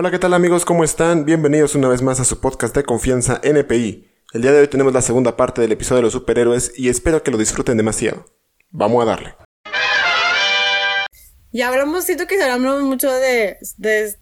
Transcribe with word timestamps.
Hola, 0.00 0.12
¿qué 0.12 0.20
tal 0.20 0.32
amigos? 0.32 0.64
¿Cómo 0.64 0.84
están? 0.84 1.24
Bienvenidos 1.24 1.74
una 1.74 1.88
vez 1.88 2.02
más 2.02 2.20
a 2.20 2.24
su 2.24 2.40
podcast 2.40 2.72
de 2.72 2.84
confianza 2.84 3.40
NPI. 3.42 4.08
El 4.32 4.42
día 4.42 4.52
de 4.52 4.60
hoy 4.60 4.68
tenemos 4.68 4.92
la 4.92 5.02
segunda 5.02 5.36
parte 5.36 5.60
del 5.60 5.72
episodio 5.72 5.96
de 5.96 6.02
los 6.02 6.12
superhéroes 6.12 6.70
y 6.76 6.88
espero 6.88 7.24
que 7.24 7.32
lo 7.32 7.36
disfruten 7.36 7.76
demasiado. 7.76 8.24
Vamos 8.70 9.02
a 9.02 9.06
darle. 9.06 9.34
Ya 11.50 11.66
hablamos, 11.66 12.04
siento 12.04 12.28
que 12.28 12.40
hablamos 12.40 12.84
mucho 12.84 13.10
de, 13.12 13.56
de 13.76 14.14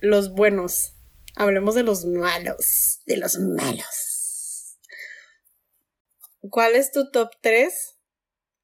los 0.00 0.34
buenos. 0.34 0.96
Hablemos 1.36 1.76
de 1.76 1.84
los 1.84 2.04
malos. 2.06 3.00
De 3.06 3.16
los 3.16 3.38
malos. 3.38 4.80
¿Cuál 6.40 6.74
es 6.74 6.90
tu 6.90 7.08
top 7.12 7.30
3 7.40 7.72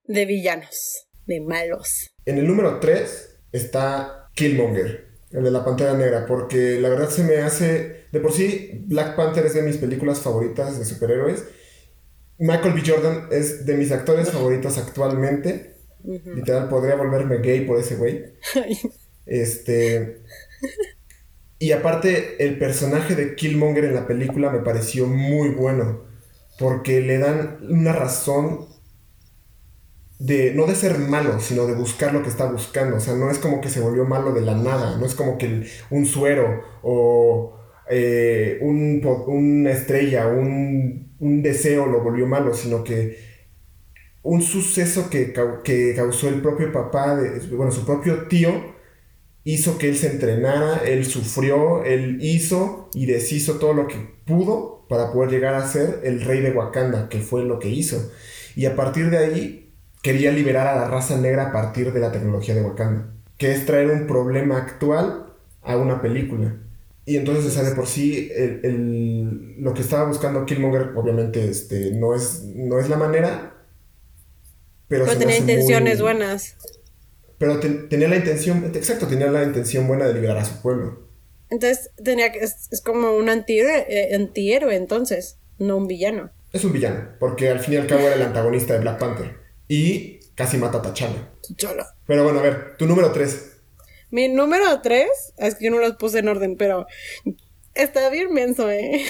de 0.02 0.24
villanos? 0.26 1.06
De 1.26 1.40
malos. 1.40 2.10
En 2.24 2.38
el 2.38 2.48
número 2.48 2.80
3 2.80 3.38
está 3.52 4.32
Killmonger 4.34 5.05
el 5.30 5.44
de 5.44 5.50
la 5.50 5.64
Pantera 5.64 5.94
Negra, 5.94 6.26
porque 6.26 6.80
la 6.80 6.88
verdad 6.88 7.10
se 7.10 7.24
me 7.24 7.38
hace, 7.38 8.04
de 8.12 8.20
por 8.20 8.32
sí, 8.32 8.82
Black 8.86 9.16
Panther 9.16 9.46
es 9.46 9.54
de 9.54 9.62
mis 9.62 9.76
películas 9.76 10.20
favoritas 10.20 10.78
de 10.78 10.84
superhéroes. 10.84 11.44
Michael 12.38 12.74
B. 12.74 12.82
Jordan 12.86 13.28
es 13.30 13.64
de 13.64 13.74
mis 13.76 13.90
actores 13.92 14.30
favoritos 14.30 14.78
actualmente. 14.78 15.76
Literal, 16.04 16.68
podría 16.68 16.94
volverme 16.94 17.38
gay 17.38 17.62
por 17.64 17.78
ese 17.78 17.96
güey. 17.96 18.24
este. 19.26 20.22
Y 21.58 21.72
aparte, 21.72 22.44
el 22.44 22.58
personaje 22.58 23.14
de 23.14 23.34
Killmonger 23.34 23.86
en 23.86 23.94
la 23.94 24.06
película 24.06 24.50
me 24.50 24.60
pareció 24.60 25.06
muy 25.06 25.48
bueno. 25.50 26.04
Porque 26.58 27.00
le 27.00 27.18
dan 27.18 27.58
una 27.68 27.92
razón 27.92 28.66
de 30.18 30.54
no 30.54 30.66
de 30.66 30.74
ser 30.74 30.98
malo, 30.98 31.40
sino 31.40 31.66
de 31.66 31.74
buscar 31.74 32.12
lo 32.12 32.22
que 32.22 32.28
está 32.28 32.50
buscando. 32.50 32.96
O 32.96 33.00
sea, 33.00 33.14
no 33.14 33.30
es 33.30 33.38
como 33.38 33.60
que 33.60 33.68
se 33.68 33.80
volvió 33.80 34.04
malo 34.04 34.32
de 34.32 34.40
la 34.40 34.54
nada, 34.54 34.96
no 34.98 35.06
es 35.06 35.14
como 35.14 35.38
que 35.38 35.66
un 35.90 36.06
suero 36.06 36.62
o 36.82 37.58
eh, 37.88 38.58
un, 38.62 39.02
una 39.26 39.70
estrella, 39.70 40.26
un, 40.28 41.14
un, 41.20 41.42
deseo 41.42 41.86
lo 41.86 42.02
volvió 42.02 42.26
malo, 42.26 42.54
sino 42.54 42.82
que 42.82 43.18
un 44.22 44.42
suceso 44.42 45.08
que, 45.10 45.32
que 45.62 45.94
causó 45.94 46.28
el 46.28 46.42
propio 46.42 46.72
papá, 46.72 47.18
bueno, 47.52 47.70
su 47.70 47.84
propio 47.86 48.26
tío, 48.26 48.74
hizo 49.44 49.78
que 49.78 49.88
él 49.88 49.96
se 49.96 50.08
entrenara, 50.08 50.78
él 50.84 51.04
sufrió, 51.04 51.84
él 51.84 52.18
hizo 52.20 52.90
y 52.94 53.06
deshizo 53.06 53.58
todo 53.58 53.74
lo 53.74 53.86
que 53.86 53.96
pudo 54.26 54.86
para 54.88 55.12
poder 55.12 55.30
llegar 55.30 55.54
a 55.54 55.68
ser 55.68 56.00
el 56.02 56.22
rey 56.22 56.40
de 56.40 56.50
Wakanda, 56.50 57.08
que 57.08 57.20
fue 57.20 57.44
lo 57.44 57.60
que 57.60 57.68
hizo. 57.68 58.10
Y 58.56 58.66
a 58.66 58.74
partir 58.74 59.10
de 59.10 59.18
ahí 59.18 59.65
quería 60.06 60.30
liberar 60.30 60.68
a 60.68 60.76
la 60.76 60.86
raza 60.86 61.16
negra 61.16 61.48
a 61.48 61.52
partir 61.52 61.92
de 61.92 61.98
la 61.98 62.12
tecnología 62.12 62.54
de 62.54 62.62
Wakanda, 62.62 63.12
que 63.36 63.50
es 63.50 63.66
traer 63.66 63.90
un 63.90 64.06
problema 64.06 64.56
actual 64.56 65.34
a 65.62 65.76
una 65.76 66.00
película. 66.00 66.54
Y 67.04 67.16
entonces, 67.16 67.44
o 67.46 67.50
sea, 67.50 67.64
de 67.68 67.74
por 67.74 67.88
sí, 67.88 68.30
el, 68.32 69.56
lo 69.60 69.74
que 69.74 69.80
estaba 69.80 70.04
buscando 70.04 70.46
Killmonger, 70.46 70.92
obviamente, 70.94 71.48
este, 71.48 71.90
no, 71.90 72.14
es, 72.14 72.44
no 72.44 72.78
es 72.78 72.88
la 72.88 72.96
manera. 72.96 73.54
Pero, 74.86 75.06
tenía 75.06 75.38
intenciones 75.38 76.00
buenas. 76.00 76.56
Pero 77.38 77.58
tenía 77.58 78.06
la 78.06 78.16
intención, 78.16 78.64
exacto, 78.76 79.08
tenía 79.08 79.26
la 79.26 79.42
intención 79.42 79.88
buena 79.88 80.06
de 80.06 80.14
liberar 80.14 80.36
a 80.38 80.44
su 80.44 80.62
pueblo. 80.62 81.08
Entonces, 81.50 81.90
tenía 82.00 82.30
que, 82.30 82.38
es, 82.44 82.80
como 82.84 83.10
un 83.16 83.28
antihéroe, 83.28 83.86
eh, 83.88 84.14
antihéroe, 84.14 84.76
entonces, 84.76 85.40
no 85.58 85.76
un 85.76 85.88
villano. 85.88 86.30
Es 86.52 86.62
un 86.62 86.72
villano, 86.72 87.08
porque 87.18 87.48
al 87.48 87.58
fin 87.58 87.74
y 87.74 87.76
al 87.78 87.88
cabo 87.88 88.02
era 88.02 88.14
el 88.14 88.22
antagonista 88.22 88.74
de 88.74 88.80
Black 88.80 89.00
Panther. 89.00 89.45
Y 89.68 90.20
casi 90.34 90.58
mata 90.58 90.78
a 90.78 90.82
T'Challa. 90.82 91.30
Pero 92.06 92.24
bueno, 92.24 92.38
a 92.38 92.42
ver, 92.42 92.76
tu 92.76 92.86
número 92.86 93.12
3. 93.12 93.52
Mi 94.10 94.28
número 94.28 94.80
3, 94.80 95.08
es 95.38 95.54
que 95.56 95.64
yo 95.64 95.70
no 95.70 95.78
los 95.78 95.96
puse 95.96 96.20
en 96.20 96.28
orden, 96.28 96.56
pero 96.56 96.86
está 97.74 98.08
bien 98.10 98.32
menso, 98.32 98.70
¿eh? 98.70 99.04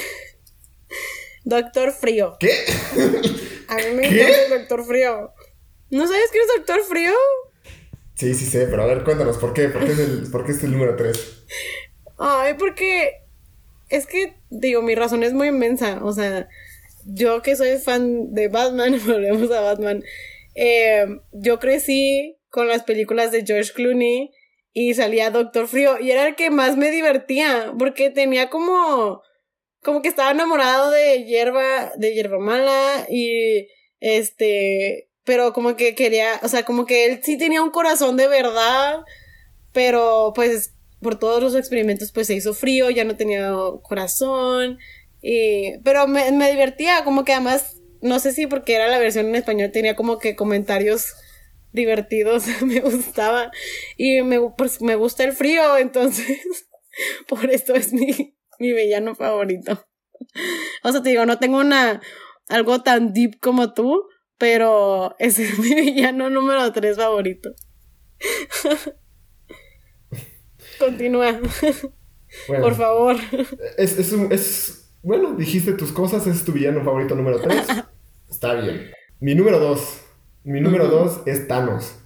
Doctor 1.45 1.93
Frío. 1.93 2.37
¿Qué? 2.41 2.51
A 3.69 3.77
mí 3.77 3.95
me 3.95 4.07
encanta 4.07 4.45
el 4.45 4.51
Doctor 4.61 4.85
Frío. 4.85 5.33
¿No 5.91 6.07
sabes 6.07 6.31
quién 6.31 6.43
es 6.43 6.57
Doctor 6.57 6.83
Frío? 6.85 7.13
Sí, 8.15 8.35
sí 8.35 8.47
sé, 8.47 8.67
pero 8.67 8.83
a 8.83 8.87
ver, 8.87 9.05
cuéntanos, 9.05 9.37
¿por 9.37 9.53
qué? 9.53 9.69
¿Por 9.69 9.85
qué 9.85 9.93
es 9.93 9.99
el, 9.99 10.31
por 10.31 10.47
qué 10.47 10.53
es 10.53 10.65
el 10.65 10.73
número 10.73 10.97
3? 10.97 11.45
Ay, 12.19 12.55
porque 12.55 13.23
es 13.89 14.07
que, 14.07 14.37
digo, 14.51 14.83
mi 14.83 14.95
razón 14.95 15.23
es 15.23 15.33
muy 15.33 15.49
inmensa. 15.49 16.01
O 16.03 16.13
sea, 16.13 16.49
yo 17.05 17.43
que 17.43 17.57
soy 17.57 17.79
fan 17.79 18.35
de 18.35 18.49
Batman, 18.49 18.99
volvemos 19.07 19.51
a 19.51 19.61
Batman. 19.61 20.03
Eh, 20.57 21.07
yo 21.33 21.59
crecí 21.59 22.39
con 22.49 22.67
las 22.67 22.83
películas 22.83 23.31
de 23.31 23.45
George 23.45 23.73
Clooney 23.75 24.31
y 24.73 24.95
salía 24.95 25.31
Doctor 25.31 25.69
Frío 25.69 26.01
y 26.01 26.11
era 26.11 26.27
el 26.27 26.35
que 26.35 26.51
más 26.51 26.79
me 26.79 26.91
divertía 26.91 27.75
porque 27.79 28.09
tenía 28.11 28.49
como 28.49 29.23
como 29.83 30.01
que 30.01 30.09
estaba 30.09 30.31
enamorado 30.31 30.91
de 30.91 31.25
hierba 31.25 31.93
de 31.97 32.15
hierba 32.15 32.39
mala 32.39 33.07
y 33.11 33.69
este 34.01 35.11
pero 35.25 35.53
como 35.53 35.77
que 35.77 35.95
quería 35.95 36.41
o 36.43 36.49
sea 36.49 36.65
como 36.65 36.87
que 36.87 37.05
él 37.05 37.21
sí 37.23 37.37
tenía 37.37 37.63
un 37.63 37.71
corazón 37.71 38.17
de 38.17 38.27
verdad 38.27 39.01
pero 39.73 40.33
pues 40.35 40.75
por 41.03 41.19
todos 41.19 41.43
los 41.43 41.55
experimentos 41.55 42.13
pues 42.13 42.29
se 42.29 42.35
hizo 42.35 42.55
frío 42.55 42.89
ya 42.89 43.05
no 43.05 43.17
tenía 43.17 43.53
corazón 43.83 44.79
y 45.21 45.77
pero 45.85 46.07
me, 46.07 46.33
me 46.33 46.51
divertía 46.51 47.05
como 47.05 47.25
que 47.25 47.35
además 47.35 47.76
no 48.07 48.19
sé 48.19 48.33
si 48.33 48.47
porque 48.47 48.75
era 48.75 48.89
la 48.89 48.99
versión 48.99 49.27
en 49.27 49.37
español, 49.37 49.71
tenía 49.73 49.97
como 49.97 50.19
que 50.19 50.37
comentarios 50.37 51.15
divertidos, 51.73 52.45
me 52.63 52.81
gustaba. 52.81 53.53
Y 53.97 54.23
me, 54.23 54.41
pues, 54.57 54.81
me 54.83 54.97
gusta 54.97 55.25
el 55.25 55.33
frío, 55.33 55.77
entonces 55.77 56.69
por 57.29 57.49
eso 57.51 57.75
es 57.75 57.93
mi, 57.93 58.37
mi 58.59 58.73
villano 58.73 59.15
favorito. 59.15 59.87
O 60.83 60.91
sea, 60.91 61.03
te 61.03 61.11
digo, 61.11 61.27
no 61.27 61.39
tengo 61.39 61.59
una 61.59 62.01
algo 62.49 62.83
tan 62.83 63.13
deep 63.13 63.39
como 63.41 63.75
tú, 63.75 64.05
pero 64.39 65.15
ese 65.19 65.45
es 65.45 65.59
mi 65.61 65.75
villano 65.75 66.31
número 66.31 66.73
3 66.73 66.97
favorito. 66.97 67.51
Continúa. 70.79 71.41
Por 72.47 72.75
favor. 72.75 73.17
Es, 73.79 73.99
es, 73.99 74.13
es, 74.13 74.95
bueno, 75.03 75.35
dijiste 75.35 75.73
tus 75.73 75.93
cosas, 75.93 76.27
es 76.27 76.45
tu 76.45 76.53
villano 76.53 76.85
favorito 76.85 77.15
número 77.15 77.41
3. 77.41 77.67
Está 78.31 78.55
bien. 78.55 78.91
Mi 79.21 79.35
número 79.35 79.59
2. 79.59 80.01
Mi 80.45 80.61
número 80.61 80.89
2 80.89 81.23
es 81.27 81.49
Thanos. 81.49 81.99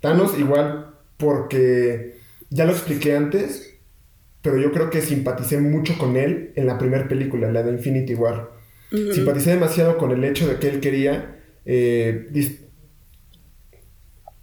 Thanos 0.00 0.38
igual 0.38 0.94
porque 1.16 2.16
ya 2.50 2.64
lo 2.64 2.72
expliqué 2.72 3.16
antes, 3.16 3.78
pero 4.42 4.58
yo 4.58 4.72
creo 4.72 4.90
que 4.90 5.00
simpaticé 5.00 5.58
mucho 5.58 5.96
con 5.98 6.16
él 6.16 6.52
en 6.56 6.66
la 6.66 6.78
primera 6.78 7.08
película, 7.08 7.50
la 7.50 7.62
de 7.62 7.72
Infinity 7.72 8.14
War. 8.14 8.50
Simpaticé 8.90 9.52
demasiado 9.52 9.96
con 9.96 10.10
el 10.10 10.22
hecho 10.22 10.46
de 10.46 10.58
que 10.58 10.68
él 10.68 10.80
quería 10.80 11.40
eh, 11.64 12.28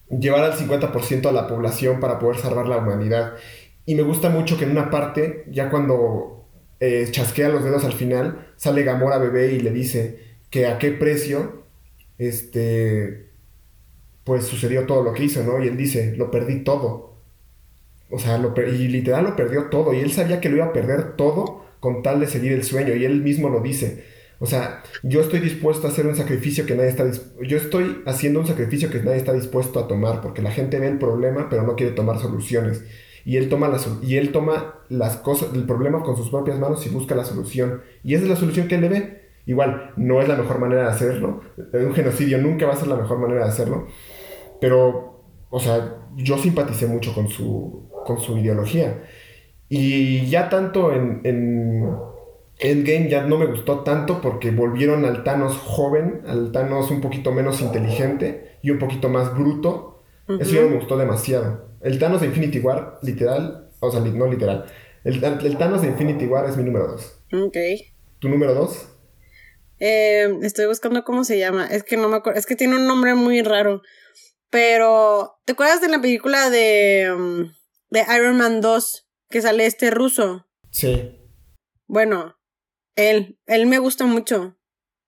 llevar 0.09 0.43
al 0.43 0.53
50% 0.53 1.27
a 1.27 1.31
la 1.31 1.47
población 1.47 1.99
para 1.99 2.17
poder 2.17 2.37
salvar 2.39 2.67
la 2.67 2.77
humanidad. 2.77 3.33
Y 3.85 3.95
me 3.95 4.01
gusta 4.01 4.29
mucho 4.29 4.57
que 4.57 4.63
en 4.63 4.71
una 4.71 4.89
parte, 4.89 5.45
ya 5.51 5.69
cuando 5.69 6.47
eh, 6.79 7.07
chasquea 7.11 7.49
los 7.49 7.63
dedos 7.63 7.83
al 7.83 7.93
final, 7.93 8.53
sale 8.55 8.83
Gamora 8.83 9.17
bebé 9.17 9.53
y 9.53 9.59
le 9.59 9.71
dice 9.71 10.28
que 10.49 10.67
a 10.67 10.77
qué 10.77 10.91
precio, 10.91 11.63
este, 12.17 13.29
pues 14.23 14.45
sucedió 14.45 14.85
todo 14.85 15.03
lo 15.03 15.13
que 15.13 15.25
hizo, 15.25 15.43
¿no? 15.43 15.63
Y 15.63 15.67
él 15.67 15.77
dice, 15.77 16.15
lo 16.17 16.31
perdí 16.31 16.63
todo. 16.63 17.17
O 18.09 18.19
sea, 18.19 18.37
lo 18.37 18.53
y 18.59 18.87
literal 18.87 19.23
lo 19.23 19.35
perdió 19.35 19.65
todo. 19.65 19.93
Y 19.93 19.99
él 19.99 20.11
sabía 20.11 20.41
que 20.41 20.49
lo 20.49 20.57
iba 20.57 20.65
a 20.65 20.73
perder 20.73 21.15
todo 21.15 21.65
con 21.79 22.01
tal 22.01 22.19
de 22.19 22.27
seguir 22.27 22.53
el 22.53 22.63
sueño. 22.63 22.95
Y 22.95 23.05
él 23.05 23.21
mismo 23.21 23.49
lo 23.49 23.61
dice. 23.61 24.03
O 24.39 24.45
sea, 24.45 24.83
yo 25.03 25.21
estoy 25.21 25.41
dispuesto 25.41 25.85
a 25.85 25.91
hacer 25.91 26.07
un 26.07 26.15
sacrificio 26.15 26.65
que 26.65 26.73
nadie 26.73 26.89
está 26.89 27.05
yo 27.41 27.57
estoy 27.57 28.01
haciendo 28.05 28.39
un 28.39 28.47
sacrificio 28.47 28.89
que 28.89 29.03
nadie 29.03 29.17
está 29.17 29.33
dispuesto 29.33 29.79
a 29.79 29.87
tomar 29.87 30.21
porque 30.21 30.41
la 30.41 30.51
gente 30.51 30.79
ve 30.79 30.87
el 30.87 30.97
problema 30.97 31.49
pero 31.49 31.63
no 31.63 31.75
quiere 31.75 31.91
tomar 31.91 32.19
soluciones 32.19 32.83
y 33.25 33.37
él 33.37 33.49
toma 33.49 33.67
las, 33.67 33.87
y 34.01 34.17
él 34.17 34.31
toma 34.31 34.75
las 34.89 35.17
cosas, 35.17 35.53
el 35.53 35.63
problema 35.63 36.03
con 36.03 36.17
sus 36.17 36.29
propias 36.29 36.57
manos 36.57 36.85
y 36.85 36.89
busca 36.89 37.15
la 37.15 37.25
solución. 37.25 37.81
Y 38.03 38.15
esa 38.15 38.23
es 38.23 38.29
la 38.29 38.35
solución 38.35 38.67
que 38.67 38.75
él 38.75 38.81
le 38.81 38.89
ve. 38.89 39.18
Igual, 39.49 39.93
no 39.97 40.21
es 40.21 40.27
la 40.27 40.35
mejor 40.35 40.59
manera 40.59 40.83
de 40.83 40.89
hacerlo. 40.89 41.41
Un 41.73 41.95
genocidio 41.95 42.37
nunca 42.37 42.67
va 42.67 42.73
a 42.73 42.75
ser 42.75 42.87
la 42.87 42.97
mejor 42.97 43.17
manera 43.17 43.45
de 43.45 43.49
hacerlo. 43.49 43.87
Pero, 44.61 45.23
o 45.49 45.59
sea, 45.59 46.05
yo 46.15 46.37
simpaticé 46.37 46.85
mucho 46.85 47.15
con 47.15 47.29
su, 47.29 47.89
con 48.05 48.19
su 48.19 48.37
ideología. 48.37 49.05
Y 49.67 50.27
ya 50.27 50.49
tanto 50.49 50.93
en, 50.93 51.21
en 51.23 51.83
Endgame 52.59 53.09
ya 53.09 53.23
no 53.23 53.39
me 53.39 53.47
gustó 53.47 53.79
tanto 53.79 54.21
porque 54.21 54.51
volvieron 54.51 55.03
al 55.03 55.23
Thanos 55.23 55.57
joven, 55.57 56.21
al 56.27 56.51
Thanos 56.51 56.91
un 56.91 57.01
poquito 57.01 57.31
menos 57.31 57.59
inteligente 57.61 58.59
y 58.61 58.69
un 58.69 58.77
poquito 58.77 59.09
más 59.09 59.35
bruto. 59.35 60.03
Eso 60.27 60.57
ya 60.57 60.61
me 60.61 60.75
gustó 60.75 60.95
demasiado. 60.95 61.69
El 61.81 61.97
Thanos 61.97 62.21
de 62.21 62.27
Infinity 62.27 62.59
War, 62.59 62.99
literal, 63.01 63.71
o 63.79 63.89
sea, 63.89 63.99
no 63.99 64.27
literal. 64.27 64.65
El, 65.03 65.19
Thanos 65.57 65.81
de 65.81 65.87
Infinity 65.87 66.27
War 66.27 66.47
es 66.47 66.55
mi 66.55 66.63
número 66.63 66.85
2. 66.89 67.23
Ok. 67.47 67.57
¿Tu 68.19 68.29
número 68.29 68.53
2? 68.53 68.88
Eh, 69.79 70.37
estoy 70.41 70.65
buscando 70.67 71.03
cómo 71.03 71.23
se 71.23 71.39
llama. 71.39 71.67
Es 71.67 71.83
que 71.83 71.97
no 71.97 72.09
me 72.09 72.17
acuerdo. 72.17 72.39
Es 72.39 72.45
que 72.45 72.55
tiene 72.55 72.75
un 72.75 72.87
nombre 72.87 73.15
muy 73.15 73.41
raro. 73.41 73.81
Pero, 74.49 75.39
¿te 75.45 75.53
acuerdas 75.53 75.81
de 75.81 75.89
la 75.89 76.01
película 76.01 76.49
de, 76.49 77.11
um, 77.15 77.53
de 77.89 78.05
Iron 78.15 78.37
Man 78.37 78.61
2? 78.61 79.09
que 79.29 79.41
sale 79.41 79.65
este 79.65 79.91
ruso. 79.91 80.47
Sí. 80.71 81.15
Bueno, 81.87 82.37
él, 82.95 83.39
él 83.45 83.65
me 83.67 83.79
gusta 83.79 84.05
mucho. 84.05 84.57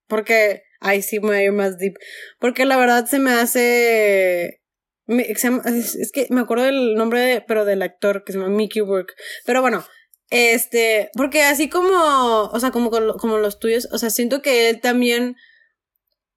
Porque, 0.07 0.63
ay, 0.79 1.01
sí, 1.01 1.19
me 1.19 1.27
voy 1.27 1.35
a 1.37 1.43
ir 1.43 1.51
más 1.51 1.77
deep. 1.77 1.95
Porque 2.39 2.65
la 2.65 2.77
verdad 2.77 3.05
se 3.05 3.19
me 3.19 3.31
hace... 3.31 4.61
es, 5.07 6.11
que 6.13 6.27
me 6.29 6.41
acuerdo 6.41 6.65
del 6.65 6.95
nombre, 6.95 7.19
de, 7.19 7.41
pero 7.41 7.65
del 7.65 7.81
actor 7.81 8.23
que 8.23 8.33
se 8.33 8.39
llama 8.39 8.51
Mickey 8.51 8.81
Work. 8.81 9.15
Pero 9.45 9.61
bueno, 9.61 9.85
este, 10.31 11.11
porque 11.13 11.43
así 11.43 11.69
como, 11.69 12.45
o 12.45 12.59
sea, 12.59 12.71
como, 12.71 12.89
como 12.89 13.37
los 13.37 13.59
tuyos, 13.59 13.89
o 13.91 13.97
sea, 13.97 14.09
siento 14.09 14.41
que 14.41 14.69
él 14.69 14.79
también, 14.79 15.35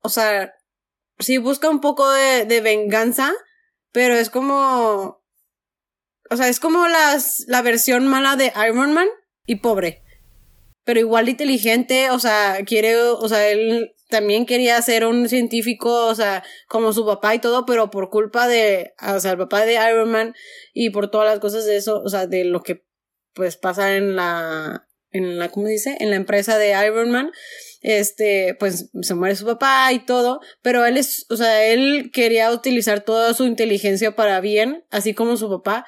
o 0.02 0.08
sea, 0.08 0.52
sí 1.20 1.38
busca 1.38 1.70
un 1.70 1.80
poco 1.80 2.10
de, 2.10 2.44
de 2.44 2.60
venganza, 2.60 3.32
pero 3.92 4.14
es 4.14 4.30
como, 4.30 5.22
o 6.28 6.36
sea, 6.36 6.48
es 6.48 6.58
como 6.58 6.88
las, 6.88 7.44
la 7.46 7.62
versión 7.62 8.08
mala 8.08 8.34
de 8.34 8.52
Iron 8.68 8.92
Man 8.92 9.08
y 9.46 9.56
pobre. 9.56 10.02
Pero 10.82 10.98
igual 10.98 11.28
inteligente, 11.28 12.10
o 12.10 12.18
sea, 12.18 12.58
quiere, 12.66 12.96
o 12.96 13.28
sea, 13.28 13.48
él 13.48 13.94
también 14.10 14.44
quería 14.44 14.82
ser 14.82 15.06
un 15.06 15.28
científico, 15.28 16.06
o 16.06 16.14
sea, 16.16 16.42
como 16.68 16.92
su 16.92 17.06
papá 17.06 17.36
y 17.36 17.38
todo, 17.38 17.64
pero 17.64 17.90
por 17.90 18.10
culpa 18.10 18.48
de, 18.48 18.92
o 19.00 19.20
sea, 19.20 19.32
el 19.32 19.38
papá 19.38 19.64
de 19.64 19.74
Iron 19.74 20.10
Man 20.10 20.34
y 20.72 20.90
por 20.90 21.10
todas 21.12 21.30
las 21.30 21.38
cosas 21.38 21.64
de 21.64 21.76
eso, 21.76 22.02
o 22.04 22.08
sea, 22.08 22.26
de 22.26 22.44
lo 22.44 22.60
que 22.60 22.84
pues 23.34 23.56
pasa 23.56 23.96
en 23.96 24.16
la, 24.16 24.86
en 25.10 25.38
la, 25.38 25.50
¿cómo 25.50 25.66
dice? 25.66 25.96
En 26.00 26.10
la 26.10 26.16
empresa 26.16 26.58
de 26.58 26.70
Iron 26.86 27.10
Man, 27.10 27.32
este, 27.82 28.56
pues 28.58 28.90
se 29.02 29.14
muere 29.14 29.36
su 29.36 29.44
papá 29.44 29.92
y 29.92 30.04
todo, 30.04 30.40
pero 30.62 30.86
él 30.86 30.96
es, 30.96 31.26
o 31.28 31.36
sea, 31.36 31.64
él 31.66 32.10
quería 32.12 32.50
utilizar 32.50 33.00
toda 33.00 33.34
su 33.34 33.44
inteligencia 33.44 34.16
para 34.16 34.40
bien, 34.40 34.84
así 34.90 35.14
como 35.14 35.36
su 35.36 35.48
papá. 35.48 35.86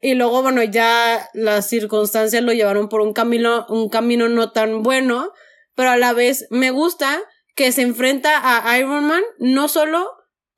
Y 0.00 0.14
luego, 0.14 0.42
bueno, 0.42 0.62
ya 0.64 1.28
las 1.34 1.68
circunstancias 1.68 2.42
lo 2.42 2.52
llevaron 2.52 2.88
por 2.88 3.02
un 3.02 3.12
camino, 3.12 3.66
un 3.68 3.88
camino 3.88 4.28
no 4.28 4.50
tan 4.50 4.82
bueno, 4.82 5.32
pero 5.74 5.90
a 5.90 5.96
la 5.96 6.12
vez 6.12 6.46
me 6.50 6.70
gusta 6.70 7.20
que 7.54 7.70
se 7.70 7.82
enfrenta 7.82 8.40
a 8.42 8.78
Iron 8.78 9.04
Man 9.04 9.22
no 9.38 9.68
solo 9.68 10.10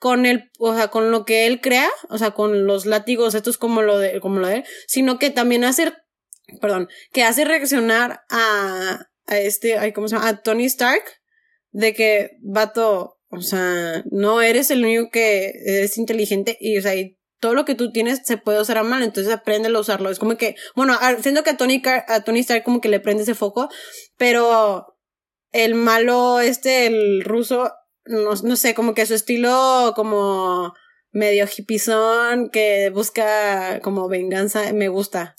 con 0.05 0.27
el, 0.27 0.51
o 0.59 0.75
sea, 0.75 0.89
con 0.89 1.11
lo 1.11 1.25
que 1.25 1.47
él 1.47 1.63
crea, 1.63 1.89
o 2.11 2.19
sea, 2.19 2.33
con 2.33 2.67
los 2.67 2.85
látigos 2.85 3.35
estos 3.35 3.57
como 3.57 3.81
lo 3.81 3.99
de, 3.99 4.21
como 4.21 4.39
lo 4.39 4.49
de 4.49 4.57
él, 4.57 4.65
sino 4.87 5.19
que 5.19 5.31
también 5.31 5.65
hace, 5.65 5.95
perdón, 6.61 6.91
que 7.11 7.23
hace 7.23 7.47
reaccionar 7.47 8.21
a, 8.29 9.09
a 9.25 9.39
este, 9.39 9.79
ay, 9.79 9.95
¿cómo 9.95 10.07
se 10.07 10.17
llama? 10.17 10.29
A 10.29 10.43
Tony 10.43 10.67
Stark, 10.67 11.03
de 11.71 11.95
que, 11.95 12.33
vato, 12.43 13.19
o 13.31 13.41
sea, 13.41 14.05
no 14.11 14.43
eres 14.43 14.71
el 14.71 14.85
único 14.85 15.09
que 15.11 15.55
es 15.65 15.97
inteligente 15.97 16.59
y, 16.61 16.77
o 16.77 16.83
sea, 16.83 16.95
y 16.97 17.19
todo 17.41 17.55
lo 17.55 17.65
que 17.65 17.75
tú 17.75 17.91
tienes 17.91 18.21
se 18.27 18.37
puede 18.37 18.61
usar 18.61 18.77
a 18.77 18.83
mal, 18.83 19.03
entonces 19.03 19.33
aprende 19.33 19.71
a 19.71 19.81
usarlo. 19.81 20.11
Es 20.11 20.19
como 20.19 20.37
que, 20.37 20.55
bueno, 20.77 20.99
siento 21.23 21.45
que 21.45 21.55
Tony, 21.55 21.83
a 21.87 22.25
Tony 22.25 22.41
Stark 22.41 22.63
como 22.63 22.83
que 22.83 22.91
le 22.91 23.01
prende 23.01 23.23
ese 23.23 23.35
foco, 23.35 23.71
pero 24.19 24.99
el 25.51 25.75
malo, 25.75 26.41
este, 26.41 26.89
el 26.89 27.25
ruso, 27.25 27.73
no, 28.07 28.35
no 28.35 28.57
sé, 28.57 28.75
como 28.75 28.95
que 28.95 29.07
su 29.07 29.15
estilo 29.15 29.93
como 29.97 30.75
medio 31.13 31.47
hipizón 31.57 32.51
que 32.51 32.91
busca 32.91 33.81
como 33.81 34.09
venganza, 34.09 34.73
me 34.73 34.89
gusta. 34.89 35.37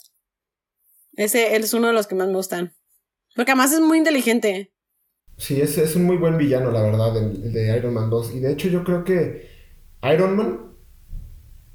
Ese 1.14 1.54
él 1.54 1.64
es 1.64 1.74
uno 1.74 1.88
de 1.88 1.92
los 1.92 2.06
que 2.06 2.14
más 2.14 2.28
me 2.28 2.34
gustan. 2.34 2.74
Porque 3.34 3.52
además 3.52 3.72
es 3.72 3.80
muy 3.80 3.98
inteligente. 3.98 4.72
Sí, 5.36 5.60
es, 5.60 5.76
es 5.76 5.94
un 5.96 6.04
muy 6.04 6.16
buen 6.16 6.38
villano, 6.38 6.70
la 6.70 6.82
verdad, 6.82 7.16
el, 7.16 7.52
de 7.52 7.76
Iron 7.76 7.94
Man 7.94 8.08
2. 8.08 8.34
Y 8.34 8.40
de 8.40 8.52
hecho 8.52 8.68
yo 8.68 8.82
creo 8.84 9.04
que 9.04 9.50
Iron 10.02 10.36
Man 10.36 10.72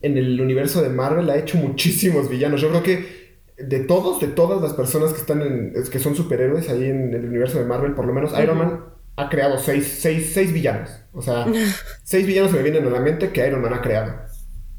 en 0.01 0.17
el 0.17 0.41
universo 0.41 0.81
de 0.81 0.89
Marvel 0.89 1.29
ha 1.29 1.38
hecho 1.38 1.57
muchísimos 1.57 2.27
villanos. 2.27 2.59
Yo 2.59 2.69
creo 2.69 2.83
que 2.83 3.21
de 3.57 3.79
todos, 3.81 4.19
de 4.19 4.27
todas 4.27 4.61
las 4.61 4.73
personas 4.73 5.13
que 5.13 5.19
están 5.19 5.41
en, 5.41 5.73
que 5.91 5.99
son 5.99 6.15
superhéroes 6.15 6.69
ahí 6.69 6.85
en 6.85 7.13
el 7.13 7.25
universo 7.25 7.59
de 7.59 7.65
Marvel, 7.65 7.93
por 7.93 8.05
lo 8.05 8.13
menos 8.13 8.33
Iron 8.39 8.57
Man 8.57 8.90
ha 9.16 9.30
creado 9.30 9.58
seis, 9.58 10.00
seis, 10.00 10.31
seis 10.34 10.54
villanos. 10.54 10.90
O 11.13 11.22
sea, 11.22 11.46
seis 12.04 12.25
villanos 12.25 12.52
me 12.52 12.63
vienen 12.63 12.86
a 12.86 12.90
la 12.90 13.00
mente 13.00 13.31
que 13.31 13.46
Iron 13.46 13.62
Man 13.62 13.74
ha 13.74 13.81
creado. 13.81 14.16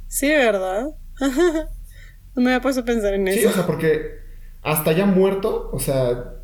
Sí, 0.08 0.28
¿verdad? 0.28 0.86
no 1.20 2.42
me 2.42 2.50
había 2.50 2.60
puesto 2.60 2.82
a 2.82 2.84
pensar 2.84 3.14
en 3.14 3.28
eso. 3.28 3.40
Sí, 3.40 3.46
o 3.46 3.52
sea, 3.52 3.66
porque 3.66 4.20
hasta 4.62 4.92
ya 4.92 5.06
muerto, 5.06 5.70
o 5.72 5.78
sea, 5.78 6.34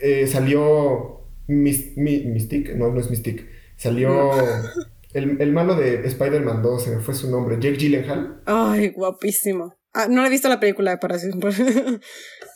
eh, 0.00 0.26
salió 0.26 1.28
Mystique, 1.46 2.74
no, 2.74 2.90
no 2.90 3.00
es 3.00 3.10
Mystique, 3.10 3.48
salió 3.76 4.32
el, 5.12 5.40
el, 5.40 5.52
malo 5.52 5.74
de 5.74 6.06
Spider-Man 6.06 6.62
2, 6.62 6.82
se 6.82 7.00
fue 7.00 7.14
su 7.14 7.30
nombre, 7.30 7.56
Jake 7.56 7.76
Gyllenhaal. 7.76 8.42
Ay, 8.46 8.90
guapísimo. 8.90 9.74
Ah, 9.94 10.06
no 10.08 10.24
he 10.24 10.30
visto 10.30 10.48
la 10.48 10.58
película 10.58 10.92
de 10.92 10.96
para 10.96 11.18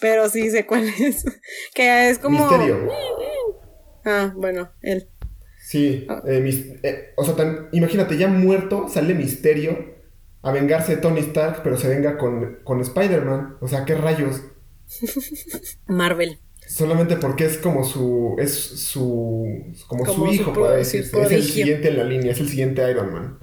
pero 0.00 0.28
sí 0.28 0.50
sé 0.50 0.66
cuál 0.66 0.88
es. 0.88 1.24
que 1.74 2.08
es 2.08 2.18
como... 2.18 2.38
Misterio. 2.38 2.88
Ah, 4.06 4.32
bueno, 4.36 4.70
él. 4.82 5.08
Sí, 5.58 6.06
ah. 6.08 6.22
eh, 6.26 6.78
eh, 6.84 7.12
o 7.16 7.24
sea, 7.24 7.68
imagínate, 7.72 8.16
ya 8.16 8.28
muerto, 8.28 8.88
sale 8.88 9.14
Misterio 9.14 9.96
a 10.42 10.52
vengarse 10.52 10.94
de 10.94 11.02
Tony 11.02 11.18
Stark, 11.20 11.62
pero 11.64 11.76
se 11.76 11.88
venga 11.88 12.16
con, 12.16 12.60
con 12.62 12.80
Spider-Man. 12.80 13.56
O 13.60 13.66
sea, 13.66 13.84
¿qué 13.84 13.96
rayos? 13.96 14.42
Marvel. 15.88 16.38
Solamente 16.68 17.16
porque 17.16 17.46
es 17.46 17.58
como 17.58 17.84
su. 17.84 18.36
Es 18.38 18.54
su. 18.54 19.74
Como, 19.88 20.06
su 20.06 20.26
hijo, 20.28 20.52
puede 20.52 20.78
decir. 20.78 21.02
Es 21.02 21.32
el 21.32 21.42
siguiente 21.42 21.88
en 21.88 21.96
la 21.96 22.04
línea, 22.04 22.32
es 22.32 22.40
el 22.40 22.48
siguiente 22.48 22.88
Iron 22.88 23.12
Man. 23.12 23.38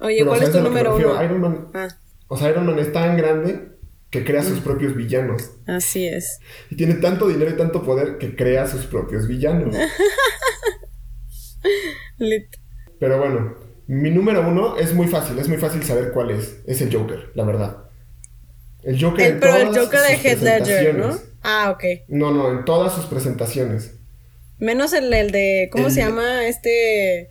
Oye, 0.00 0.24
¿cuál 0.24 0.42
es 0.42 0.52
tu 0.52 0.60
número 0.60 0.96
uno? 0.96 1.22
Iron 1.22 1.40
Man. 1.40 1.68
Ah. 1.74 1.88
O 2.28 2.36
sea, 2.36 2.50
Iron 2.50 2.66
Man 2.66 2.78
es 2.78 2.92
tan 2.92 3.16
grande 3.16 3.77
que 4.10 4.24
crea 4.24 4.42
sus 4.42 4.60
propios 4.60 4.94
villanos. 4.96 5.50
Así 5.66 6.06
es. 6.06 6.40
Y 6.70 6.76
tiene 6.76 6.94
tanto 6.94 7.28
dinero 7.28 7.50
y 7.50 7.56
tanto 7.56 7.82
poder 7.82 8.18
que 8.18 8.34
crea 8.34 8.66
sus 8.66 8.86
propios 8.86 9.28
villanos. 9.28 9.74
Pero 12.98 13.18
bueno, 13.18 13.54
mi 13.86 14.10
número 14.10 14.46
uno 14.48 14.76
es 14.76 14.94
muy 14.94 15.06
fácil, 15.06 15.38
es 15.38 15.48
muy 15.48 15.58
fácil 15.58 15.82
saber 15.84 16.12
cuál 16.12 16.30
es. 16.30 16.56
Es 16.66 16.80
el 16.80 16.92
Joker, 16.94 17.30
la 17.34 17.44
verdad. 17.44 17.84
El 18.82 19.00
Joker 19.00 19.32
el, 19.32 19.38
Pero 19.38 19.56
el 19.56 19.68
Joker 19.68 20.00
de 20.00 20.16
Heath 20.16 20.40
Ledger, 20.42 20.94
¿no? 20.94 21.18
Ah, 21.42 21.70
ok. 21.70 21.84
No, 22.08 22.32
no, 22.32 22.50
en 22.50 22.64
todas 22.64 22.94
sus 22.94 23.06
presentaciones. 23.06 23.94
Menos 24.58 24.92
el, 24.92 25.12
el 25.12 25.30
de. 25.30 25.68
¿Cómo 25.70 25.90
se 25.90 26.00
llama? 26.00 26.46
Este. 26.46 27.30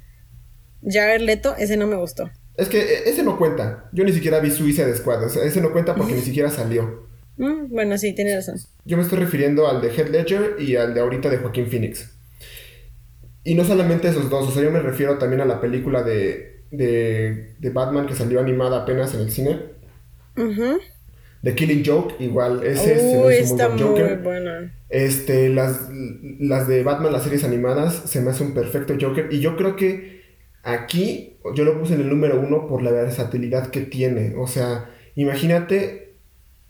Jared 0.87 1.21
Leto, 1.21 1.55
ese 1.57 1.75
no 1.75 1.87
me 1.87 1.95
gustó. 1.95 2.29
Es 2.57 2.69
que 2.69 2.79
e, 2.81 3.09
ese 3.09 3.23
no 3.23 3.37
cuenta. 3.37 3.89
Yo 3.93 4.03
ni 4.03 4.11
siquiera 4.11 4.39
vi 4.39 4.51
Suicide 4.51 4.95
Squad. 4.95 5.25
O 5.25 5.29
sea, 5.29 5.43
ese 5.43 5.61
no 5.61 5.71
cuenta 5.71 5.95
porque 5.95 6.13
ni 6.13 6.21
siquiera 6.29 6.49
salió. 6.49 7.07
Mm, 7.37 7.69
bueno, 7.69 7.97
sí, 7.97 8.13
tiene 8.15 8.35
razón. 8.35 8.55
Yo 8.85 8.97
me 8.97 9.03
estoy 9.03 9.19
refiriendo 9.19 9.67
al 9.67 9.81
de 9.81 9.89
Heath 9.89 10.09
Ledger 10.09 10.55
y 10.59 10.75
al 10.75 10.93
de 10.93 11.01
ahorita 11.01 11.29
de 11.29 11.37
Joaquín 11.37 11.67
Phoenix. 11.67 12.09
Y 13.43 13.55
no 13.55 13.63
solamente 13.63 14.09
esos 14.09 14.29
dos, 14.29 14.47
o 14.47 14.51
sea, 14.51 14.63
yo 14.63 14.71
me 14.71 14.81
refiero 14.81 15.17
también 15.17 15.41
a 15.41 15.45
la 15.45 15.61
película 15.61 16.03
de, 16.03 16.63
de, 16.71 17.55
de 17.59 17.69
Batman 17.69 18.05
que 18.05 18.15
salió 18.15 18.39
animada 18.41 18.81
apenas 18.81 19.13
en 19.13 19.21
el 19.21 19.31
cine. 19.31 19.61
Uh 20.35 20.77
The 21.43 21.55
Killing 21.55 21.83
Joke, 21.85 22.15
igual, 22.19 22.63
ese 22.65 22.95
es 22.95 23.51
está 23.51 23.69
muy, 23.69 23.81
Joker. 23.81 24.17
buena. 24.17 24.73
Este, 24.89 25.49
las, 25.49 25.87
las 26.39 26.67
de 26.67 26.83
Batman, 26.83 27.13
las 27.13 27.23
series 27.23 27.43
animadas, 27.43 28.03
se 28.05 28.21
me 28.21 28.31
hace 28.31 28.43
un 28.43 28.53
perfecto 28.53 28.95
Joker. 28.99 29.27
Y 29.31 29.39
yo 29.39 29.55
creo 29.55 29.75
que 29.75 30.16
aquí 30.67 31.37
yo 31.55 31.63
lo 31.63 31.79
puse 31.79 31.95
en 31.95 32.01
el 32.01 32.09
número 32.09 32.39
uno 32.39 32.67
por 32.67 32.81
la 32.81 32.91
versatilidad 32.91 33.69
que 33.69 33.81
tiene. 33.81 34.35
O 34.35 34.47
sea, 34.47 34.89
imagínate 35.15 36.15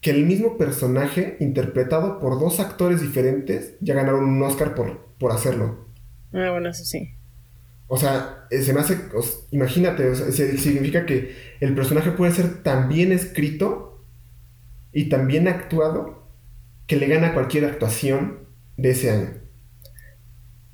que 0.02 0.12
el 0.12 0.26
mismo 0.26 0.58
personaje, 0.58 1.38
interpretado 1.40 2.20
por 2.20 2.40
dos 2.40 2.60
actores 2.60 3.02
diferentes, 3.02 3.76
ya 3.82 3.96
ganaron 3.96 4.26
un 4.26 4.44
Oscar 4.44 4.76
por, 4.76 5.06
por 5.20 5.32
hacerlo. 5.32 5.88
Ah, 6.34 6.52
bueno, 6.52 6.70
eso 6.70 6.86
sí. 6.86 7.12
O 7.88 7.98
sea, 7.98 8.46
eh, 8.52 8.62
se 8.62 8.74
me 8.74 8.82
hace. 8.82 9.00
imagínate, 9.52 10.14
significa 10.58 11.06
que 11.06 11.36
el 11.60 11.74
personaje 11.74 12.12
puede 12.12 12.34
ser 12.34 12.62
tan 12.62 12.90
bien 12.90 13.12
escrito 13.12 14.04
y 14.92 15.10
tan 15.10 15.28
bien 15.28 15.48
actuado 15.48 16.28
que 16.86 16.98
le 16.98 17.08
gana 17.08 17.34
cualquier 17.34 17.66
actuación 17.66 18.40
de 18.76 18.92
ese 18.92 19.12
año. 19.12 19.47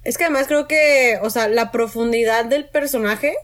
Es 0.03 0.17
que 0.17 0.25
además 0.25 0.48
creo 0.48 0.67
que, 0.67 1.17
o 1.22 1.29
sea, 1.29 1.48
la 1.48 1.72
profundidad 1.72 2.45
del 2.45 2.67
personaje, 2.67 3.36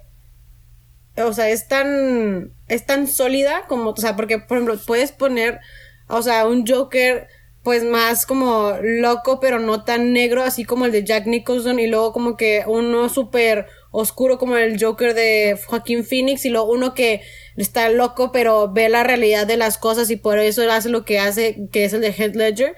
o 1.18 1.34
sea, 1.34 1.50
es 1.50 1.68
tan, 1.68 2.54
es 2.68 2.86
tan 2.86 3.08
sólida 3.08 3.64
como, 3.68 3.92
o 3.92 3.98
sea, 3.98 4.16
porque, 4.16 4.40
por 4.40 4.58
ejemplo, 4.58 4.80
puedes 4.86 5.12
poner, 5.12 5.60
o 6.08 6.22
sea, 6.22 6.46
un 6.48 6.66
Joker, 6.68 7.28
pues 7.64 7.84
más 7.84 8.26
como 8.26 8.74
loco, 8.82 9.40
pero 9.40 9.60
no 9.60 9.84
tan 9.84 10.14
negro, 10.14 10.44
así 10.44 10.64
como 10.66 10.86
el 10.86 10.92
de 10.92 11.04
Jack 11.04 11.28
Nicholson, 11.28 11.80
y 11.80 11.88
luego 11.88 12.14
como 12.14 12.36
que 12.36 12.64
uno 12.68 13.10
súper 13.10 13.68
oscuro 13.92 14.38
como 14.38 14.56
el 14.58 14.82
Joker 14.82 15.14
de 15.14 15.58
Joaquín 15.66 16.04
Phoenix, 16.04 16.46
y 16.46 16.50
luego 16.50 16.72
uno 16.72 16.94
que 16.94 17.22
está 17.58 17.90
loco, 17.90 18.32
pero 18.32 18.72
ve 18.72 18.90
la 18.90 19.04
realidad 19.04 19.48
de 19.48 19.58
las 19.58 19.78
cosas 19.78 20.10
y 20.10 20.16
por 20.16 20.40
eso 20.40 20.70
hace 20.72 20.90
lo 20.90 21.06
que 21.06 21.20
hace, 21.20 21.68
que 21.72 21.86
es 21.86 21.94
el 21.94 22.02
de 22.02 22.16
Head 22.18 22.36
Ledger. 22.36 22.76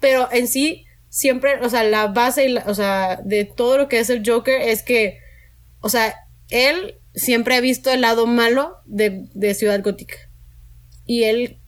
Pero 0.00 0.28
en 0.30 0.46
sí, 0.46 0.84
siempre, 1.08 1.60
o 1.60 1.68
sea, 1.70 1.84
la 1.84 2.08
base, 2.08 2.62
o 2.66 2.74
sea, 2.74 3.20
de 3.24 3.44
todo 3.44 3.78
lo 3.78 3.88
que 3.88 3.98
es 3.98 4.10
el 4.10 4.22
Joker 4.24 4.60
es 4.60 4.82
que, 4.82 5.18
o 5.80 5.88
sea, 5.88 6.14
él 6.50 6.98
siempre 7.14 7.56
ha 7.56 7.60
visto 7.60 7.90
el 7.90 8.00
lado 8.00 8.26
malo 8.26 8.76
de, 8.86 9.24
de 9.34 9.54
Ciudad 9.54 9.82
Gótica. 9.82 10.16
Y 11.04 11.24
él, 11.24 11.58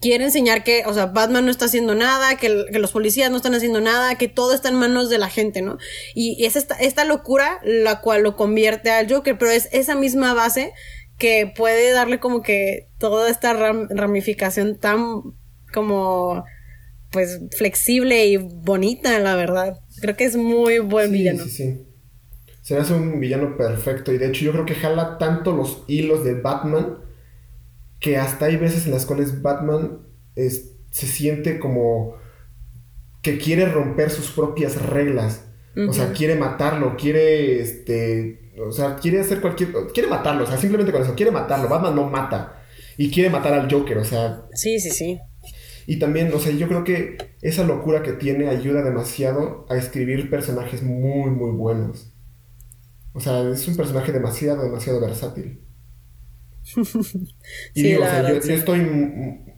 quiere 0.00 0.24
enseñar 0.24 0.64
que, 0.64 0.84
o 0.86 0.94
sea, 0.94 1.06
Batman 1.06 1.44
no 1.44 1.50
está 1.50 1.66
haciendo 1.66 1.94
nada, 1.94 2.36
que, 2.36 2.64
que, 2.72 2.78
los 2.78 2.92
policías 2.92 3.30
no 3.30 3.36
están 3.36 3.54
haciendo 3.54 3.80
nada, 3.80 4.16
que 4.16 4.28
todo 4.28 4.54
está 4.54 4.68
en 4.68 4.76
manos 4.76 5.10
de 5.10 5.18
la 5.18 5.28
gente, 5.28 5.62
¿no? 5.62 5.78
Y, 6.14 6.44
es 6.44 6.56
esta, 6.56 6.74
esta, 6.76 7.04
locura 7.04 7.60
la 7.64 8.00
cual 8.00 8.22
lo 8.22 8.36
convierte 8.36 8.90
al 8.90 9.12
Joker, 9.12 9.36
pero 9.38 9.50
es 9.50 9.68
esa 9.72 9.94
misma 9.94 10.34
base 10.34 10.72
que 11.18 11.52
puede 11.54 11.92
darle 11.92 12.18
como 12.18 12.42
que 12.42 12.88
toda 12.98 13.28
esta 13.28 13.52
ramificación 13.52 14.78
tan 14.78 15.22
como 15.72 16.44
pues 17.10 17.40
flexible 17.56 18.26
y 18.26 18.36
bonita, 18.36 19.18
la 19.18 19.34
verdad. 19.36 19.80
Creo 20.00 20.16
que 20.16 20.24
es 20.24 20.36
muy 20.36 20.78
buen 20.78 21.12
villano. 21.12 21.44
Sí, 21.44 21.50
sí. 21.50 21.86
Se 22.62 22.74
me 22.74 22.80
hace 22.80 22.94
un 22.94 23.18
villano 23.18 23.56
perfecto 23.56 24.12
y 24.12 24.18
de 24.18 24.28
hecho 24.28 24.44
yo 24.44 24.52
creo 24.52 24.66
que 24.66 24.74
jala 24.74 25.18
tanto 25.18 25.52
los 25.56 25.82
hilos 25.88 26.24
de 26.24 26.34
Batman 26.34 26.98
que 27.98 28.16
hasta 28.16 28.46
hay 28.46 28.56
veces 28.56 28.86
en 28.86 28.92
las 28.92 29.06
cuales 29.06 29.42
Batman 29.42 30.06
se 30.34 31.06
siente 31.06 31.58
como 31.58 32.14
que 33.22 33.38
quiere 33.38 33.66
romper 33.66 34.10
sus 34.10 34.30
propias 34.30 34.80
reglas. 34.80 35.46
O 35.88 35.92
sea, 35.92 36.12
quiere 36.12 36.34
matarlo, 36.34 36.96
quiere, 36.96 37.60
este, 37.60 38.52
o 38.58 38.72
sea, 38.72 38.96
quiere 38.96 39.20
hacer 39.20 39.40
cualquier, 39.40 39.70
quiere 39.94 40.08
matarlo, 40.08 40.44
o 40.44 40.46
sea, 40.46 40.58
simplemente 40.58 40.92
con 40.92 41.02
eso, 41.02 41.14
quiere 41.14 41.30
matarlo. 41.30 41.68
Batman 41.68 41.94
no 41.94 42.10
mata 42.10 42.64
y 42.96 43.10
quiere 43.10 43.30
matar 43.30 43.54
al 43.54 43.72
Joker, 43.72 43.98
o 43.98 44.04
sea. 44.04 44.42
Sí, 44.52 44.80
sí, 44.80 44.90
sí. 44.90 45.18
Y 45.90 45.98
también, 45.98 46.32
o 46.32 46.38
sea, 46.38 46.52
yo 46.52 46.68
creo 46.68 46.84
que 46.84 47.18
esa 47.42 47.64
locura 47.64 48.00
que 48.04 48.12
tiene 48.12 48.46
ayuda 48.46 48.84
demasiado 48.84 49.66
a 49.68 49.76
escribir 49.76 50.30
personajes 50.30 50.84
muy, 50.84 51.32
muy 51.32 51.50
buenos. 51.50 52.14
O 53.12 53.18
sea, 53.18 53.42
es 53.50 53.66
un 53.66 53.76
personaje 53.76 54.12
demasiado, 54.12 54.62
demasiado 54.62 55.00
versátil. 55.00 55.64
y 57.74 57.82
digo, 57.82 58.04
o 58.04 58.06
sea, 58.06 58.28
yo, 58.28 58.36
estoy 58.36 58.82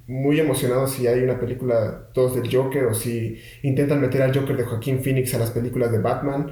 muy 0.06 0.40
emocionado 0.40 0.86
si 0.86 1.06
hay 1.06 1.20
una 1.20 1.38
película 1.38 2.08
todos 2.14 2.34
del 2.34 2.50
Joker 2.50 2.86
o 2.86 2.94
si 2.94 3.38
intentan 3.62 4.00
meter 4.00 4.22
al 4.22 4.34
Joker 4.34 4.56
de 4.56 4.64
Joaquín 4.64 5.00
Phoenix 5.02 5.34
a 5.34 5.38
las 5.38 5.50
películas 5.50 5.92
de 5.92 5.98
Batman. 5.98 6.50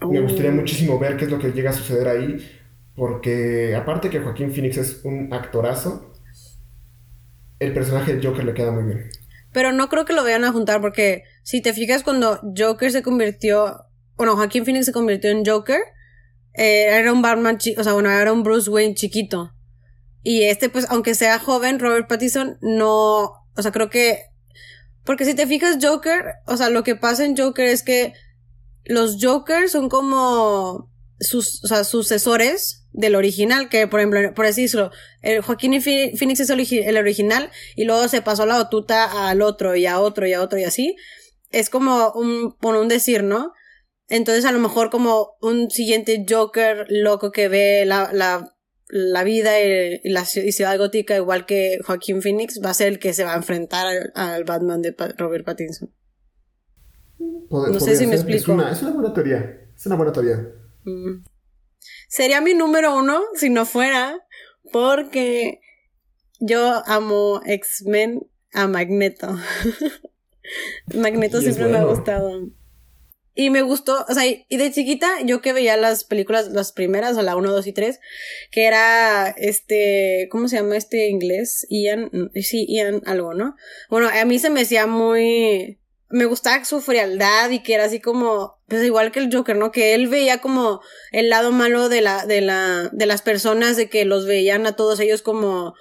Me 0.00 0.22
gustaría 0.22 0.50
uh. 0.50 0.54
muchísimo 0.54 0.98
ver 0.98 1.18
qué 1.18 1.26
es 1.26 1.30
lo 1.30 1.38
que 1.38 1.52
llega 1.52 1.68
a 1.68 1.74
suceder 1.74 2.08
ahí, 2.08 2.38
porque 2.96 3.76
aparte 3.76 4.08
que 4.08 4.20
Joaquín 4.20 4.50
Phoenix 4.50 4.78
es 4.78 5.04
un 5.04 5.30
actorazo, 5.30 6.13
el 7.58 7.72
personaje 7.72 8.16
de 8.16 8.26
Joker 8.26 8.44
le 8.44 8.54
queda 8.54 8.72
muy 8.72 8.84
bien. 8.84 9.10
Pero 9.52 9.72
no 9.72 9.88
creo 9.88 10.04
que 10.04 10.12
lo 10.12 10.24
vayan 10.24 10.44
a 10.44 10.52
juntar 10.52 10.80
porque 10.80 11.24
si 11.42 11.60
te 11.60 11.72
fijas 11.72 12.02
cuando 12.02 12.40
Joker 12.56 12.90
se 12.90 13.02
convirtió, 13.02 13.86
bueno, 14.16 14.36
Joaquín 14.36 14.64
Phoenix 14.64 14.86
se 14.86 14.92
convirtió 14.92 15.30
en 15.30 15.44
Joker, 15.44 15.80
eh, 16.54 16.86
era 16.90 17.12
un 17.12 17.22
Batman, 17.22 17.58
o 17.76 17.84
sea, 17.84 17.92
bueno, 17.92 18.10
era 18.10 18.32
un 18.32 18.42
Bruce 18.42 18.70
Wayne 18.70 18.94
chiquito. 18.94 19.52
Y 20.22 20.44
este, 20.44 20.68
pues, 20.68 20.86
aunque 20.88 21.14
sea 21.14 21.38
joven, 21.38 21.78
Robert 21.78 22.08
Pattinson, 22.08 22.58
no, 22.62 23.22
o 23.56 23.62
sea, 23.62 23.72
creo 23.72 23.90
que, 23.90 24.24
porque 25.04 25.24
si 25.24 25.34
te 25.34 25.46
fijas, 25.46 25.78
Joker, 25.80 26.24
o 26.46 26.56
sea, 26.56 26.70
lo 26.70 26.82
que 26.82 26.96
pasa 26.96 27.24
en 27.24 27.36
Joker 27.36 27.66
es 27.66 27.82
que 27.82 28.14
los 28.84 29.18
Jokers 29.20 29.72
son 29.72 29.88
como 29.88 30.90
sus, 31.20 31.62
o 31.62 31.68
sea, 31.68 31.84
sucesores 31.84 32.83
del 32.94 33.16
original, 33.16 33.68
que 33.68 33.86
por 33.86 34.00
ejemplo, 34.00 34.34
por 34.34 34.46
decirlo, 34.46 34.90
el 35.20 35.42
Joaquín 35.42 35.82
Phoenix 35.82 36.40
es 36.40 36.48
el, 36.48 36.96
original 36.96 37.50
y 37.76 37.84
luego 37.84 38.08
se 38.08 38.22
pasó 38.22 38.46
la 38.46 38.56
batuta 38.56 39.28
al 39.28 39.42
otro 39.42 39.76
y 39.76 39.84
a 39.86 40.00
otro 40.00 40.26
y 40.26 40.32
a 40.32 40.40
otro 40.40 40.58
y 40.58 40.64
así. 40.64 40.96
Es 41.50 41.68
como 41.68 42.12
un, 42.12 42.56
por 42.56 42.76
un 42.76 42.88
decir, 42.88 43.22
¿no? 43.22 43.52
Entonces 44.08 44.44
a 44.44 44.52
lo 44.52 44.58
mejor 44.58 44.90
como 44.90 45.36
un 45.42 45.70
siguiente 45.70 46.24
Joker 46.28 46.86
loco 46.88 47.32
que 47.32 47.48
ve 47.48 47.84
la, 47.84 48.10
la 48.12 48.54
la 48.88 49.24
vida 49.24 49.60
y, 49.60 50.08
la 50.08 50.24
ciudad 50.24 50.78
gótica, 50.78 51.16
igual 51.16 51.46
que 51.46 51.78
Joaquín 51.84 52.22
Phoenix, 52.22 52.60
va 52.64 52.70
a 52.70 52.74
ser 52.74 52.88
el 52.88 52.98
que 52.98 53.12
se 53.12 53.24
va 53.24 53.32
a 53.32 53.36
enfrentar 53.36 54.12
al, 54.14 54.44
Batman 54.44 54.82
de 54.82 54.94
Robert 55.16 55.44
Pattinson. 55.44 55.90
no 57.18 57.80
sé 57.80 57.96
si 57.96 58.06
me 58.06 58.14
explico. 58.14 58.52
Es 58.62 58.82
una, 58.82 58.92
buena 58.92 59.12
teoría. 59.12 59.68
Es 59.74 59.86
una 59.86 59.96
buena 59.96 60.12
teoría. 60.12 60.48
Mm. 60.84 61.24
Sería 62.14 62.40
mi 62.40 62.54
número 62.54 62.96
uno 62.96 63.24
si 63.34 63.50
no 63.50 63.66
fuera 63.66 64.24
porque 64.70 65.58
yo 66.38 66.80
amo 66.86 67.40
X-Men 67.44 68.30
a 68.52 68.68
Magneto. 68.68 69.36
Magneto 70.94 71.40
siempre 71.40 71.66
me 71.66 71.78
ha 71.78 71.82
gustado. 71.82 72.52
Y 73.34 73.50
me 73.50 73.62
gustó, 73.62 74.06
o 74.08 74.14
sea, 74.14 74.22
y 74.26 74.56
de 74.56 74.70
chiquita, 74.70 75.22
yo 75.24 75.40
que 75.40 75.52
veía 75.52 75.76
las 75.76 76.04
películas, 76.04 76.50
las 76.50 76.70
primeras, 76.70 77.16
o 77.16 77.22
la 77.22 77.34
1, 77.34 77.50
2 77.50 77.66
y 77.66 77.72
3, 77.72 77.98
que 78.52 78.66
era 78.66 79.30
este, 79.36 80.28
¿cómo 80.30 80.46
se 80.46 80.58
llama 80.58 80.76
este 80.76 81.08
inglés? 81.08 81.66
Ian, 81.68 82.30
sí, 82.36 82.64
Ian 82.68 83.02
algo, 83.06 83.34
¿no? 83.34 83.56
Bueno, 83.90 84.08
a 84.08 84.24
mí 84.24 84.38
se 84.38 84.50
me 84.50 84.60
hacía 84.60 84.86
muy, 84.86 85.80
me 86.10 86.26
gustaba 86.26 86.64
su 86.64 86.80
frialdad 86.80 87.50
y 87.50 87.62
que 87.62 87.74
era 87.74 87.84
así 87.84 88.00
como, 88.00 88.58
pues 88.68 88.84
igual 88.84 89.12
que 89.12 89.20
el 89.20 89.34
Joker, 89.34 89.56
¿no? 89.56 89.72
Que 89.72 89.94
él 89.94 90.08
veía 90.08 90.38
como 90.38 90.80
el 91.12 91.30
lado 91.30 91.52
malo 91.52 91.88
de 91.88 92.00
la, 92.00 92.26
de 92.26 92.40
la, 92.40 92.90
de 92.92 93.06
las 93.06 93.22
personas, 93.22 93.76
de 93.76 93.88
que 93.88 94.04
los 94.04 94.26
veían 94.26 94.66
a 94.66 94.76
todos 94.76 95.00
ellos 95.00 95.22
como, 95.22 95.74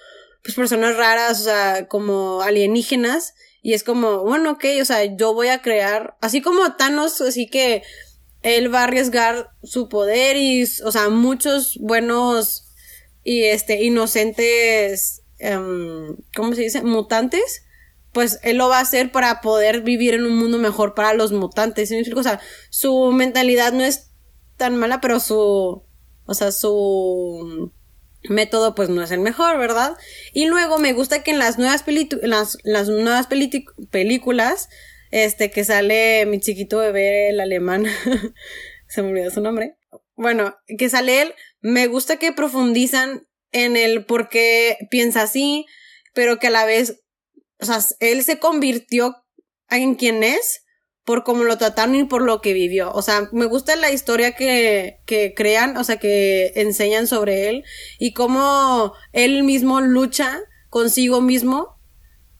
pues 0.43 0.55
personas 0.55 0.97
raras, 0.97 1.41
o 1.41 1.43
sea, 1.43 1.87
como 1.87 2.41
alienígenas 2.41 3.33
y 3.61 3.73
es 3.73 3.83
como, 3.83 4.23
bueno, 4.23 4.51
ok, 4.51 4.65
o 4.81 4.85
sea, 4.85 5.05
yo 5.05 5.33
voy 5.33 5.47
a 5.47 5.61
crear, 5.61 6.17
así 6.19 6.41
como 6.41 6.75
Thanos, 6.75 7.21
así 7.21 7.47
que 7.47 7.81
él 8.41 8.73
va 8.73 8.81
a 8.81 8.83
arriesgar 8.83 9.51
su 9.63 9.87
poder 9.87 10.35
y, 10.35 10.63
o 10.63 10.91
sea, 10.91 11.07
muchos 11.07 11.77
buenos 11.79 12.65
y 13.23 13.43
este, 13.45 13.81
inocentes, 13.81 15.21
um, 15.39 16.17
¿cómo 16.35 16.53
se 16.55 16.63
dice? 16.63 16.83
Mutantes, 16.83 17.63
pues 18.13 18.39
él 18.43 18.57
lo 18.57 18.69
va 18.69 18.77
a 18.77 18.81
hacer 18.81 19.11
para 19.11 19.41
poder 19.41 19.81
vivir 19.81 20.13
en 20.13 20.25
un 20.25 20.37
mundo 20.37 20.57
mejor 20.57 20.93
para 20.93 21.13
los 21.13 21.31
mutantes. 21.31 21.91
O 22.15 22.23
sea, 22.23 22.39
su 22.69 23.11
mentalidad 23.11 23.73
no 23.73 23.83
es 23.83 24.11
tan 24.55 24.77
mala, 24.77 25.01
pero 25.01 25.19
su, 25.19 25.83
o 26.25 26.33
sea, 26.33 26.51
su 26.51 27.71
método 28.29 28.75
pues 28.75 28.89
no 28.89 29.01
es 29.01 29.11
el 29.11 29.19
mejor, 29.19 29.57
¿verdad? 29.57 29.97
Y 30.33 30.45
luego 30.45 30.77
me 30.77 30.93
gusta 30.93 31.23
que 31.23 31.31
en 31.31 31.39
las 31.39 31.57
nuevas, 31.57 31.83
las, 32.21 32.57
las 32.63 32.87
nuevas 32.87 33.27
películas, 33.91 34.69
este, 35.11 35.51
que 35.51 35.63
sale 35.63 36.25
mi 36.25 36.39
chiquito 36.39 36.77
bebé, 36.77 37.29
el 37.29 37.39
alemán, 37.39 37.85
se 38.87 39.01
me 39.01 39.09
olvidó 39.09 39.31
su 39.31 39.41
nombre, 39.41 39.77
bueno, 40.15 40.55
que 40.77 40.89
sale 40.89 41.21
él, 41.21 41.33
me 41.61 41.87
gusta 41.87 42.17
que 42.17 42.31
profundizan 42.31 43.27
en 43.51 43.75
el 43.75 44.05
por 44.05 44.29
qué 44.29 44.77
piensa 44.89 45.23
así, 45.23 45.65
pero 46.13 46.39
que 46.39 46.47
a 46.47 46.51
la 46.51 46.65
vez, 46.65 47.02
o 47.63 47.65
sea, 47.65 47.79
él 47.99 48.23
se 48.23 48.39
convirtió 48.39 49.15
en 49.69 49.95
quien 49.95 50.23
es 50.23 50.63
por 51.05 51.23
cómo 51.23 51.43
lo 51.43 51.57
trataron 51.57 51.95
y 51.95 52.03
por 52.05 52.21
lo 52.21 52.41
que 52.41 52.53
vivió. 52.53 52.91
O 52.93 53.01
sea, 53.01 53.29
me 53.31 53.45
gusta 53.45 53.75
la 53.75 53.91
historia 53.91 54.33
que, 54.33 54.99
que 55.05 55.33
crean, 55.33 55.77
o 55.77 55.83
sea, 55.83 55.97
que 55.97 56.53
enseñan 56.55 57.07
sobre 57.07 57.49
él 57.49 57.63
y 57.99 58.13
cómo 58.13 58.93
él 59.11 59.43
mismo 59.43 59.81
lucha 59.81 60.39
consigo 60.69 61.21
mismo. 61.21 61.77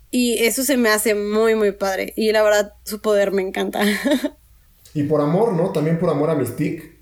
Y 0.09 0.43
eso 0.43 0.63
se 0.63 0.77
me 0.77 0.89
hace 0.89 1.15
muy, 1.15 1.55
muy 1.55 1.71
padre. 1.71 2.13
Y 2.15 2.31
la 2.31 2.43
verdad, 2.43 2.73
su 2.85 3.01
poder 3.01 3.31
me 3.31 3.41
encanta. 3.41 3.81
y 4.93 5.03
por 5.03 5.21
amor, 5.21 5.53
¿no? 5.53 5.71
También 5.71 5.97
por 5.97 6.09
amor 6.09 6.29
a 6.29 6.35
Mystique. 6.35 6.99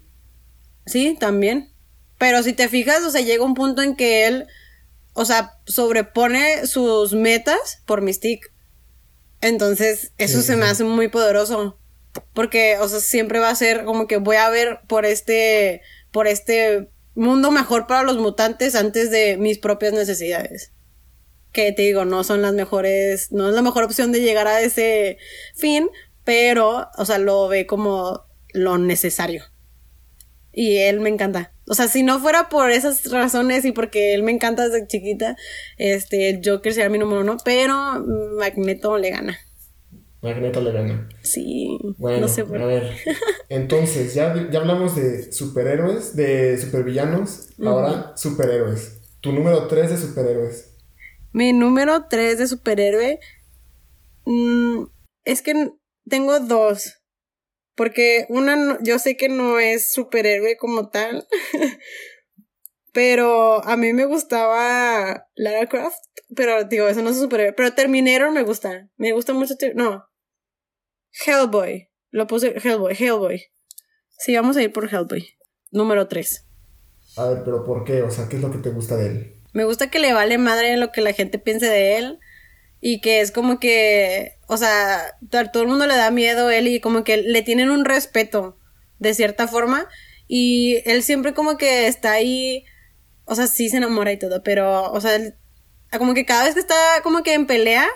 Sí, 0.86 1.18
también. 1.20 1.72
Pero 2.18 2.42
si 2.44 2.54
te 2.54 2.70
fijas, 2.70 3.04
o 3.04 3.10
sea, 3.10 3.22
llega 3.22 3.44
un 3.44 3.54
punto 3.54 3.82
en 3.82 3.96
que 3.96 4.28
él, 4.28 4.48
o 5.14 5.26
sea, 5.26 5.60
sobrepone 5.66 6.68
sus 6.68 7.14
metas 7.14 7.82
por 7.86 8.02
Mystique. 8.02 8.48
Entonces, 9.42 10.14
eso 10.18 10.42
se 10.42 10.56
me 10.56 10.66
hace 10.66 10.84
muy 10.84 11.08
poderoso. 11.08 11.78
Porque, 12.34 12.78
o 12.80 12.88
sea, 12.88 13.00
siempre 13.00 13.40
va 13.40 13.50
a 13.50 13.56
ser 13.56 13.86
como 13.86 14.08
que 14.08 14.18
voy 14.18 14.36
a 14.36 14.50
ver 14.50 14.80
por 14.88 15.06
este, 15.06 15.82
por 16.12 16.28
este 16.28 16.90
mundo 17.16 17.52
mejor 17.52 17.88
para 17.88 18.04
los 18.04 18.18
mutantes 18.18 18.76
antes 18.76 19.12
de 19.12 19.38
mis 19.38 19.58
propias 19.58 19.94
necesidades. 19.94 20.74
Que 21.52 21.72
te 21.72 21.82
digo, 21.82 22.06
no 22.06 22.24
son 22.24 22.42
las 22.42 22.54
mejores, 22.54 23.32
no 23.32 23.50
es 23.50 23.56
la 23.56 23.62
mejor 23.62 23.84
opción 23.84 24.12
de 24.12 24.22
llegar 24.22 24.48
a 24.48 24.62
ese 24.62 25.18
fin, 25.56 25.90
pero, 26.24 26.90
o 26.98 27.06
sea, 27.06 27.18
lo 27.18 27.48
ve 27.48 27.66
como 27.66 28.26
lo 28.54 28.78
necesario. 28.78 29.44
Y 30.54 30.78
él 30.78 31.00
me 31.00 31.10
encanta. 31.10 31.54
O 31.72 31.74
sea, 31.74 31.88
si 31.88 32.04
no 32.04 32.20
fuera 32.20 32.50
por 32.50 32.70
esas 32.70 33.10
razones 33.10 33.64
y 33.64 33.72
porque 33.72 34.14
él 34.14 34.24
me 34.24 34.34
encanta 34.34 34.68
desde 34.68 34.88
chiquita, 34.88 35.38
este, 35.78 36.42
Joker 36.44 36.74
sería 36.74 36.90
mi 36.90 36.98
número 36.98 37.22
uno, 37.22 37.38
pero 37.46 37.74
Magneto 38.38 38.98
le 38.98 39.10
gana. 39.10 39.40
Magneto 40.22 40.60
le 40.60 40.74
gana. 40.74 41.08
Sí. 41.22 41.80
Bueno, 41.98 42.28
a 42.28 42.66
ver. 42.66 42.92
Entonces, 43.48 44.14
ya, 44.14 44.50
ya 44.52 44.60
hablamos 44.60 44.98
de 44.98 45.32
superhéroes, 45.32 46.14
de 46.18 46.58
supervillanos. 46.58 47.52
Ahora, 47.66 48.18
superhéroes. 48.18 49.00
Tu 49.22 49.32
número 49.32 49.68
tres 49.68 49.92
de 49.92 49.98
superhéroes. 49.98 50.76
Mi 51.32 51.54
número 51.54 52.08
tres 52.10 52.38
de 52.38 52.48
superhéroe. 52.48 53.22
Mm, 54.26 54.88
es 55.24 55.42
que 55.42 55.72
tengo 56.10 56.38
dos. 56.42 57.01
Porque 57.76 58.26
una, 58.30 58.78
yo 58.82 59.00
sé 59.00 59.18
que 59.18 59.30
no 59.30 59.60
es 59.60 59.94
superhéroe 59.94 60.58
como 60.58 60.90
tal, 60.90 61.28
pero 62.94 63.64
a 63.64 63.78
mí 63.78 63.94
me 63.94 64.06
gustaba 64.06 65.28
Lara 65.36 65.68
Croft 65.68 65.96
pero 66.36 66.64
digo, 66.64 66.88
eso 66.88 67.02
no 67.02 67.10
es 67.10 67.20
superhéroe. 67.20 67.54
Pero 67.54 67.74
Terminator 67.74 68.32
me 68.32 68.44
gusta. 68.44 68.90
Me 68.98 69.12
gusta 69.12 69.34
mucho. 69.34 69.56
No. 69.76 70.06
Hellboy. 71.26 71.90
Lo 72.10 72.28
puse 72.28 72.56
Hellboy, 72.62 72.96
Hellboy. 72.98 73.44
Sí, 74.18 74.36
vamos 74.36 74.58
a 74.58 74.64
ir 74.64 74.72
por 74.72 74.94
Hellboy. 74.94 75.28
Número 75.72 76.08
3. 76.08 76.48
A 77.18 77.26
ver, 77.28 77.44
pero 77.44 77.64
¿por 77.64 77.84
qué? 77.84 78.02
O 78.04 78.12
sea, 78.12 78.28
¿qué 78.30 78.38
es 78.38 78.42
lo 78.42 78.52
que 78.52 78.60
te 78.60 78.70
gusta 78.70 78.96
de 78.96 79.08
él? 79.08 79.36
Me 79.54 79.66
gusta 79.66 79.90
que 79.90 80.00
le 80.00 80.14
vale 80.14 80.38
madre 80.38 80.78
lo 80.78 80.92
que 80.92 81.02
la 81.02 81.14
gente 81.14 81.40
piense 81.40 81.68
de 81.68 81.98
él. 81.98 82.20
Y 82.82 83.00
que 83.00 83.22
es 83.22 83.32
como 83.32 83.60
que, 83.60 84.40
o 84.48 84.58
sea, 84.58 85.16
todo 85.30 85.62
el 85.62 85.70
mundo 85.70 85.86
le 85.86 85.96
da 85.96 86.12
miedo 86.12 86.48
a 86.48 86.56
él 86.56 86.68
y 86.68 86.80
como 86.82 87.04
que 87.04 87.18
le 87.18 87.42
tienen 87.44 87.70
un 87.70 87.86
respeto, 87.86 88.58
de 89.00 89.14
cierta 89.14 89.48
forma. 89.48 89.88
Y 90.28 90.82
él 90.86 91.04
siempre 91.04 91.34
como 91.34 91.58
que 91.58 91.88
está 91.88 92.12
ahí, 92.14 92.66
o 93.26 93.36
sea, 93.36 93.48
sí 93.48 93.70
se 93.70 93.78
enamora 93.78 94.12
y 94.12 94.20
todo, 94.20 94.42
pero, 94.44 94.92
o 94.92 95.00
sea, 95.00 95.20
como 95.98 96.14
que 96.14 96.26
cada 96.26 96.46
vez 96.46 96.56
que 96.56 96.60
está 96.60 96.76
como 97.04 97.22
que 97.22 97.34
en 97.34 97.46
pelea, 97.46 97.88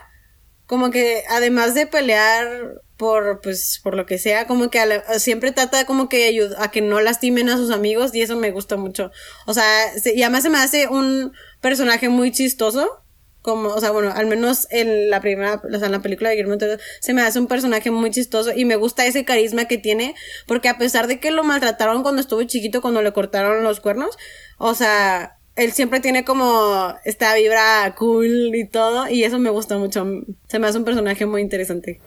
como 0.66 0.92
que 0.92 1.24
además 1.30 1.74
de 1.74 1.88
pelear 1.88 2.82
por, 2.98 3.42
pues, 3.42 3.80
por 3.84 3.96
lo 3.96 4.06
que 4.06 4.18
sea, 4.18 4.48
como 4.48 4.70
que 4.70 4.80
siempre 5.20 5.52
trata 5.52 5.86
como 5.86 6.10
que 6.10 6.26
ayuda 6.26 6.64
a 6.64 6.72
que 6.72 6.82
no 6.82 7.02
lastimen 7.02 7.50
a 7.50 7.58
sus 7.58 7.72
amigos 7.72 8.14
y 8.14 8.22
eso 8.22 8.36
me 8.36 8.52
gusta 8.52 8.78
mucho. 8.78 9.12
O 9.46 9.54
sea, 9.54 9.66
y 10.14 10.22
además 10.24 10.44
se 10.44 10.50
me 10.50 10.58
hace 10.58 10.88
un 10.88 11.34
personaje 11.62 12.10
muy 12.10 12.32
chistoso 12.32 13.05
como, 13.46 13.70
o 13.70 13.80
sea, 13.80 13.92
bueno, 13.92 14.12
al 14.12 14.26
menos 14.26 14.68
en 14.72 15.12
la 15.12 15.22
primera, 15.22 15.62
o 15.64 15.78
sea, 15.78 15.86
en 15.86 15.92
la 15.92 16.02
película 16.02 16.32
de 16.32 16.36
Guillermo 16.36 16.58
se 17.00 17.14
me 17.14 17.22
hace 17.22 17.38
un 17.38 17.46
personaje 17.46 17.92
muy 17.92 18.10
chistoso 18.10 18.50
y 18.56 18.66
me 18.66 18.76
gusta 18.76 19.06
ese 19.06 19.24
carisma 19.24 19.66
que 19.66 19.78
tiene, 19.78 20.16
porque 20.48 20.68
a 20.68 20.80
pesar 20.80 21.06
de 21.06 21.20
que 21.20 21.30
lo 21.30 21.44
maltrataron 21.44 22.02
cuando 22.02 22.22
estuvo 22.22 22.42
chiquito, 22.42 22.82
cuando 22.82 23.04
le 23.04 23.14
cortaron 23.14 23.64
los 23.64 23.82
cuernos, 23.82 24.18
o 24.58 24.74
sea, 24.74 25.38
él 25.56 25.74
siempre 25.74 26.00
tiene 26.00 26.26
como 26.26 26.96
esta 27.06 27.36
vibra 27.36 27.94
cool 27.96 28.56
y 28.56 28.68
todo, 28.68 29.08
y 29.08 29.24
eso 29.24 29.38
me 29.38 29.52
gusta 29.52 29.78
mucho. 29.78 30.08
Se 30.48 30.58
me 30.58 30.66
hace 30.66 30.80
un 30.80 30.86
personaje 30.86 31.28
muy 31.28 31.44
interesante. 31.44 32.02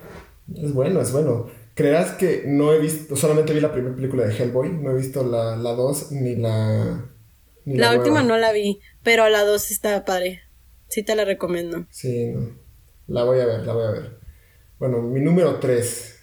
Es 0.53 0.73
bueno, 0.73 1.01
es 1.01 1.13
bueno. 1.13 1.47
¿Creerás 1.75 2.17
que 2.17 2.43
no 2.49 2.73
he 2.73 2.81
visto, 2.81 3.15
solamente 3.15 3.55
vi 3.55 3.61
la 3.61 3.73
primera 3.73 3.95
película 3.95 4.27
de 4.27 4.37
Hellboy, 4.37 4.73
no 4.73 4.91
he 4.91 4.97
visto 4.97 5.23
la 5.23 5.55
2 5.55 6.11
ni 6.11 6.35
la... 6.35 7.07
la, 7.65 7.97
última 7.97 8.25
no 8.25 8.37
la 8.37 8.51
vi, 8.51 8.81
pero 9.05 9.29
la 9.29 9.45
2 9.45 9.71
está 9.71 10.05
padre. 10.05 10.48
Sí 10.89 11.03
te 11.03 11.15
la 11.15 11.25
recomiendo. 11.25 11.87
Sí, 11.91 12.33
no. 12.33 12.69
La 13.09 13.25
voy 13.25 13.41
a 13.41 13.47
ver, 13.47 13.67
la 13.67 13.73
voy 13.73 13.85
a 13.85 13.91
ver. 13.91 14.19
Bueno, 14.79 15.03
mi 15.03 15.21
número 15.21 15.59
3. 15.59 16.19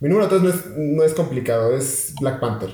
Mi 0.00 0.08
número 0.08 0.28
3 0.28 0.42
no 0.42 0.48
es, 0.48 0.66
no 0.76 1.02
es 1.04 1.14
complicado, 1.14 1.76
es 1.76 2.14
Black 2.20 2.40
Panther. 2.40 2.70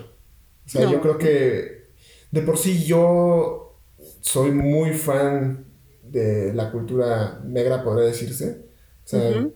O 0.67 0.69
sea, 0.69 0.91
yo 0.91 1.01
creo 1.01 1.19
que 1.19 1.91
de 2.31 2.43
por 2.43 2.57
sí 2.57 2.85
yo 2.85 3.81
soy 4.21 4.53
muy 4.53 4.93
fan 4.93 5.65
de 6.03 6.53
la 6.55 6.71
cultura 6.71 7.41
negra, 7.45 7.83
podría 7.83 8.07
decirse. 8.07 8.67
O 9.05 9.09
sea, 9.09 9.47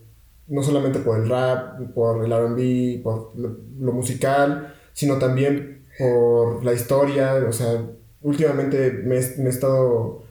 no 0.49 0.63
solamente 0.63 0.99
por 0.99 1.21
el 1.21 1.29
rap, 1.29 1.81
por 1.95 2.25
el 2.25 2.33
RB, 2.33 3.03
por 3.03 3.33
lo, 3.39 3.93
musical, 3.93 4.75
sino 4.93 5.19
también 5.19 5.85
por 5.99 6.65
la 6.65 6.73
historia. 6.73 7.35
O 7.49 7.53
sea, 7.53 7.81
últimamente 8.23 8.91
me, 8.91 9.21
me 9.21 9.47
he 9.47 9.49
estado 9.49 10.24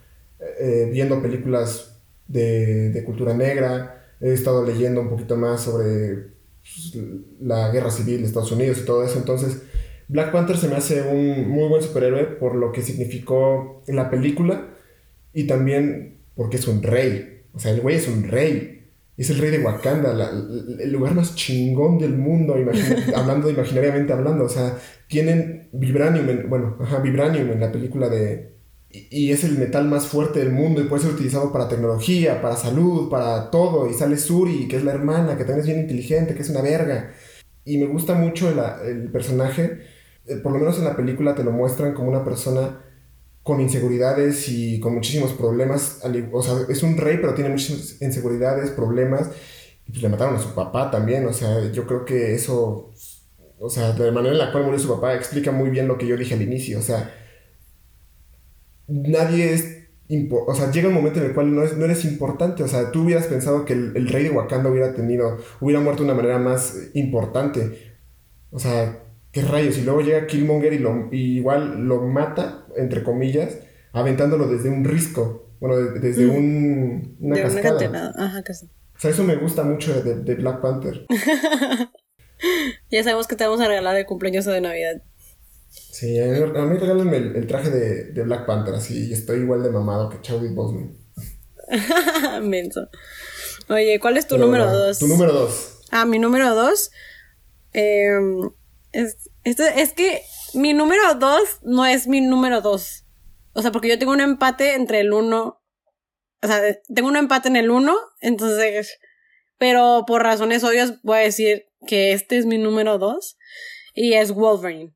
eh, 0.60 0.90
viendo 0.92 1.22
películas 1.22 2.02
de, 2.28 3.04
cultura 3.06 3.34
negra, 3.34 4.16
he 4.20 4.34
estado 4.34 4.66
leyendo 4.66 5.02
un 5.02 5.10
poquito 5.10 5.36
más 5.36 5.62
sobre 5.62 6.34
pues, 6.62 6.98
la 7.42 7.70
guerra 7.70 7.92
civil 7.92 8.22
de 8.22 8.28
Estados 8.28 8.52
Unidos 8.52 8.80
y 8.80 8.86
todo 8.86 9.04
eso, 9.04 9.18
entonces 9.18 9.64
Black 10.08 10.32
Panther 10.32 10.58
se 10.58 10.68
me 10.68 10.76
hace 10.76 11.02
un 11.02 11.50
muy 11.50 11.68
buen 11.68 11.82
superhéroe 11.82 12.26
por 12.26 12.56
lo 12.56 12.72
que 12.72 12.82
significó 12.82 13.84
en 13.88 13.96
la 13.96 14.10
película 14.10 14.70
y 15.34 15.46
también 15.48 16.20
porque 16.36 16.58
es 16.58 16.68
un 16.68 16.84
rey, 16.84 17.34
o 17.54 17.60
sea, 17.60 17.72
el 17.72 17.82
güey 17.82 17.96
es 17.96 18.08
un 18.08 18.24
rey. 18.24 18.80
Es 19.16 19.30
el 19.30 19.38
rey 19.38 19.52
de 19.52 19.60
Wakanda, 19.60 20.32
el 20.80 20.92
lugar 20.92 21.14
más 21.14 21.36
chingón 21.36 22.00
del 22.00 22.18
mundo, 22.18 22.56
hablando 23.16 23.48
imaginariamente 23.48 24.12
hablando. 24.12 24.46
O 24.46 24.50
sea, 24.50 24.76
tienen 25.08 25.70
vibranium, 25.72 26.50
bueno, 26.50 26.78
ajá, 26.82 26.98
vibranium 27.00 27.52
en 27.52 27.60
la 27.60 27.72
película 27.72 28.10
de, 28.10 28.53
y 28.94 29.32
es 29.32 29.44
el 29.44 29.58
metal 29.58 29.86
más 29.88 30.06
fuerte 30.06 30.40
del 30.40 30.52
mundo 30.52 30.80
y 30.80 30.84
puede 30.84 31.02
ser 31.02 31.14
utilizado 31.14 31.52
para 31.52 31.68
tecnología, 31.68 32.42
para 32.44 32.56
salud, 32.56 33.10
para 33.10 33.50
todo. 33.50 33.90
Y 33.90 33.94
sale 33.94 34.18
Suri, 34.18 34.68
que 34.68 34.78
es 34.78 34.84
la 34.84 34.92
hermana, 34.92 35.36
que 35.36 35.46
también 35.46 35.62
es 35.62 35.66
bien 35.66 35.80
inteligente, 35.80 36.36
que 36.36 36.44
es 36.44 36.50
una 36.52 36.62
verga. 36.62 37.12
Y 37.66 37.78
me 37.80 37.88
gusta 37.88 38.14
mucho 38.14 38.50
el, 38.50 39.10
personaje, 39.12 39.80
eh, 40.28 40.36
por 40.36 40.52
lo 40.52 40.60
menos 40.60 40.78
en 40.78 40.86
la 40.86 40.96
película 40.96 41.34
te 41.34 41.44
lo 41.44 41.52
muestran 41.52 41.94
como 41.94 42.10
una 42.10 42.24
persona 42.24 42.82
con 43.42 43.60
inseguridades 43.62 44.48
y 44.50 44.80
con 44.80 44.94
muchísimos 44.94 45.34
problemas. 45.34 46.02
O 46.32 46.44
sea, 46.44 46.54
es 46.70 46.84
un 46.84 46.96
rey, 46.96 47.18
pero 47.20 47.34
tiene 47.34 47.50
muchas 47.50 48.00
inseguridades, 48.00 48.70
problemas. 48.70 49.32
Y 49.88 49.92
pues 49.92 50.04
le 50.04 50.10
mataron 50.10 50.36
a 50.36 50.40
su 50.40 50.54
papá 50.54 50.92
también. 50.92 51.26
O 51.26 51.34
sea, 51.34 51.72
yo 51.72 51.88
creo 51.88 52.06
que 52.06 52.36
eso, 52.36 52.92
o 53.60 53.70
sea, 53.72 53.94
de 53.94 54.06
la 54.06 54.12
manera 54.12 54.34
en 54.34 54.40
la 54.40 54.52
cual 54.52 54.66
murió 54.66 54.80
su 54.80 54.94
papá 54.94 55.16
explica 55.16 55.52
muy 55.52 55.72
bien 55.72 55.88
lo 55.88 55.98
que 55.98 56.06
yo 56.06 56.16
dije 56.16 56.36
al 56.36 56.44
inicio. 56.44 56.78
O 56.78 56.84
sea, 56.84 57.12
nadie 58.88 59.54
es... 59.54 59.80
O 60.48 60.54
sea, 60.54 60.70
llega 60.70 60.90
un 60.90 60.94
momento 60.94 61.20
en 61.20 61.26
el 61.26 61.34
cual 61.34 61.56
no, 61.56 61.64
no 61.64 61.86
eres 61.86 62.06
importante. 62.06 62.62
O 62.62 62.68
sea, 62.68 62.92
tú 62.92 63.04
hubieras 63.04 63.26
pensado 63.26 63.66
que 63.66 63.74
el, 63.74 64.08
rey 64.10 64.24
de 64.24 64.30
Wakanda 64.30 64.70
hubiera 64.70 64.94
tenido, 64.94 65.38
hubiera 65.60 65.82
muerto 65.82 66.04
de 66.04 66.12
una 66.12 66.22
manera 66.22 66.38
más 66.38 66.78
importante. 66.94 67.96
O 68.52 68.60
sea, 68.60 69.04
qué 69.32 69.42
rayos. 69.42 69.78
Y 69.78 69.82
luego 69.82 70.02
llega 70.02 70.28
Killmonger 70.28 70.74
y, 70.74 70.80
lo, 70.80 71.10
igual 71.12 71.88
lo 71.88 72.02
mata, 72.02 72.68
entre 72.78 73.02
comillas, 73.02 73.58
aventándolo 73.92 74.48
desde 74.48 74.70
un 74.70 74.84
risco. 74.84 75.56
Bueno, 75.60 75.78
desde 75.78 76.28
mm. 76.28 76.36
un, 76.36 77.18
una 77.20 77.42
cascada. 77.42 78.14
Ajá, 78.18 78.44
casi. 78.44 78.68
O 78.96 79.00
sea, 79.00 79.10
eso 79.10 79.24
me 79.24 79.36
gusta 79.38 79.64
mucho 79.64 80.02
de, 80.04 80.16
de 80.16 80.36
Black 80.36 80.62
Panther. 80.62 81.06
ya 82.92 83.04
sabemos 83.04 83.28
que 83.28 83.36
te 83.36 83.46
vamos 83.46 83.62
a 83.62 83.68
regalar 83.68 83.96
de 83.96 84.06
cumpleaños 84.06 84.46
o 84.48 84.52
de 84.52 84.62
Navidad. 84.62 85.02
Sí, 86.04 86.20
a 86.20 86.26
mí, 86.26 86.78
regálenme 86.78 87.16
el, 87.16 87.48
traje 87.48 87.70
de, 87.70 88.24
Black 88.24 88.46
Panther, 88.46 88.76
así, 88.76 89.08
y 89.08 89.14
estoy 89.14 89.40
igual 89.40 89.64
de 89.64 89.70
mamado 89.70 90.10
que 90.10 90.20
Chadwick 90.20 90.54
Boseman. 90.54 90.98
Menso. 92.44 92.90
Oye, 93.70 94.02
¿cuál 94.02 94.18
es 94.18 94.28
tu 94.28 94.38
número 94.38 94.70
dos? 94.70 95.00
Tu 95.00 95.08
número 95.08 95.32
dos. 95.32 95.80
Ah, 95.92 96.06
mi 96.06 96.20
número 96.20 96.56
dos. 96.56 96.92
Em, 97.72 98.50
es, 98.92 99.16
es 99.46 99.94
que 99.94 100.24
mi 100.54 100.74
número 100.74 101.16
dos 101.16 101.60
no 101.62 101.86
es 101.86 102.06
mi 102.06 102.20
número 102.20 102.60
dos. 102.60 103.06
O 103.54 103.62
sea, 103.62 103.72
porque 103.72 103.88
yo 103.88 103.98
tengo 103.98 104.12
un 104.12 104.20
empate 104.20 104.74
entre 104.74 105.00
el 105.00 105.14
uno. 105.14 105.64
O 106.42 106.48
sea, 106.48 106.62
tengo 106.94 107.08
un 107.08 107.16
empate 107.16 107.48
en 107.48 107.56
el 107.56 107.72
uno, 107.72 107.96
entonces. 108.20 109.00
Pero 109.58 110.04
por 110.06 110.22
razones 110.22 110.66
obvias 110.66 111.02
voy 111.02 111.20
a 111.20 111.22
decir 111.22 111.68
que 111.88 112.12
este 112.12 112.38
es 112.40 112.46
mi 112.46 112.58
número 112.58 112.98
dos. 112.98 113.38
Y 113.94 114.16
es 114.16 114.34
Wolverine. 114.34 114.94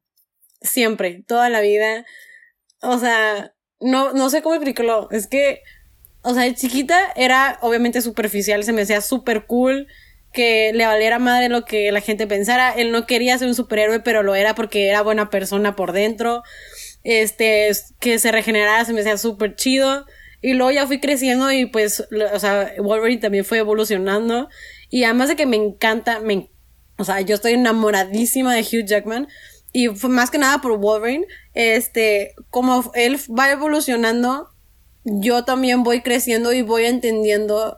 Siempre, 0.61 1.23
toda 1.27 1.49
la 1.49 1.61
vida. 1.61 2.05
O 2.81 2.97
sea, 2.99 3.53
no, 3.79 4.13
no 4.13 4.29
sé 4.29 4.41
cómo 4.41 4.55
explicarlo. 4.55 5.09
Es 5.11 5.27
que, 5.27 5.61
o 6.21 6.33
sea, 6.33 6.53
chiquita 6.53 7.11
era 7.15 7.57
obviamente 7.61 8.01
superficial, 8.01 8.63
se 8.63 8.73
me 8.73 8.81
hacía 8.81 9.01
súper 9.01 9.45
cool 9.45 9.87
que 10.33 10.71
le 10.73 10.85
valiera 10.85 11.19
madre 11.19 11.49
lo 11.49 11.65
que 11.65 11.91
la 11.91 12.01
gente 12.01 12.27
pensara. 12.27 12.71
Él 12.71 12.91
no 12.91 13.05
quería 13.05 13.37
ser 13.37 13.47
un 13.47 13.55
superhéroe, 13.55 14.01
pero 14.01 14.23
lo 14.23 14.35
era 14.35 14.55
porque 14.55 14.87
era 14.87 15.01
buena 15.01 15.29
persona 15.29 15.75
por 15.75 15.93
dentro. 15.93 16.43
Este, 17.03 17.71
que 17.99 18.19
se 18.19 18.31
regenerara, 18.31 18.85
se 18.85 18.93
me 18.93 19.01
hacía 19.01 19.17
súper 19.17 19.55
chido. 19.55 20.05
Y 20.41 20.53
luego 20.53 20.71
ya 20.71 20.85
fui 20.85 20.99
creciendo 20.99 21.51
y 21.51 21.65
pues, 21.65 22.07
o 22.33 22.39
sea, 22.39 22.73
Wolverine 22.77 23.21
también 23.21 23.45
fue 23.45 23.59
evolucionando. 23.59 24.49
Y 24.89 25.03
además 25.03 25.29
de 25.29 25.35
que 25.35 25.45
me 25.45 25.55
encanta, 25.55 26.19
me, 26.19 26.51
o 26.97 27.03
sea, 27.03 27.21
yo 27.21 27.35
estoy 27.35 27.53
enamoradísima 27.53 28.53
de 28.53 28.61
Hugh 28.61 28.85
Jackman 28.85 29.27
y 29.77 29.89
fue 29.89 30.09
más 30.09 30.31
que 30.31 30.39
nada 30.39 30.59
por 30.59 30.79
Wolverine, 30.79 31.27
este, 31.53 32.33
como 32.49 32.91
él 32.95 33.19
va 33.29 33.51
evolucionando, 33.51 34.49
yo 35.03 35.45
también 35.45 35.83
voy 35.83 36.01
creciendo 36.01 36.51
y 36.51 36.63
voy 36.63 36.85
entendiendo, 36.85 37.77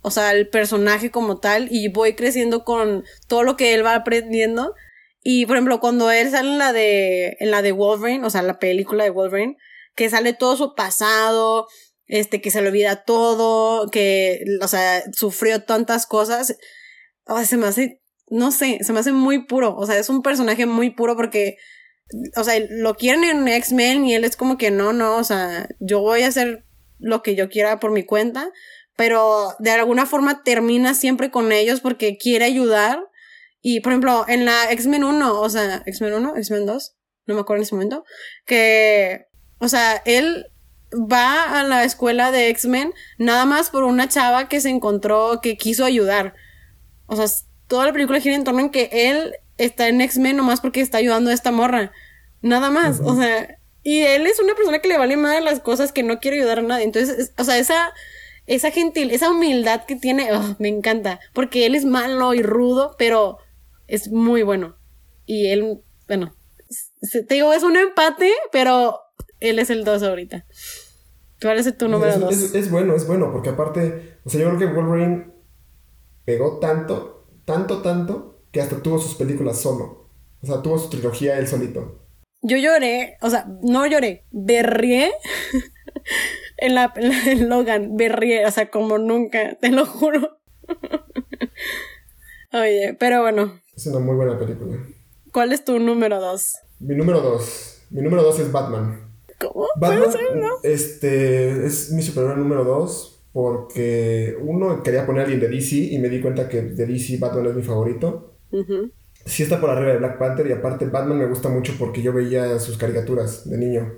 o 0.00 0.10
sea, 0.10 0.32
el 0.32 0.48
personaje 0.48 1.12
como 1.12 1.38
tal 1.38 1.68
y 1.70 1.86
voy 1.86 2.16
creciendo 2.16 2.64
con 2.64 3.04
todo 3.28 3.44
lo 3.44 3.56
que 3.56 3.74
él 3.74 3.86
va 3.86 3.94
aprendiendo. 3.94 4.74
Y 5.22 5.46
por 5.46 5.54
ejemplo, 5.54 5.78
cuando 5.78 6.10
él 6.10 6.32
sale 6.32 6.50
en 6.50 6.58
la 6.58 6.72
de, 6.72 7.36
en 7.38 7.52
la 7.52 7.62
de 7.62 7.70
Wolverine, 7.70 8.26
o 8.26 8.30
sea, 8.30 8.42
la 8.42 8.58
película 8.58 9.04
de 9.04 9.10
Wolverine, 9.10 9.56
que 9.94 10.10
sale 10.10 10.32
todo 10.32 10.56
su 10.56 10.74
pasado, 10.74 11.68
este, 12.08 12.40
que 12.40 12.50
se 12.50 12.60
le 12.60 12.70
olvida 12.70 13.04
todo, 13.04 13.88
que, 13.88 14.42
o 14.60 14.66
sea, 14.66 15.04
sufrió 15.12 15.62
tantas 15.62 16.06
cosas, 16.06 16.56
se 17.44 17.56
me 17.56 17.68
hace 17.68 18.02
no 18.28 18.50
sé, 18.50 18.78
se 18.82 18.92
me 18.92 19.00
hace 19.00 19.12
muy 19.12 19.46
puro. 19.46 19.76
O 19.76 19.86
sea, 19.86 19.98
es 19.98 20.08
un 20.08 20.22
personaje 20.22 20.66
muy 20.66 20.90
puro 20.90 21.16
porque, 21.16 21.56
o 22.36 22.44
sea, 22.44 22.54
lo 22.70 22.94
quieren 22.94 23.24
en 23.24 23.48
X-Men 23.48 24.04
y 24.06 24.14
él 24.14 24.24
es 24.24 24.36
como 24.36 24.58
que 24.58 24.70
no, 24.70 24.92
no, 24.92 25.16
o 25.16 25.24
sea, 25.24 25.68
yo 25.80 26.00
voy 26.00 26.22
a 26.22 26.28
hacer 26.28 26.64
lo 26.98 27.22
que 27.22 27.34
yo 27.34 27.48
quiera 27.48 27.78
por 27.78 27.90
mi 27.90 28.04
cuenta, 28.04 28.50
pero 28.96 29.54
de 29.58 29.70
alguna 29.70 30.06
forma 30.06 30.42
termina 30.42 30.94
siempre 30.94 31.30
con 31.30 31.52
ellos 31.52 31.80
porque 31.80 32.16
quiere 32.16 32.44
ayudar. 32.44 33.00
Y, 33.60 33.80
por 33.80 33.92
ejemplo, 33.92 34.24
en 34.28 34.44
la 34.44 34.70
X-Men 34.72 35.04
1, 35.04 35.40
o 35.40 35.50
sea, 35.50 35.82
X-Men 35.86 36.14
1, 36.14 36.36
X-Men 36.36 36.66
2, 36.66 36.96
no 37.26 37.34
me 37.34 37.40
acuerdo 37.40 37.60
en 37.60 37.64
ese 37.64 37.74
momento, 37.74 38.04
que, 38.44 39.26
o 39.58 39.68
sea, 39.68 40.00
él 40.04 40.46
va 40.92 41.58
a 41.60 41.64
la 41.64 41.84
escuela 41.84 42.30
de 42.30 42.48
X-Men 42.50 42.92
nada 43.18 43.44
más 43.44 43.70
por 43.70 43.82
una 43.82 44.08
chava 44.08 44.48
que 44.48 44.60
se 44.60 44.68
encontró 44.68 45.40
que 45.42 45.56
quiso 45.56 45.84
ayudar. 45.84 46.34
O 47.06 47.16
sea, 47.16 47.26
toda 47.68 47.86
la 47.86 47.92
película 47.92 48.20
gira 48.20 48.34
en 48.34 48.44
torno 48.44 48.60
en 48.60 48.70
que 48.70 48.88
él 48.92 49.34
está 49.58 49.88
en 49.88 50.00
X-Men 50.00 50.36
nomás 50.36 50.60
porque 50.60 50.80
está 50.80 50.98
ayudando 50.98 51.30
a 51.30 51.34
esta 51.34 51.52
morra. 51.52 51.92
Nada 52.42 52.70
más. 52.70 53.00
O 53.00 53.16
sea, 53.16 53.58
y 53.82 54.00
él 54.00 54.26
es 54.26 54.40
una 54.40 54.54
persona 54.54 54.80
que 54.80 54.88
le 54.88 54.98
vale 54.98 55.16
más 55.16 55.42
las 55.42 55.60
cosas, 55.60 55.92
que 55.92 56.02
no 56.02 56.18
quiere 56.18 56.38
ayudar 56.38 56.58
a 56.58 56.62
nadie. 56.62 56.84
Entonces, 56.84 57.32
o 57.38 57.44
sea, 57.44 57.58
esa, 57.58 57.92
esa 58.46 58.70
gentil, 58.70 59.10
esa 59.10 59.30
humildad 59.30 59.84
que 59.84 59.96
tiene, 59.96 60.32
oh, 60.32 60.56
me 60.58 60.68
encanta. 60.68 61.20
Porque 61.32 61.66
él 61.66 61.74
es 61.74 61.84
malo 61.84 62.34
y 62.34 62.42
rudo, 62.42 62.94
pero 62.98 63.38
es 63.86 64.10
muy 64.10 64.42
bueno. 64.42 64.76
Y 65.24 65.48
él, 65.48 65.80
bueno, 66.08 66.34
te 67.28 67.34
digo, 67.34 67.52
es 67.52 67.62
un 67.62 67.76
empate, 67.76 68.32
pero 68.52 69.00
él 69.40 69.58
es 69.58 69.70
el 69.70 69.84
2 69.84 70.02
ahorita. 70.02 70.44
¿Cuál 71.40 71.58
es 71.58 71.76
tu 71.76 71.88
número 71.88 72.18
2? 72.18 72.32
Es, 72.32 72.54
es, 72.54 72.70
bueno, 72.70 72.94
es 72.94 73.06
bueno, 73.06 73.30
porque 73.32 73.50
aparte, 73.50 74.18
o 74.24 74.30
sea, 74.30 74.40
yo 74.40 74.48
creo 74.48 74.58
que 74.58 74.74
Wolverine 74.74 75.32
pegó 76.24 76.58
tanto, 76.58 77.15
tanto, 77.46 77.80
tanto, 77.80 78.42
que 78.52 78.60
hasta 78.60 78.82
tuvo 78.82 78.98
sus 78.98 79.14
películas 79.14 79.58
solo. 79.58 80.10
O 80.42 80.46
sea, 80.46 80.60
tuvo 80.60 80.78
su 80.78 80.90
trilogía 80.90 81.38
él 81.38 81.46
solito. 81.46 82.02
Yo 82.42 82.58
lloré, 82.58 83.16
o 83.22 83.30
sea, 83.30 83.46
no 83.62 83.86
lloré, 83.86 84.26
berrié 84.30 85.12
en, 86.58 86.74
la, 86.74 86.92
en 86.96 87.48
Logan, 87.48 87.96
berrié, 87.96 88.44
o 88.44 88.50
sea, 88.50 88.70
como 88.70 88.98
nunca, 88.98 89.56
te 89.58 89.70
lo 89.70 89.86
juro. 89.86 90.38
Oye, 92.52 92.94
pero 92.98 93.22
bueno. 93.22 93.60
Es 93.74 93.86
una 93.86 94.00
muy 94.00 94.16
buena 94.16 94.38
película. 94.38 94.76
¿Cuál 95.32 95.52
es 95.52 95.64
tu 95.64 95.78
número 95.78 96.20
2? 96.20 96.52
Mi 96.80 96.94
número 96.94 97.20
2. 97.20 97.86
Mi 97.90 98.02
número 98.02 98.22
2 98.22 98.40
es 98.40 98.52
Batman. 98.52 99.00
¿Cómo? 99.38 99.66
Batman, 99.78 100.10
este, 100.62 101.66
es 101.66 101.92
mi 101.92 102.02
superhéroe 102.02 102.36
número 102.36 102.64
2 102.64 103.15
porque 103.36 104.34
uno 104.40 104.82
quería 104.82 105.04
poner 105.04 105.20
a 105.20 105.24
alguien 105.24 105.40
de 105.40 105.48
DC 105.48 105.76
y 105.76 105.98
me 105.98 106.08
di 106.08 106.22
cuenta 106.22 106.48
que 106.48 106.62
de 106.62 106.86
DC 106.86 107.18
Batman 107.18 107.48
es 107.48 107.54
mi 107.56 107.62
favorito. 107.62 108.38
Sí 109.26 109.42
está 109.42 109.60
por 109.60 109.68
arriba 109.68 109.92
de 109.92 109.98
Black 109.98 110.18
Panther 110.18 110.46
y 110.46 110.52
aparte 110.52 110.86
Batman 110.86 111.18
me 111.18 111.26
gusta 111.26 111.50
mucho 111.50 111.74
porque 111.78 112.00
yo 112.00 112.14
veía 112.14 112.58
sus 112.58 112.78
caricaturas 112.78 113.46
de 113.46 113.58
niño. 113.58 113.92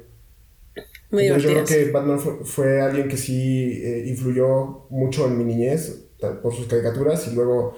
yo 1.13 1.37
creo 1.37 1.65
que 1.65 1.89
Batman 1.93 2.19
fue, 2.19 2.81
alguien 2.81 3.07
que 3.07 3.17
sí 3.17 3.81
eh, 3.81 4.07
influyó 4.09 4.89
mucho 4.91 5.29
en 5.29 5.39
mi 5.39 5.45
niñez 5.45 6.09
por 6.43 6.53
sus 6.53 6.67
caricaturas 6.67 7.29
y 7.29 7.37
luego 7.37 7.77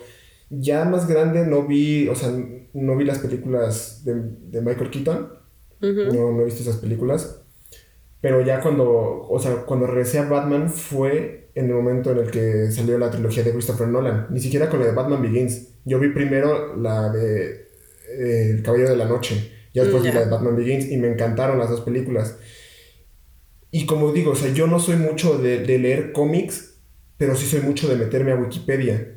ya 0.49 0.87
más 0.87 1.07
grande 1.07 1.47
no 1.47 1.67
vi, 1.67 2.09
o 2.09 2.15
sea, 2.15 2.33
no 2.73 2.97
vi 2.97 3.05
las 3.05 3.19
películas 3.19 4.03
de, 4.03 4.15
de 4.15 4.63
Michael 4.63 4.91
Keaton. 4.91 5.29
no, 5.83 6.33
no 6.33 6.41
he 6.41 6.45
visto 6.47 6.63
esas 6.63 6.79
películas. 6.79 7.43
Pero 8.23 8.41
ya 8.43 8.63
cuando, 8.63 9.27
o 9.29 9.39
sea, 9.39 9.57
cuando 9.67 9.87
regresé 9.87 10.21
a 10.21 10.29
Batman 10.29 10.71
fue 10.71 11.40
en 11.55 11.67
el 11.67 11.73
momento 11.73 12.13
en 12.13 12.19
el 12.19 12.31
que 12.31 12.71
salió 12.71 12.99
la 12.99 13.11
trilogía 13.11 13.43
de 13.43 13.53
Christopher 13.53 13.89
Nolan. 13.89 14.27
Ni 14.31 14.41
siquiera 14.41 14.69
con 14.69 14.81
la 14.81 14.87
de 14.87 14.93
Batman 14.93 15.23
Begins. 15.23 15.69
Yo 15.85 15.99
vi 15.99 16.09
primero 16.09 16.77
la 16.77 17.11
de 17.11 17.69
eh, 18.09 18.51
El 18.51 18.63
Caballero 18.63 18.91
de 18.91 18.97
la 18.97 19.07
Noche. 19.07 19.53
Ya 19.73 19.83
después 19.83 20.03
vi 20.03 20.13
la 20.13 20.25
de 20.25 20.31
Batman 20.31 20.57
Begins 20.57 20.91
y 20.91 20.97
me 20.97 21.09
encantaron 21.09 21.59
las 21.59 21.71
dos 21.71 21.81
películas. 21.83 22.37
Y 23.71 23.87
como 23.87 24.13
digo, 24.13 24.33
o 24.33 24.37
sea, 24.37 24.53
yo 24.53 24.67
no 24.67 24.81
soy 24.81 24.97
mucho 24.97 25.39
de, 25.39 25.67
leer 25.79 26.13
cómics, 26.13 26.75
pero 27.17 27.37
sí 27.37 27.47
soy 27.47 27.61
mucho 27.61 27.89
de 27.89 27.97
meterme 27.97 28.33
a 28.33 28.37
Wikipedia. 28.37 29.15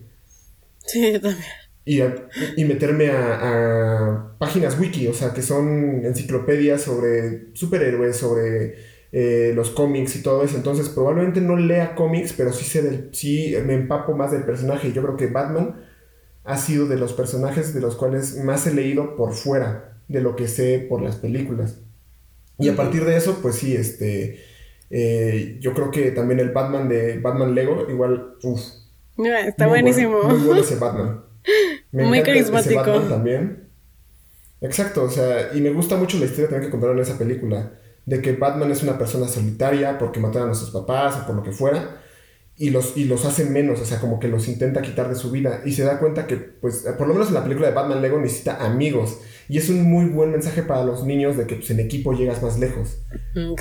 Sí, 0.86 1.14
también. 1.14 1.44
Y, 1.86 2.00
y 2.56 2.66
meterme 2.66 3.10
a, 3.10 3.40
a, 3.42 4.38
páginas 4.38 4.80
wiki, 4.80 5.08
o 5.08 5.14
sea, 5.14 5.34
que 5.34 5.42
son 5.42 6.06
enciclopedias 6.06 6.82
sobre 6.82 7.54
superhéroes, 7.54 8.16
sobre 8.16 8.93
eh, 9.16 9.52
los 9.54 9.70
cómics 9.70 10.16
y 10.16 10.24
todo 10.24 10.44
eso. 10.44 10.58
Entonces, 10.58 10.90
probablemente 10.90 11.40
no 11.40 11.56
lea 11.56 11.94
cómics, 11.94 12.34
pero 12.36 12.52
sí, 12.52 12.66
sé 12.66 12.82
del, 12.82 13.10
sí 13.14 13.56
me 13.64 13.76
empapo 13.76 14.14
más 14.14 14.32
del 14.32 14.44
personaje. 14.44 14.92
Yo 14.92 15.04
creo 15.04 15.16
que 15.16 15.28
Batman 15.28 15.86
ha 16.44 16.58
sido 16.58 16.88
de 16.88 16.98
los 16.98 17.14
personajes 17.14 17.76
de 17.76 17.80
los 17.80 17.96
cuales 17.96 18.44
más 18.44 18.66
he 18.66 18.74
leído 18.74 19.16
por 19.16 19.34
fuera 19.34 20.00
de 20.08 20.20
lo 20.20 20.36
que 20.36 20.48
sé 20.48 20.84
por 20.90 21.04
las 21.04 21.18
películas. 21.18 21.78
Y 22.58 22.70
a 22.70 22.76
partir 22.76 23.06
de 23.06 23.16
eso, 23.16 23.38
pues 23.42 23.56
sí, 23.56 23.76
este. 23.76 24.40
Eh, 24.90 25.58
yo 25.60 25.76
creo 25.76 25.92
que 25.92 26.10
también 26.10 26.40
el 26.40 26.50
Batman 26.50 26.90
de 26.90 27.20
Batman 27.20 27.54
Lego, 27.54 27.86
igual, 27.90 28.38
uff. 28.42 28.62
Está 29.46 29.68
buenísimo. 29.68 30.24
muy 30.24 30.40
bueno 30.40 30.62
ese 30.62 30.76
Batman. 30.80 31.24
muy 31.92 32.24
carismático. 32.24 32.80
Batman 32.80 33.10
también. 33.10 33.70
Exacto, 34.60 35.04
o 35.04 35.10
sea, 35.10 35.52
y 35.54 35.62
me 35.62 35.70
gusta 35.70 35.98
mucho 35.98 36.18
la 36.18 36.26
historia 36.26 36.50
también 36.50 36.68
que 36.68 36.72
contaron 36.72 36.98
en 36.98 37.04
esa 37.04 37.18
película 37.18 37.74
de 38.06 38.22
que 38.22 38.34
Batman 38.34 38.72
es 38.72 38.84
una 38.84 38.98
persona 38.98 39.28
solitaria 39.28 39.98
porque 39.98 40.20
mataron 40.20 40.50
a 40.50 40.56
sus 40.56 40.72
papás 40.72 41.18
o 41.22 41.26
por 41.26 41.36
lo 41.36 41.44
que 41.44 41.52
fuera, 41.52 42.02
y 42.56 42.70
los, 42.70 42.96
y 42.96 43.06
los 43.06 43.26
hace 43.26 43.46
menos, 43.46 43.82
o 43.82 43.86
sea, 43.86 44.00
como 44.00 44.20
que 44.20 44.28
los 44.28 44.48
intenta 44.48 44.82
quitar 44.82 45.10
de 45.10 45.16
su 45.16 45.32
vida, 45.32 45.62
y 45.66 45.72
se 45.72 45.84
da 45.84 46.00
cuenta 46.00 46.28
que, 46.28 46.38
pues, 46.38 46.86
por 46.98 47.08
lo 47.08 47.14
menos 47.14 47.30
en 47.30 47.34
la 47.34 47.44
película 47.44 47.68
de 47.68 47.74
Batman 47.74 48.02
Lego 48.02 48.20
necesita 48.20 48.64
amigos, 48.64 49.20
y 49.50 49.58
es 49.58 49.70
un 49.70 49.84
muy 49.84 50.06
buen 50.06 50.32
mensaje 50.32 50.62
para 50.62 50.84
los 50.84 51.04
niños 51.04 51.36
de 51.36 51.48
que 51.48 51.56
pues, 51.56 51.72
en 51.72 51.80
equipo 51.80 52.14
llegas 52.14 52.44
más 52.44 52.60
lejos. 52.60 53.00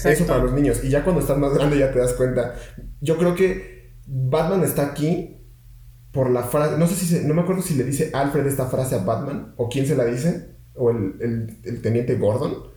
Eso 0.04 0.26
para 0.26 0.42
los 0.42 0.52
niños, 0.52 0.84
y 0.84 0.90
ya 0.90 1.04
cuando 1.04 1.22
estás 1.22 1.38
más 1.38 1.54
grande 1.54 1.78
ya 1.78 1.90
te 1.90 2.00
das 2.00 2.12
cuenta. 2.12 2.54
Yo 3.00 3.16
creo 3.16 3.34
que 3.34 3.94
Batman 4.06 4.62
está 4.62 4.86
aquí 4.86 5.38
por 6.12 6.30
la 6.30 6.42
frase, 6.42 6.76
no 6.76 6.86
sé 6.86 6.94
si, 6.94 7.06
se, 7.06 7.24
no 7.24 7.32
me 7.32 7.42
acuerdo 7.42 7.62
si 7.62 7.74
le 7.74 7.84
dice 7.84 8.10
Alfred 8.12 8.46
esta 8.46 8.66
frase 8.66 8.96
a 8.96 8.98
Batman, 8.98 9.54
o 9.56 9.70
quién 9.70 9.86
se 9.86 9.96
la 9.96 10.04
dice, 10.04 10.56
o 10.74 10.90
el, 10.90 11.14
el, 11.20 11.58
el 11.64 11.80
teniente 11.80 12.16
Gordon 12.16 12.71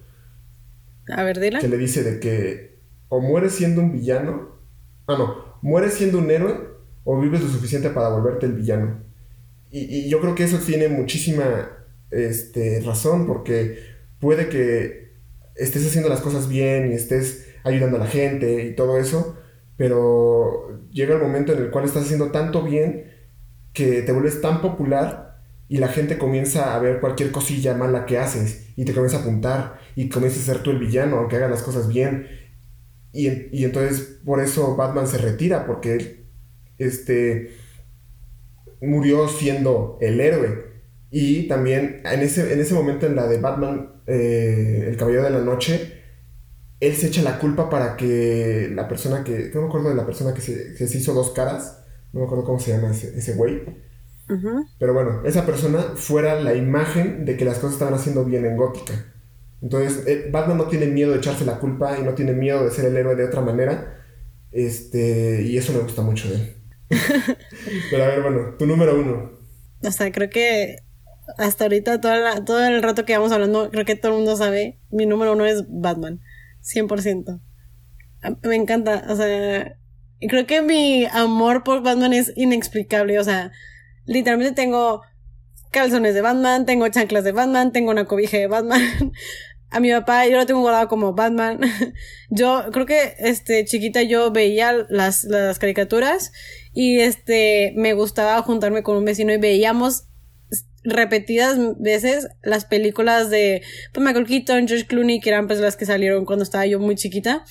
a 1.09 1.23
ver. 1.23 1.39
Que 1.39 1.67
le 1.67 1.77
dice 1.77 2.03
de 2.03 2.19
que 2.19 2.79
o 3.09 3.21
mueres 3.21 3.53
siendo 3.53 3.81
un 3.81 3.91
villano. 3.91 4.55
Ah, 5.07 5.15
no. 5.17 5.55
Mueres 5.61 5.93
siendo 5.93 6.19
un 6.19 6.29
héroe 6.29 6.75
o 7.03 7.19
vives 7.19 7.41
lo 7.41 7.47
suficiente 7.49 7.89
para 7.89 8.09
volverte 8.09 8.45
el 8.45 8.53
villano. 8.53 9.03
Y, 9.71 10.09
yo 10.09 10.21
creo 10.21 10.35
que 10.35 10.43
eso 10.43 10.57
tiene 10.57 10.87
muchísima 10.87 11.69
este, 12.11 12.81
razón 12.81 13.27
porque 13.27 13.79
puede 14.19 14.49
que 14.49 15.13
estés 15.55 15.85
haciendo 15.85 16.09
las 16.09 16.21
cosas 16.21 16.47
bien 16.49 16.91
y 16.91 16.95
estés 16.95 17.47
ayudando 17.63 17.97
a 17.97 18.01
la 18.01 18.07
gente 18.07 18.65
y 18.65 18.75
todo 18.75 18.97
eso, 18.97 19.37
pero 19.77 20.81
llega 20.91 21.15
el 21.15 21.21
momento 21.21 21.53
en 21.53 21.59
el 21.59 21.71
cual 21.71 21.85
estás 21.85 22.03
haciendo 22.03 22.31
tanto 22.31 22.61
bien 22.61 23.11
que 23.73 24.01
te 24.01 24.11
vuelves 24.11 24.39
tan 24.41 24.61
popular 24.61 25.24
y 25.67 25.77
la 25.77 25.87
gente 25.87 26.17
comienza 26.17 26.75
a 26.75 26.79
ver 26.79 26.99
cualquier 26.99 27.31
cosilla 27.31 27.73
mala 27.73 28.05
que 28.05 28.17
haces 28.17 28.67
y 28.75 28.85
te 28.85 28.93
comienza 28.93 29.17
a 29.17 29.21
apuntar 29.21 29.79
y 29.95 30.09
comienza 30.09 30.39
a 30.39 30.43
ser 30.43 30.63
tú 30.63 30.71
el 30.71 30.79
villano, 30.79 31.17
aunque 31.17 31.37
haga 31.37 31.49
las 31.49 31.63
cosas 31.63 31.87
bien. 31.87 32.27
Y, 33.11 33.29
y 33.51 33.63
entonces 33.63 34.19
por 34.23 34.41
eso 34.41 34.75
Batman 34.75 35.07
se 35.07 35.17
retira, 35.17 35.65
porque 35.65 36.25
este, 36.77 37.51
murió 38.81 39.27
siendo 39.27 39.97
el 40.01 40.19
héroe. 40.19 40.65
Y 41.11 41.47
también 41.47 42.01
en 42.03 42.19
ese, 42.21 42.53
en 42.53 42.59
ese 42.59 42.73
momento 42.73 43.05
en 43.05 43.15
la 43.15 43.27
de 43.27 43.39
Batman, 43.39 44.01
eh, 44.05 44.85
El 44.89 44.97
Caballero 44.97 45.23
de 45.23 45.29
la 45.29 45.41
Noche, 45.41 46.01
él 46.79 46.95
se 46.95 47.07
echa 47.07 47.21
la 47.21 47.39
culpa 47.39 47.69
para 47.69 47.95
que 47.95 48.69
la 48.73 48.87
persona 48.87 49.23
que, 49.23 49.51
no 49.53 49.61
me 49.61 49.67
acuerdo 49.67 49.89
de 49.89 49.95
la 49.95 50.05
persona 50.05 50.33
que 50.33 50.41
se, 50.41 50.75
se 50.75 50.97
hizo 50.97 51.13
dos 51.13 51.31
caras, 51.31 51.83
no 52.11 52.19
me 52.19 52.25
acuerdo 52.25 52.43
cómo 52.43 52.59
se 52.59 52.71
llama 52.71 52.91
ese, 52.91 53.17
ese 53.17 53.33
güey. 53.33 53.61
Pero 54.79 54.93
bueno, 54.93 55.21
esa 55.25 55.45
persona 55.45 55.81
fuera 55.95 56.39
la 56.41 56.55
imagen 56.55 57.25
de 57.25 57.37
que 57.37 57.45
las 57.45 57.59
cosas 57.59 57.73
estaban 57.73 57.93
haciendo 57.93 58.25
bien 58.25 58.45
en 58.45 58.57
Gótica. 58.57 58.93
Entonces, 59.61 60.05
eh, 60.07 60.29
Batman 60.31 60.57
no 60.57 60.67
tiene 60.67 60.87
miedo 60.87 61.11
de 61.11 61.17
echarse 61.17 61.45
la 61.45 61.59
culpa 61.59 61.97
y 61.99 62.03
no 62.03 62.13
tiene 62.13 62.33
miedo 62.33 62.63
de 62.63 62.71
ser 62.71 62.85
el 62.85 62.97
héroe 62.97 63.15
de 63.15 63.25
otra 63.25 63.41
manera. 63.41 64.01
Este, 64.51 65.43
y 65.43 65.57
eso 65.57 65.73
me 65.73 65.79
gusta 65.79 66.01
mucho 66.01 66.29
de 66.29 66.35
él. 66.35 66.55
Pero 67.91 68.03
a 68.03 68.07
ver, 68.07 68.21
bueno, 68.21 68.55
tu 68.57 68.65
número 68.65 68.99
uno. 68.99 69.31
O 69.83 69.91
sea, 69.91 70.11
creo 70.11 70.29
que 70.29 70.77
hasta 71.37 71.65
ahorita, 71.65 71.99
todo 71.99 72.65
el 72.65 72.83
rato 72.83 73.05
que 73.05 73.17
vamos 73.17 73.31
hablando, 73.31 73.69
creo 73.71 73.85
que 73.85 73.95
todo 73.95 74.11
el 74.11 74.17
mundo 74.19 74.35
sabe, 74.35 74.79
mi 74.91 75.05
número 75.05 75.33
uno 75.33 75.45
es 75.45 75.63
Batman. 75.67 76.21
100%. 76.63 77.41
Me 78.43 78.55
encanta, 78.55 79.05
o 79.09 79.15
sea, 79.15 79.77
creo 80.21 80.47
que 80.47 80.61
mi 80.61 81.05
amor 81.05 81.63
por 81.63 81.83
Batman 81.83 82.13
es 82.13 82.31
inexplicable, 82.35 83.19
o 83.19 83.23
sea, 83.23 83.51
literalmente 84.05 84.53
tengo 84.53 85.01
calzones 85.71 86.13
de 86.13 86.21
Batman, 86.21 86.65
tengo 86.65 86.87
chanclas 86.87 87.23
de 87.23 87.31
Batman, 87.31 87.71
tengo 87.71 87.91
una 87.91 88.05
cobija 88.05 88.37
de 88.37 88.47
Batman. 88.47 88.81
a 89.71 89.79
mi 89.79 89.91
papá 89.91 90.25
yo 90.27 90.37
lo 90.37 90.45
tengo 90.45 90.61
guardado 90.61 90.87
como 90.87 91.13
Batman. 91.13 91.59
yo 92.29 92.63
creo 92.71 92.85
que 92.85 93.15
este 93.19 93.65
chiquita 93.65 94.01
yo 94.03 94.31
veía 94.31 94.85
las, 94.89 95.25
las 95.25 95.59
caricaturas 95.59 96.31
y 96.73 96.99
este 96.99 97.73
me 97.75 97.93
gustaba 97.93 98.41
juntarme 98.41 98.83
con 98.83 98.97
un 98.97 99.05
vecino 99.05 99.33
y 99.33 99.37
veíamos 99.37 100.07
repetidas 100.85 101.57
veces 101.79 102.27
las 102.43 102.65
películas 102.65 103.29
de 103.29 103.63
pues, 103.91 104.05
Michael 104.05 104.27
Keaton, 104.27 104.67
George 104.67 104.85
Clooney, 104.85 105.19
que 105.19 105.29
eran 105.29 105.47
pues 105.47 105.59
las 105.59 105.75
que 105.75 105.85
salieron 105.85 106.25
cuando 106.25 106.43
estaba 106.43 106.65
yo 106.65 106.79
muy 106.79 106.95
chiquita. 106.95 107.43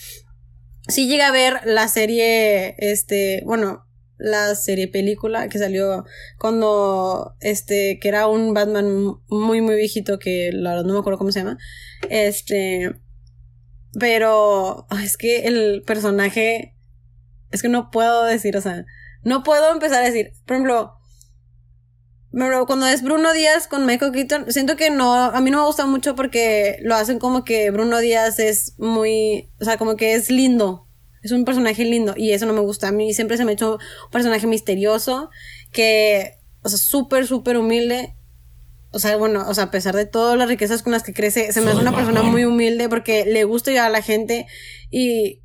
Sí 0.88 1.08
llegué 1.08 1.22
a 1.22 1.32
ver 1.32 1.60
la 1.64 1.88
serie, 1.88 2.74
este, 2.78 3.42
bueno, 3.44 3.86
la 4.16 4.54
serie 4.54 4.88
película 4.88 5.48
que 5.48 5.58
salió 5.58 6.04
cuando 6.38 7.34
este 7.40 7.98
que 8.00 8.08
era 8.08 8.26
un 8.28 8.54
Batman 8.54 9.16
muy 9.28 9.60
muy 9.60 9.74
viejito 9.74 10.18
que 10.18 10.50
la 10.52 10.70
verdad 10.70 10.84
no 10.84 10.94
me 10.94 11.00
acuerdo 11.00 11.18
cómo 11.18 11.32
se 11.32 11.40
llama 11.40 11.58
este 12.10 12.94
Pero 13.98 14.86
es 15.02 15.16
que 15.16 15.46
el 15.46 15.82
personaje. 15.86 16.74
Es 17.50 17.62
que 17.62 17.68
no 17.68 17.90
puedo 17.90 18.24
decir, 18.24 18.56
o 18.56 18.60
sea, 18.60 18.84
no 19.22 19.42
puedo 19.44 19.72
empezar 19.72 20.02
a 20.02 20.06
decir. 20.06 20.32
Por 20.44 20.56
ejemplo, 20.56 20.98
cuando 22.66 22.86
es 22.86 23.02
Bruno 23.02 23.32
Díaz 23.32 23.68
con 23.68 23.86
Michael 23.86 24.12
Keaton, 24.12 24.52
siento 24.52 24.74
que 24.76 24.90
no, 24.90 25.14
a 25.14 25.40
mí 25.40 25.50
no 25.50 25.58
me 25.58 25.66
gusta 25.66 25.86
mucho 25.86 26.16
porque 26.16 26.78
lo 26.82 26.96
hacen 26.96 27.20
como 27.20 27.44
que 27.44 27.70
Bruno 27.70 27.98
Díaz 27.98 28.40
es 28.40 28.74
muy, 28.78 29.52
o 29.60 29.64
sea, 29.64 29.78
como 29.78 29.94
que 29.94 30.14
es 30.14 30.30
lindo. 30.30 30.83
Es 31.24 31.32
un 31.32 31.44
personaje 31.44 31.84
lindo 31.84 32.14
y 32.16 32.30
eso 32.30 32.46
no 32.46 32.52
me 32.52 32.60
gusta. 32.60 32.88
A 32.88 32.92
mí 32.92 33.12
siempre 33.14 33.36
se 33.36 33.44
me 33.44 33.50
ha 33.50 33.54
hecho 33.54 33.74
un 34.04 34.10
personaje 34.12 34.46
misterioso 34.46 35.30
que, 35.72 36.38
o 36.62 36.68
sea, 36.68 36.78
súper, 36.78 37.26
súper 37.26 37.56
humilde. 37.56 38.14
O 38.92 39.00
sea, 39.00 39.16
bueno, 39.16 39.44
o 39.48 39.54
sea, 39.54 39.64
a 39.64 39.70
pesar 39.72 39.96
de 39.96 40.06
todas 40.06 40.38
las 40.38 40.48
riquezas 40.48 40.82
con 40.82 40.92
las 40.92 41.02
que 41.02 41.12
crece, 41.12 41.52
se 41.52 41.60
me 41.60 41.70
hace 41.70 41.80
una 41.80 41.96
persona 41.96 42.22
muy 42.22 42.44
humilde 42.44 42.88
porque 42.88 43.24
le 43.24 43.42
gusta 43.42 43.72
ayudar 43.72 43.86
a 43.86 43.90
la 43.90 44.02
gente 44.02 44.46
y 44.90 45.42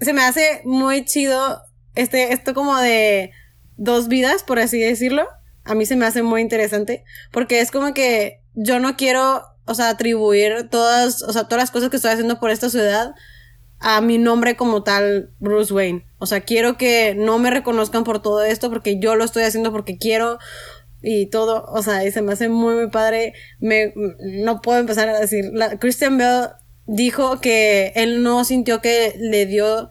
se 0.00 0.12
me 0.12 0.20
hace 0.20 0.60
muy 0.64 1.06
chido 1.06 1.62
este, 1.94 2.34
esto 2.34 2.52
como 2.52 2.76
de 2.76 3.30
dos 3.78 4.08
vidas, 4.08 4.42
por 4.42 4.58
así 4.58 4.78
decirlo 4.78 5.26
a 5.64 5.74
mí 5.74 5.86
se 5.86 5.96
me 5.96 6.06
hace 6.06 6.22
muy 6.22 6.40
interesante 6.40 7.04
porque 7.32 7.60
es 7.60 7.70
como 7.70 7.94
que 7.94 8.40
yo 8.54 8.78
no 8.78 8.96
quiero, 8.96 9.42
o 9.64 9.74
sea, 9.74 9.88
atribuir 9.88 10.68
todas, 10.70 11.22
o 11.22 11.32
sea, 11.32 11.44
todas 11.44 11.62
las 11.62 11.70
cosas 11.70 11.90
que 11.90 11.96
estoy 11.96 12.12
haciendo 12.12 12.38
por 12.38 12.50
esta 12.50 12.70
ciudad 12.70 13.14
a 13.86 14.00
mi 14.00 14.16
nombre 14.16 14.56
como 14.56 14.82
tal, 14.82 15.30
Bruce 15.40 15.72
Wayne. 15.72 16.06
O 16.16 16.24
sea, 16.24 16.40
quiero 16.40 16.78
que 16.78 17.14
no 17.14 17.38
me 17.38 17.50
reconozcan 17.50 18.02
por 18.02 18.22
todo 18.22 18.42
esto 18.42 18.70
porque 18.70 18.98
yo 18.98 19.14
lo 19.14 19.24
estoy 19.24 19.42
haciendo 19.42 19.72
porque 19.72 19.98
quiero 19.98 20.38
y 21.02 21.26
todo, 21.26 21.66
o 21.68 21.82
sea, 21.82 22.02
y 22.02 22.10
se 22.10 22.22
me 22.22 22.32
hace 22.32 22.48
muy, 22.48 22.76
muy 22.76 22.88
padre. 22.88 23.34
Me, 23.60 23.92
no 24.20 24.62
puedo 24.62 24.78
empezar 24.78 25.10
a 25.10 25.20
decir, 25.20 25.52
Christian 25.80 26.16
Bell 26.16 26.48
dijo 26.86 27.42
que 27.42 27.92
él 27.94 28.22
no 28.22 28.42
sintió 28.44 28.80
que 28.80 29.14
le 29.18 29.44
dio 29.44 29.90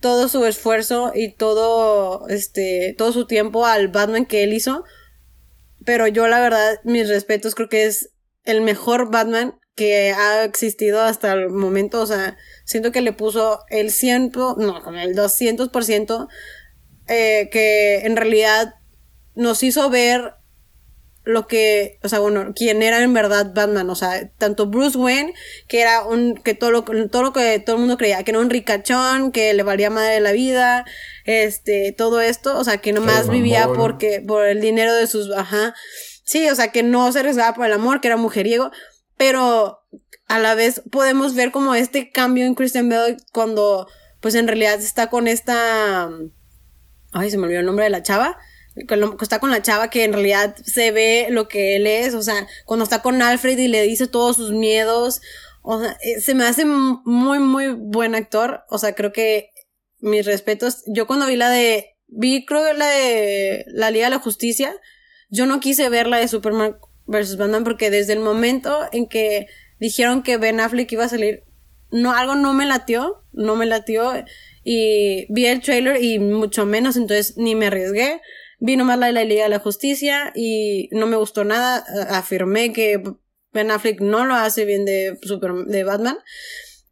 todo 0.00 0.28
su 0.28 0.44
esfuerzo 0.44 1.12
y 1.14 1.32
todo, 1.32 2.28
este, 2.28 2.94
todo 2.98 3.12
su 3.12 3.26
tiempo 3.26 3.64
al 3.64 3.88
Batman 3.88 4.26
que 4.26 4.44
él 4.44 4.52
hizo. 4.52 4.84
Pero 5.86 6.06
yo, 6.06 6.28
la 6.28 6.38
verdad, 6.38 6.80
mis 6.84 7.08
respetos, 7.08 7.54
creo 7.54 7.70
que 7.70 7.86
es 7.86 8.10
el 8.44 8.60
mejor 8.60 9.10
Batman 9.10 9.58
que 9.76 10.10
ha 10.12 10.42
existido 10.42 11.00
hasta 11.02 11.32
el 11.32 11.50
momento. 11.50 12.00
O 12.00 12.06
sea, 12.06 12.36
siento 12.64 12.90
que 12.90 13.02
le 13.02 13.12
puso 13.12 13.60
el 13.68 13.92
ciento, 13.92 14.56
no, 14.58 14.82
con 14.82 14.96
el 14.96 15.14
200%, 15.14 16.28
eh, 17.06 17.48
que 17.52 17.98
en 17.98 18.16
realidad 18.16 18.74
nos 19.36 19.62
hizo 19.62 19.88
ver 19.90 20.34
lo 21.26 21.48
que, 21.48 21.98
o 22.04 22.08
sea, 22.08 22.20
bueno, 22.20 22.52
quién 22.54 22.82
era 22.82 23.02
en 23.02 23.12
verdad 23.12 23.52
Batman, 23.52 23.90
o 23.90 23.96
sea, 23.96 24.30
tanto 24.38 24.66
Bruce 24.66 24.96
Wayne, 24.96 25.34
que 25.66 25.80
era 25.80 26.04
un, 26.04 26.36
que 26.36 26.54
todo 26.54 26.70
lo, 26.70 26.84
todo 26.84 27.22
lo 27.24 27.32
que 27.32 27.58
todo 27.58 27.76
el 27.76 27.80
mundo 27.80 27.98
creía, 27.98 28.22
que 28.22 28.30
era 28.30 28.38
un 28.38 28.48
ricachón, 28.48 29.32
que 29.32 29.52
le 29.52 29.64
valía 29.64 29.90
madre 29.90 30.20
la 30.20 30.30
vida, 30.30 30.84
este, 31.24 31.92
todo 31.92 32.20
esto, 32.20 32.56
o 32.56 32.62
sea, 32.62 32.78
que 32.78 32.92
nomás 32.92 33.28
vivía 33.28 33.68
porque, 33.74 34.22
por 34.24 34.46
el 34.46 34.60
dinero 34.60 34.94
de 34.94 35.08
sus, 35.08 35.32
ajá, 35.32 35.74
sí, 36.22 36.48
o 36.48 36.54
sea, 36.54 36.68
que 36.68 36.84
no 36.84 37.10
se 37.10 37.18
arriesgaba 37.18 37.56
por 37.56 37.66
el 37.66 37.72
amor, 37.72 38.00
que 38.00 38.06
era 38.06 38.16
mujeriego, 38.16 38.70
pero 39.16 39.80
a 40.26 40.38
la 40.38 40.54
vez 40.54 40.82
podemos 40.90 41.34
ver 41.34 41.52
como 41.52 41.74
este 41.74 42.10
cambio 42.10 42.44
en 42.44 42.54
Christian 42.54 42.88
Bale 42.88 43.16
cuando, 43.32 43.88
pues 44.20 44.34
en 44.34 44.46
realidad 44.46 44.80
está 44.80 45.08
con 45.08 45.28
esta, 45.28 46.10
ay, 47.12 47.30
se 47.30 47.38
me 47.38 47.44
olvidó 47.44 47.60
el 47.60 47.66
nombre 47.66 47.84
de 47.84 47.90
la 47.90 48.02
chava, 48.02 48.36
está 49.20 49.38
con 49.38 49.50
la 49.50 49.62
chava 49.62 49.88
que 49.88 50.04
en 50.04 50.12
realidad 50.12 50.54
se 50.64 50.90
ve 50.90 51.28
lo 51.30 51.48
que 51.48 51.76
él 51.76 51.86
es, 51.86 52.14
o 52.14 52.22
sea, 52.22 52.46
cuando 52.64 52.84
está 52.84 53.02
con 53.02 53.22
Alfred 53.22 53.58
y 53.58 53.68
le 53.68 53.82
dice 53.82 54.06
todos 54.06 54.36
sus 54.36 54.52
miedos, 54.52 55.22
o 55.62 55.80
sea, 55.80 55.96
eh, 56.02 56.20
se 56.20 56.34
me 56.34 56.44
hace 56.44 56.64
muy, 56.64 57.38
muy 57.38 57.68
buen 57.68 58.14
actor, 58.14 58.64
o 58.68 58.78
sea, 58.78 58.94
creo 58.94 59.12
que 59.12 59.52
mis 59.98 60.26
respetos, 60.26 60.82
yo 60.86 61.06
cuando 61.06 61.26
vi 61.26 61.36
la 61.36 61.50
de, 61.50 61.96
vi 62.06 62.44
creo 62.44 62.72
la 62.74 62.88
de 62.88 63.64
la 63.68 63.90
Liga 63.90 64.06
de 64.06 64.10
la 64.10 64.18
Justicia, 64.18 64.74
yo 65.28 65.46
no 65.46 65.58
quise 65.58 65.88
ver 65.88 66.06
la 66.06 66.18
de 66.18 66.28
Superman 66.28 66.76
versus 67.06 67.36
Batman 67.36 67.64
porque 67.64 67.90
desde 67.90 68.12
el 68.12 68.20
momento 68.20 68.80
en 68.92 69.08
que 69.08 69.46
dijeron 69.78 70.22
que 70.22 70.36
Ben 70.36 70.60
Affleck 70.60 70.90
iba 70.92 71.04
a 71.04 71.08
salir, 71.08 71.44
no, 71.90 72.12
algo 72.12 72.34
no 72.34 72.52
me 72.52 72.66
latió, 72.66 73.22
no 73.32 73.56
me 73.56 73.66
latió, 73.66 74.12
y 74.68 75.32
vi 75.32 75.46
el 75.46 75.60
trailer 75.60 76.02
y 76.02 76.18
mucho 76.18 76.66
menos, 76.66 76.96
entonces 76.96 77.36
ni 77.36 77.54
me 77.54 77.66
arriesgué. 77.66 78.20
Vi 78.58 78.76
nomás 78.76 78.98
la 78.98 79.06
de 79.06 79.12
la 79.12 79.24
Liga 79.24 79.44
de 79.44 79.50
la 79.50 79.60
Justicia 79.60 80.32
y 80.34 80.88
no 80.90 81.06
me 81.06 81.16
gustó 81.16 81.44
nada. 81.44 81.84
Afirmé 82.10 82.72
que 82.72 83.00
Ben 83.52 83.70
Affleck 83.70 84.00
no 84.00 84.24
lo 84.24 84.34
hace 84.34 84.64
bien 84.64 84.84
de, 84.84 85.18
Super, 85.22 85.52
de 85.52 85.84
Batman. 85.84 86.18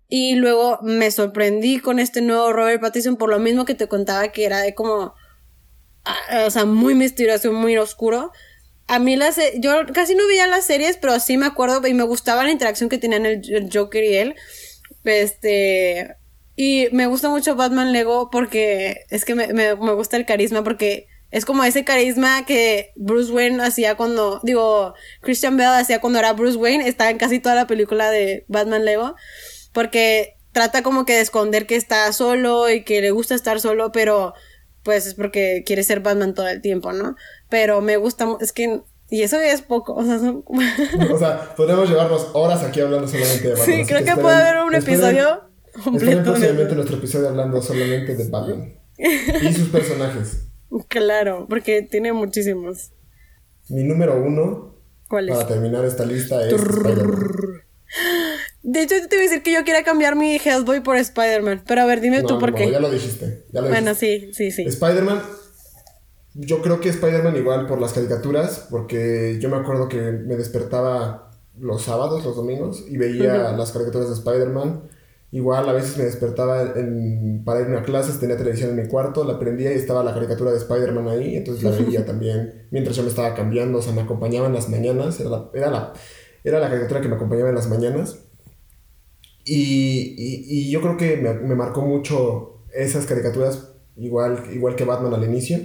Y 0.09 0.37
luego 0.37 0.79
me 0.83 1.11
sorprendí 1.11 1.81
con 1.81 1.99
este 1.99 2.21
nuevo 2.21 2.53
Robert 2.53 2.81
Pattinson 2.81 3.17
por 3.17 3.29
lo 3.29 3.41
mismo 3.41 3.65
que 3.65 3.75
te 3.75 3.89
contaba 3.89 4.29
que 4.29 4.45
era 4.45 4.61
de 4.61 4.77
como... 4.77 5.15
O 6.47 6.51
sea, 6.51 6.67
muy 6.67 6.95
misterioso, 6.95 7.51
muy 7.53 7.77
oscuro. 7.77 8.31
A 8.87 8.99
mí 8.99 9.17
las... 9.17 9.39
Yo 9.59 9.73
casi 9.93 10.15
no 10.15 10.27
veía 10.27 10.47
las 10.47 10.67
series, 10.67 10.97
pero 10.97 11.19
sí 11.21 11.37
me 11.37 11.47
acuerdo 11.47 11.87
y 11.87 11.95
me 11.95 12.05
gustaba 12.05 12.45
la 12.45 12.51
interacción 12.51 12.89
que 12.89 12.99
tenían 12.99 13.27
el, 13.27 13.43
el 13.53 13.71
Joker 13.73 14.05
y 14.05 14.15
él. 14.15 14.35
Este... 15.05 16.17
Y 16.57 16.87
me 16.93 17.07
gusta 17.07 17.29
mucho 17.29 17.57
Batman 17.57 17.93
Lego 17.93 18.31
porque 18.31 19.05
es 19.11 19.25
que 19.25 19.35
me, 19.35 19.49
me, 19.49 19.75
me 19.75 19.93
gusta 19.93 20.17
el 20.17 20.25
carisma 20.25 20.63
porque 20.63 21.09
es 21.35 21.45
como 21.45 21.65
ese 21.65 21.85
carisma 21.85 22.47
que 22.47 22.93
Bruce 22.95 23.33
Wayne 23.33 23.61
hacía 23.61 23.97
cuando, 23.97 24.41
digo, 24.45 24.95
Christian 25.21 25.57
Bale 25.57 25.81
hacía 25.81 26.01
cuando 26.01 26.21
era 26.21 26.33
Bruce 26.33 26.57
Wayne, 26.57 26.87
está 26.87 27.11
en 27.11 27.19
casi 27.19 27.41
toda 27.41 27.57
la 27.57 27.67
película 27.67 28.09
de 28.09 28.45
Batman 28.47 28.85
Lego, 28.85 29.17
porque 29.73 30.37
trata 30.53 30.85
como 30.85 31.05
que 31.05 31.15
de 31.15 31.23
esconder 31.23 31.67
que 31.67 31.75
está 31.75 32.13
solo 32.13 32.71
y 32.71 32.85
que 32.85 33.01
le 33.01 33.11
gusta 33.11 33.35
estar 33.35 33.61
solo, 33.61 33.91
pero 33.91 34.35
pues 34.85 35.07
es 35.07 35.15
porque 35.15 35.65
quiere 35.67 35.83
ser 35.83 36.01
Batman 36.01 36.35
todo 36.35 36.47
el 36.49 36.61
tiempo, 36.61 36.93
¿no? 36.93 37.17
Pero 37.49 37.81
me 37.81 37.97
gusta, 37.97 38.29
es 38.41 38.53
que 38.53 38.83
y 39.11 39.23
eso 39.23 39.39
es 39.39 39.63
poco, 39.63 39.95
o 39.95 40.05
sea, 40.05 40.19
son... 40.19 40.45
o 41.13 41.19
sea, 41.19 41.55
podemos 41.55 41.89
llevarnos 41.89 42.31
horas 42.33 42.63
aquí 42.63 42.81
hablando 42.81 43.07
solamente 43.07 43.49
de 43.49 43.55
Batman. 43.55 43.67
Sí, 43.67 43.85
creo 43.87 44.05
que, 44.05 44.21
puede 44.21 44.37
haber 44.37 44.65
un 44.65 44.75
episodio 44.75 45.41
completo. 45.83 46.23
próximamente 46.25 46.75
nuestro 46.75 46.97
episodio 46.97 47.29
hablando 47.29 47.61
solamente 47.61 48.17
de 48.17 48.29
Batman 48.29 48.75
y 48.97 49.53
sus 49.53 49.69
personajes. 49.69 50.41
Claro, 50.89 51.47
porque 51.49 51.83
tiene 51.83 52.13
muchísimos. 52.13 52.91
Mi 53.69 53.85
número 53.85 54.21
uno. 54.21 54.75
¿Cuál 55.09 55.29
es? 55.29 55.37
Para 55.37 55.47
terminar 55.47 55.85
esta 55.85 56.05
lista 56.05 56.45
es. 56.45 56.53
De 58.65 58.81
hecho, 58.83 58.95
te 59.09 59.17
voy 59.17 59.27
a 59.27 59.29
decir 59.29 59.43
que 59.43 59.53
yo 59.53 59.63
quiera 59.63 59.85
cambiar 59.85 60.17
mi 60.17 60.37
Hellboy 60.37 60.81
por 60.81 60.97
Spider-Man. 60.97 61.65
Pero 61.67 61.83
a 61.83 61.85
ver, 61.85 62.01
dime 62.01 62.23
tú 62.23 62.39
por 62.39 62.55
qué. 62.55 62.71
Ya 62.71 62.81
lo 62.81 62.91
dijiste. 62.91 63.45
Ya 63.53 63.61
lo 63.61 63.69
bueno, 63.69 63.95
sí, 63.95 64.31
sí, 64.33 64.51
sí. 64.51 64.63
Spider-Man. 64.63 65.21
Yo 66.33 66.63
creo 66.63 66.81
que 66.81 66.89
Spider-Man 66.89 67.37
igual 67.37 67.67
por 67.67 67.79
las 67.79 67.93
caricaturas. 67.93 68.67
Porque 68.71 69.39
yo 69.39 69.51
me 69.51 69.59
acuerdo 69.59 69.91
que 69.91 70.01
me 70.01 70.37
despertaba 70.37 71.31
los 71.59 71.83
sábados, 71.83 72.25
los 72.25 72.35
domingos. 72.35 72.85
Y 72.89 72.97
veía 72.97 73.53
las 73.53 73.71
caricaturas 73.71 74.09
de 74.09 74.15
Spider-Man. 74.15 74.89
Igual 75.31 75.69
a 75.69 75.73
veces 75.73 75.99
me 75.99 76.05
despertaba 76.05 76.63
en, 76.77 77.43
para 77.45 77.61
ir 77.61 77.77
a 77.77 77.83
clases, 77.83 78.21
tenía 78.21 78.37
televisión 78.37 78.71
en 78.71 78.77
mi 78.77 78.89
cuarto, 78.89 79.25
la 79.25 79.37
prendía 79.37 79.73
y 79.73 79.75
estaba 79.75 80.05
la 80.05 80.15
caricatura 80.15 80.53
de 80.53 80.59
Spider-Man 80.59 81.09
ahí, 81.09 81.35
entonces 81.35 81.65
la 81.65 81.73
veía 81.73 82.07
también 82.07 82.69
mientras 82.71 82.95
yo 82.95 83.03
me 83.03 83.09
estaba 83.09 83.35
cambiando, 83.35 83.79
o 83.79 83.83
sea, 83.83 83.93
me 83.93 84.03
acompañaba 84.03 84.47
en 84.47 84.55
las 84.55 84.69
mañanas, 84.69 85.19
era 85.19 85.31
la, 85.31 85.51
era 85.53 85.71
la, 85.73 85.93
era 86.45 86.61
la 86.61 86.69
caricatura 86.69 87.01
que 87.01 87.09
me 87.09 87.17
acompañaba 87.17 87.49
en 87.49 87.57
las 87.57 87.69
mañanas. 87.69 88.21
Y, 89.45 90.15
y, 90.17 90.71
yo 90.71 90.81
creo 90.81 90.97
que 90.97 91.17
me, 91.17 91.35
me, 91.35 91.55
marcó 91.55 91.83
mucho 91.83 92.65
esas 92.73 93.05
caricaturas, 93.05 93.75
igual, 93.97 94.43
igual 94.53 94.75
que 94.75 94.85
Batman 94.85 95.15
al 95.15 95.25
inicio. 95.25 95.59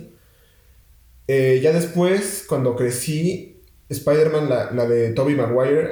Eh, 1.27 1.59
ya 1.63 1.71
después, 1.71 2.45
cuando 2.47 2.75
crecí, 2.75 3.61
Spider-Man, 3.87 4.49
la, 4.49 4.71
la 4.71 4.85
de 4.85 5.11
Tobey 5.11 5.35
Maguire, 5.35 5.91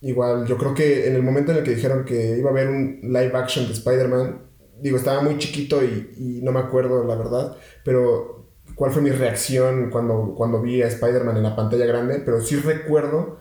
Igual, 0.00 0.46
yo 0.46 0.58
creo 0.58 0.74
que 0.74 1.08
en 1.08 1.14
el 1.14 1.22
momento 1.22 1.52
en 1.52 1.58
el 1.58 1.64
que 1.64 1.74
dijeron 1.74 2.04
que 2.04 2.36
iba 2.36 2.50
a 2.50 2.52
haber 2.52 2.68
un 2.68 3.00
live 3.02 3.32
action 3.34 3.66
de 3.66 3.72
Spider-Man, 3.72 4.42
digo, 4.80 4.98
estaba 4.98 5.22
muy 5.22 5.38
chiquito 5.38 5.82
y, 5.82 6.40
no 6.42 6.52
me 6.52 6.60
acuerdo 6.60 7.02
la 7.04 7.16
verdad, 7.16 7.56
pero 7.84 8.46
cuál 8.74 8.92
fue 8.92 9.00
mi 9.00 9.10
reacción 9.10 9.90
cuando, 9.90 10.34
cuando 10.36 10.60
vi 10.60 10.82
a 10.82 10.88
Spider-Man 10.88 11.38
en 11.38 11.42
la 11.42 11.56
pantalla 11.56 11.86
grande, 11.86 12.22
pero 12.24 12.40
sí 12.40 12.56
recuerdo 12.56 13.38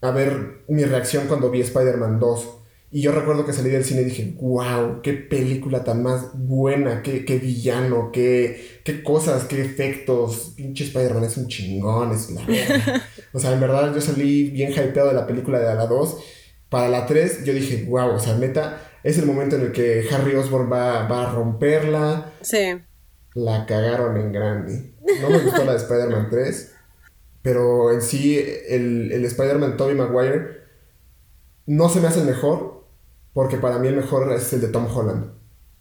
a 0.00 0.10
ver 0.10 0.64
mi 0.68 0.84
reacción 0.84 1.28
cuando 1.28 1.50
vi 1.50 1.60
Spider-Man 1.60 2.18
2. 2.18 2.58
Y 2.94 3.00
yo 3.00 3.10
recuerdo 3.10 3.46
que 3.46 3.54
salí 3.54 3.70
del 3.70 3.86
cine 3.86 4.02
y 4.02 4.04
dije, 4.04 4.36
wow, 4.38 5.00
qué 5.02 5.14
película 5.14 5.82
tan 5.82 6.02
más 6.02 6.26
buena, 6.34 7.00
qué, 7.02 7.24
qué 7.24 7.38
villano, 7.38 8.10
qué, 8.12 8.82
qué 8.84 9.02
cosas, 9.02 9.44
qué 9.44 9.62
efectos. 9.62 10.52
Pinche 10.56 10.84
Spider-Man 10.84 11.24
es 11.24 11.38
un 11.38 11.48
chingón, 11.48 12.12
es 12.12 12.30
la 12.30 12.44
verdad. 12.44 13.02
o 13.32 13.40
sea, 13.40 13.54
en 13.54 13.60
verdad 13.60 13.94
yo 13.94 14.00
salí 14.02 14.50
bien 14.50 14.72
hypeado 14.72 15.08
de 15.08 15.14
la 15.14 15.26
película 15.26 15.58
de 15.58 15.74
la 15.74 15.86
2. 15.86 16.18
Para 16.68 16.90
la 16.90 17.06
3 17.06 17.46
yo 17.46 17.54
dije, 17.54 17.86
wow, 17.88 18.10
o 18.10 18.18
sea, 18.18 18.36
neta, 18.36 18.82
es 19.02 19.16
el 19.16 19.24
momento 19.24 19.56
en 19.56 19.62
el 19.62 19.72
que 19.72 20.06
Harry 20.12 20.34
Osborn 20.34 20.70
va, 20.70 21.08
va 21.08 21.30
a 21.30 21.34
romperla. 21.34 22.32
Sí. 22.42 22.78
La 23.34 23.64
cagaron 23.64 24.18
en 24.18 24.32
grande. 24.32 24.92
No 25.22 25.30
me 25.30 25.38
gustó 25.38 25.64
la 25.64 25.72
de 25.72 25.78
Spider-Man 25.78 26.28
3, 26.30 26.74
pero 27.40 27.90
en 27.90 28.02
sí 28.02 28.38
el, 28.68 29.10
el 29.12 29.24
Spider-Man 29.24 29.78
Tobey 29.78 29.94
Maguire 29.94 30.60
no 31.64 31.88
se 31.88 32.00
me 32.00 32.08
hace 32.08 32.20
el 32.20 32.26
mejor, 32.26 32.81
porque 33.32 33.56
para 33.56 33.78
mí 33.78 33.88
el 33.88 33.96
mejor 33.96 34.32
es 34.32 34.52
el 34.52 34.60
de 34.60 34.68
Tom 34.68 34.86
Holland. 34.94 35.32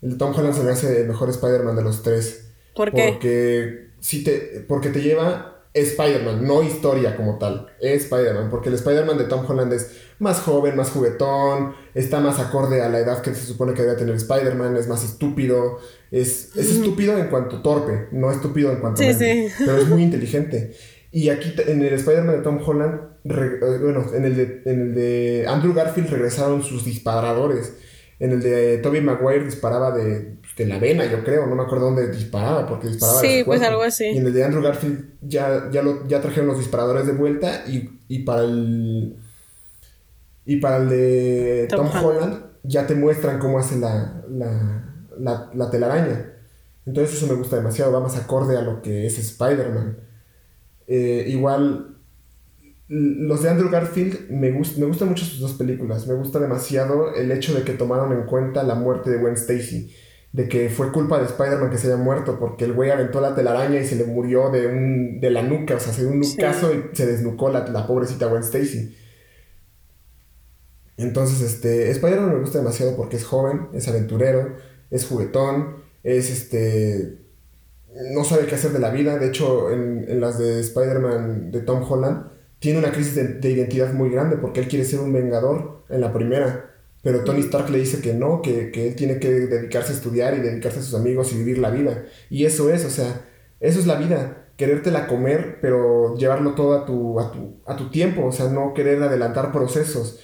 El 0.02 0.12
de 0.12 0.16
Tom 0.18 0.34
Holland 0.36 0.56
se 0.56 0.64
me 0.64 0.72
hace 0.72 1.02
el 1.02 1.08
mejor 1.08 1.30
Spider-Man 1.30 1.76
de 1.76 1.84
los 1.84 2.04
tres. 2.04 2.52
¿Por 2.76 2.92
qué? 2.92 3.10
Porque, 3.12 3.90
sí 4.00 4.24
te, 4.24 4.66
porque 4.68 4.90
te 4.90 5.02
lleva 5.02 5.52
Spider-Man, 5.74 6.46
no 6.46 6.64
historia 6.64 7.16
como 7.16 7.38
tal. 7.38 7.68
Es 7.80 8.04
Spider-Man, 8.04 8.50
porque 8.50 8.70
el 8.70 8.76
Spider-Man 8.76 9.18
de 9.18 9.24
Tom 9.26 9.46
Holland 9.48 9.72
es 9.74 9.92
más 10.20 10.40
joven, 10.42 10.76
más 10.76 10.90
juguetón, 10.90 11.74
está 11.94 12.20
más 12.20 12.40
acorde 12.40 12.82
a 12.82 12.90
la 12.90 13.00
edad 13.00 13.22
que 13.22 13.34
se 13.34 13.46
supone 13.46 13.74
que 13.74 13.82
debe 13.84 13.96
tener 13.96 14.16
Spider-Man, 14.16 14.76
es 14.76 14.88
más 14.88 15.04
estúpido. 15.04 15.80
Es, 16.12 16.56
es 16.56 16.72
estúpido 16.72 17.18
en 17.18 17.28
cuanto 17.28 17.62
torpe, 17.62 18.10
no 18.12 18.32
estúpido 18.32 18.72
en 18.72 18.80
cuanto... 18.80 19.02
Sí, 19.02 19.14
sí. 19.14 19.48
Pero 19.60 19.78
es 19.78 19.88
muy 19.88 20.04
inteligente. 20.04 20.76
Y 21.12 21.30
aquí 21.30 21.54
en 21.68 21.82
el 21.82 21.94
Spider-Man 21.94 22.38
de 22.38 22.42
Tom 22.42 22.60
Holland, 22.66 23.02
eh, 23.26 23.78
bueno, 23.82 24.06
en 24.14 24.26
el, 24.26 24.36
de, 24.36 24.62
en 24.66 24.82
el 24.82 24.96
de 24.96 25.46
Andrew 25.48 25.74
Garfield 25.74 26.10
regresaron 26.10 26.64
sus 26.64 26.86
disparadores. 26.86 27.74
En 28.20 28.32
el 28.32 28.42
de 28.42 28.78
Tobey 28.78 29.02
Maguire 29.02 29.44
disparaba 29.44 29.92
de, 29.92 30.36
de, 30.56 30.66
la 30.68 30.78
vena, 30.78 31.06
yo 31.06 31.24
creo, 31.24 31.48
no 31.48 31.56
me 31.56 31.64
acuerdo 31.64 31.86
dónde 31.86 32.10
disparaba, 32.12 32.68
porque 32.68 32.88
disparaba 32.88 33.20
Sí, 33.20 33.42
pues 33.44 33.62
algo 33.62 33.82
así. 33.82 34.06
Y 34.06 34.18
en 34.20 34.28
el 34.28 34.34
de 34.34 34.44
Andrew 34.44 34.64
Garfield 34.64 35.06
ya, 35.22 35.70
ya, 35.72 35.82
lo, 35.82 36.08
ya 36.08 36.22
trajeron 36.22 36.48
los 36.48 36.60
disparadores 36.60 37.08
de 37.08 37.14
vuelta 37.14 37.64
y, 37.68 37.90
y 38.08 38.20
para 38.20 38.44
el... 38.44 39.18
Y 40.46 40.58
para 40.58 40.78
el 40.78 40.90
de 40.90 41.68
Tom, 41.70 41.90
Holland 42.04 42.44
ya 42.64 42.88
te 42.88 42.96
muestran 42.96 43.40
cómo 43.40 43.60
hace 43.60 43.78
la, 43.78 44.24
la, 44.30 44.86
la, 45.20 45.52
la 45.54 45.70
telaraña. 45.70 46.34
Entonces 46.86 47.18
eso 47.18 47.28
me 47.28 47.34
gusta 47.34 47.58
demasiado, 47.58 47.92
va 47.92 48.00
más 48.00 48.18
acorde 48.18 48.58
a 48.58 48.62
lo 48.62 48.82
que 48.82 49.06
es 49.06 49.18
Spider-Man. 49.18 49.98
Eh, 50.94 51.24
igual, 51.30 51.96
los 52.90 53.42
de 53.42 53.50
Andrew 53.50 53.70
Garfield, 53.70 54.30
me, 54.30 54.52
gust 54.52 54.78
me 54.78 54.86
gustan 54.86 55.08
mucho 55.08 55.24
sus 55.24 55.40
dos 55.40 55.54
películas. 55.54 56.06
Me 56.06 56.16
gusta 56.16 56.38
demasiado 56.38 57.16
el 57.16 57.32
hecho 57.32 57.54
de 57.54 57.64
que 57.64 57.72
tomaron 57.72 58.12
en 58.12 58.26
cuenta 58.26 58.62
la 58.64 58.76
muerte 58.76 59.10
de 59.10 59.18
Gwen 59.18 59.36
Stacy. 59.36 59.96
De 60.34 60.50
que 60.50 60.70
fue 60.70 60.92
culpa 60.92 61.18
de 61.18 61.28
Spider-Man 61.28 61.70
que 61.70 61.78
se 61.78 61.88
haya 61.88 61.96
muerto 61.96 62.38
porque 62.38 62.66
el 62.66 62.74
güey 62.74 62.90
aventó 62.90 63.22
la 63.22 63.34
telaraña 63.36 63.80
y 63.80 63.86
se 63.86 63.96
le 63.96 64.04
murió 64.04 64.50
de, 64.50 64.68
un, 64.68 65.22
de 65.22 65.30
la 65.30 65.44
nuca. 65.44 65.76
O 65.76 65.80
sea, 65.80 65.94
se 65.94 66.02
dio 66.02 66.12
un 66.12 66.20
nucazo 66.20 66.74
y 66.74 66.94
se 66.94 67.06
desnucó 67.06 67.50
la, 67.50 67.66
la 67.68 67.88
pobrecita 67.88 68.26
Gwen 68.26 68.44
Stacy. 68.44 68.94
Entonces, 70.98 71.40
este, 71.40 71.90
Spider-Man 71.90 72.34
me 72.34 72.40
gusta 72.42 72.58
demasiado 72.58 72.98
porque 72.98 73.16
es 73.16 73.24
joven, 73.24 73.70
es 73.72 73.88
aventurero, 73.88 74.58
es 74.90 75.06
juguetón, 75.06 75.78
es 76.04 76.30
este 76.30 77.22
no 77.94 78.24
sabe 78.24 78.46
qué 78.46 78.56
hacer 78.56 78.72
de 78.72 78.80
la 78.80 78.90
vida. 78.90 79.18
De 79.18 79.28
hecho, 79.28 79.72
en, 79.72 80.20
las 80.20 80.38
de 80.38 80.60
Spider-Man 80.60 81.52
de 81.52 81.62
Tom 81.62 81.84
Holland, 81.90 82.28
tiene 82.60 82.80
una 82.80 82.92
crisis 82.92 83.16
de, 83.16 83.50
identidad 83.50 83.94
muy 83.94 84.10
grande 84.10 84.38
porque 84.38 84.60
él 84.60 84.68
quiere 84.68 84.86
ser 84.86 85.00
un 85.00 85.14
vengador 85.14 85.84
en 85.90 86.02
la 86.02 86.14
primera. 86.14 86.70
Pero 87.04 87.24
Tony 87.24 87.42
Stark 87.42 87.70
le 87.70 87.80
dice 87.80 88.00
que 88.00 88.14
no, 88.14 88.42
que, 88.42 88.72
él 88.74 88.96
tiene 88.96 89.18
que 89.18 89.32
dedicarse 89.32 89.92
a 89.92 89.96
estudiar 89.96 90.36
y 90.36 90.42
dedicarse 90.42 90.80
a 90.80 90.84
sus 90.84 90.94
amigos 90.94 91.34
y 91.34 91.38
vivir 91.38 91.58
la 91.58 91.72
vida. 91.72 92.06
Y 92.30 92.46
eso 92.46 92.72
es, 92.72 92.86
o 92.86 92.90
sea, 92.92 93.26
eso 93.60 93.80
es 93.80 93.88
la 93.88 93.96
vida. 93.96 94.46
Querértela 94.56 95.08
comer, 95.08 95.58
pero 95.62 96.16
llevarlo 96.16 96.54
todo 96.54 96.76
a 96.76 96.86
tu, 96.86 97.20
a 97.20 97.32
tu, 97.32 97.56
a 97.66 97.76
tu 97.76 97.90
tiempo, 97.90 98.26
o 98.26 98.32
sea, 98.32 98.50
no 98.50 98.76
querer 98.76 99.02
adelantar 99.02 99.52
procesos. 99.52 100.20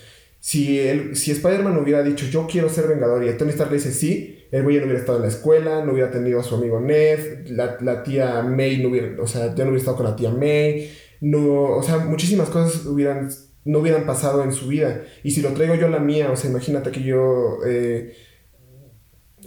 Si, 0.48 0.80
él, 0.80 1.18
si 1.18 1.32
Spider-Man 1.32 1.78
hubiera 1.78 2.02
dicho, 2.02 2.26
yo 2.26 2.48
quiero 2.48 2.70
ser 2.70 2.88
vengador, 2.88 3.22
y 3.22 3.36
Tony 3.36 3.50
Stark 3.50 3.70
le 3.70 3.80
dice, 3.80 3.92
sí, 3.92 4.48
el 4.50 4.64
güey 4.64 4.78
no 4.78 4.84
hubiera 4.84 5.02
estado 5.02 5.18
en 5.18 5.24
la 5.24 5.28
escuela, 5.28 5.84
no 5.84 5.92
hubiera 5.92 6.10
tenido 6.10 6.40
a 6.40 6.44
su 6.44 6.56
amigo 6.56 6.80
Ned, 6.80 7.50
la, 7.50 7.78
la, 7.82 8.02
tía 8.02 8.42
May 8.44 8.82
no 8.82 8.88
hubiera, 8.88 9.22
o 9.22 9.28
sea, 9.28 9.54
ya 9.54 9.66
no 9.66 9.72
hubiera 9.72 9.80
estado 9.80 9.98
con 9.98 10.06
la 10.06 10.16
tía 10.16 10.32
May, 10.32 10.90
no, 11.20 11.64
o 11.76 11.84
sea, 11.84 11.98
muchísimas 11.98 12.48
cosas 12.48 12.86
hubieran, 12.86 13.30
no 13.66 13.80
hubieran 13.80 14.06
pasado 14.06 14.42
en 14.42 14.54
su 14.54 14.70
vida. 14.70 15.02
Y 15.22 15.32
si 15.32 15.42
lo 15.42 15.50
traigo 15.50 15.76
yo 15.76 15.88
a 15.88 15.90
la 15.90 16.00
mía, 16.00 16.32
o 16.32 16.38
sea, 16.38 16.50
imagínate 16.50 16.92
que 16.92 17.04
yo 17.04 17.58
eh, 17.68 18.16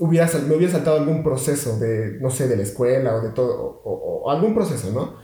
hubiera, 0.01 0.29
me 0.47 0.55
hubiera 0.55 0.75
saltado 0.75 0.99
algún 0.99 1.23
proceso 1.23 1.79
de, 1.79 2.19
no 2.21 2.29
sé, 2.29 2.47
de 2.47 2.59
la 2.59 2.63
escuela 2.63 3.17
o 3.17 3.23
de 3.23 3.31
todo, 3.31 3.81
o, 3.85 4.31
algún 4.31 4.55
proceso, 4.55 4.93
¿no? 4.93 5.17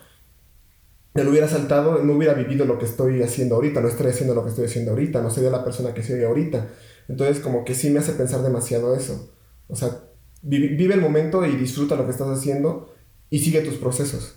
Me 1.16 1.24
lo 1.24 1.30
hubiera 1.30 1.48
saltado, 1.48 2.02
no 2.02 2.12
hubiera 2.14 2.34
vivido 2.34 2.64
lo 2.64 2.78
que 2.78 2.84
estoy 2.84 3.22
haciendo 3.22 3.56
ahorita, 3.56 3.80
no 3.80 3.88
estaría 3.88 4.12
haciendo 4.12 4.34
lo 4.34 4.42
que 4.42 4.50
estoy 4.50 4.66
haciendo 4.66 4.92
ahorita, 4.92 5.22
no 5.22 5.30
sería 5.30 5.50
la 5.50 5.64
persona 5.64 5.94
que 5.94 6.02
soy 6.02 6.22
ahorita. 6.22 6.68
Entonces, 7.08 7.40
como 7.40 7.64
que 7.64 7.74
sí 7.74 7.90
me 7.90 8.00
hace 8.00 8.12
pensar 8.12 8.42
demasiado 8.42 8.94
eso. 8.94 9.34
O 9.68 9.76
sea, 9.76 10.02
vive, 10.42 10.94
el 10.94 11.00
momento 11.00 11.44
y 11.44 11.56
disfruta 11.56 11.96
lo 11.96 12.04
que 12.04 12.12
estás 12.12 12.28
haciendo 12.28 12.94
y 13.30 13.38
sigue 13.40 13.62
tus 13.62 13.76
procesos. 13.76 14.36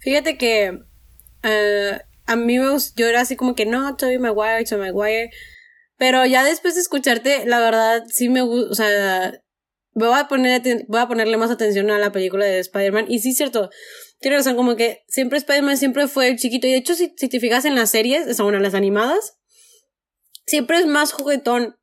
Fíjate 0.00 0.36
que 0.36 0.80
eh, 1.42 2.00
a 2.26 2.36
mí 2.36 2.58
me 2.58 2.76
yo 2.96 3.06
era 3.06 3.20
así 3.20 3.36
como 3.36 3.54
que 3.54 3.66
no, 3.66 3.96
Toby 3.96 4.18
Maguire, 4.18 4.64
Toby 4.64 4.80
Maguire. 4.80 5.30
Pero 5.98 6.26
ya 6.26 6.44
después 6.44 6.74
de 6.74 6.82
escucharte, 6.82 7.46
la 7.46 7.58
verdad 7.58 8.04
sí 8.08 8.28
me 8.28 8.42
gusta, 8.42 8.70
o 8.70 8.74
sea, 8.74 9.42
voy 9.96 10.18
a, 10.18 10.28
poner, 10.28 10.62
voy 10.88 11.00
a 11.00 11.08
ponerle 11.08 11.36
más 11.38 11.50
atención 11.50 11.90
a 11.90 11.98
la 11.98 12.12
película 12.12 12.44
de 12.44 12.58
Spider-Man. 12.58 13.06
Y 13.08 13.20
sí, 13.20 13.32
cierto, 13.32 13.70
tiene 14.20 14.36
razón, 14.36 14.54
como 14.54 14.76
que 14.76 15.04
siempre 15.08 15.38
Spider-Man 15.38 15.78
siempre 15.78 16.06
fue 16.06 16.36
chiquito. 16.36 16.66
Y 16.66 16.72
de 16.72 16.76
hecho, 16.76 16.94
si, 16.94 17.14
si 17.16 17.28
te 17.28 17.40
fijas 17.40 17.64
en 17.64 17.74
las 17.74 17.90
series, 17.90 18.28
o 18.28 18.34
sea, 18.34 18.42
bueno, 18.44 18.58
las 18.58 18.74
animadas, 18.74 19.38
siempre 20.46 20.78
es 20.78 20.86
más 20.86 21.12
juguetón. 21.12 21.76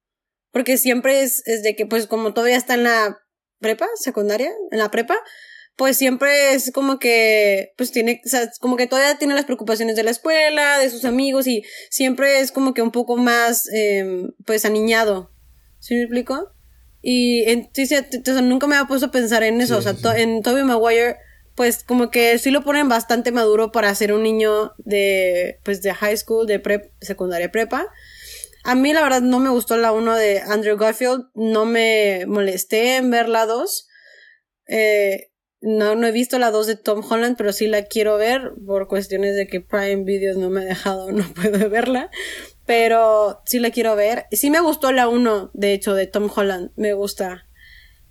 Porque 0.51 0.77
siempre 0.77 1.23
es, 1.23 1.41
es 1.47 1.63
de 1.63 1.75
que, 1.75 1.87
pues, 1.87 2.05
como 2.05 2.33
todavía 2.33 2.57
está 2.57 2.75
en 2.75 2.83
la 2.83 3.17
prepa, 3.59 3.87
secundaria, 3.95 4.51
en 4.69 4.77
la 4.77 4.91
prepa, 4.91 5.17
pues 5.75 5.97
siempre 5.97 6.53
es 6.53 6.71
como 6.71 6.99
que, 6.99 7.73
pues 7.75 7.91
tiene, 7.91 8.21
o 8.23 8.29
sea, 8.29 8.51
como 8.59 8.77
que 8.77 8.85
todavía 8.85 9.17
tiene 9.17 9.33
las 9.33 9.45
preocupaciones 9.45 9.95
de 9.95 10.03
la 10.03 10.11
escuela, 10.11 10.77
de 10.77 10.91
sus 10.91 11.05
amigos 11.05 11.47
y 11.47 11.63
siempre 11.89 12.41
es 12.41 12.51
como 12.51 12.75
que 12.75 12.83
un 12.83 12.91
poco 12.91 13.17
más, 13.17 13.67
eh, 13.73 14.27
pues, 14.45 14.65
aniñado. 14.65 15.31
¿Sí 15.79 15.95
me 15.95 16.01
explico? 16.01 16.53
Y 17.05 17.43
entonces, 17.49 18.41
nunca 18.41 18.65
me 18.65 18.75
había 18.75 18.87
puesto 18.87 19.07
a 19.07 19.11
pensar 19.11 19.43
en 19.43 19.59
eso, 19.59 19.77
o 19.77 19.81
sea, 19.81 19.93
en 20.15 20.41
Toby 20.41 20.63
Maguire, 20.63 21.17
pues 21.53 21.83
como 21.83 22.09
que 22.09 22.37
sí 22.39 22.49
lo 22.49 22.63
ponen 22.63 22.87
bastante 22.87 23.33
maduro 23.33 23.73
para 23.73 23.93
ser 23.93 24.13
un 24.13 24.23
niño 24.23 24.73
de, 24.77 25.59
pues, 25.63 25.81
de 25.81 25.93
high 25.93 26.15
school, 26.15 26.47
de 26.47 26.59
prep, 26.59 26.91
secundaria 27.01 27.51
prepa. 27.51 27.87
A 28.63 28.75
mí 28.75 28.93
la 28.93 29.03
verdad 29.03 29.21
no 29.21 29.39
me 29.39 29.49
gustó 29.49 29.75
la 29.75 29.91
1 29.91 30.15
de 30.15 30.39
Andrew 30.39 30.77
Garfield, 30.77 31.25
no 31.35 31.65
me 31.65 32.23
molesté 32.25 32.95
en 32.95 33.11
ver 33.11 33.27
la 33.27 33.45
2. 33.45 33.89
Eh, 34.69 35.29
no, 35.59 35.95
no 35.95 36.07
he 36.07 36.11
visto 36.13 36.39
la 36.39 36.51
2 36.51 36.67
de 36.67 36.75
Tom 36.77 37.03
Holland, 37.07 37.35
pero 37.37 37.51
sí 37.51 37.67
la 37.67 37.83
quiero 37.83 38.15
ver 38.15 38.53
por 38.65 38.87
cuestiones 38.87 39.35
de 39.35 39.47
que 39.47 39.59
Prime 39.59 40.05
Videos 40.05 40.37
no 40.37 40.49
me 40.49 40.61
ha 40.61 40.65
dejado, 40.65 41.11
no 41.11 41.25
puedo 41.33 41.69
verla. 41.69 42.09
Pero 42.65 43.41
sí 43.45 43.59
la 43.59 43.71
quiero 43.71 43.95
ver. 43.95 44.25
Sí 44.31 44.49
me 44.49 44.61
gustó 44.61 44.91
la 44.91 45.07
1, 45.07 45.51
de 45.53 45.73
hecho, 45.73 45.93
de 45.93 46.07
Tom 46.07 46.29
Holland, 46.33 46.71
me 46.75 46.93
gusta. 46.93 47.47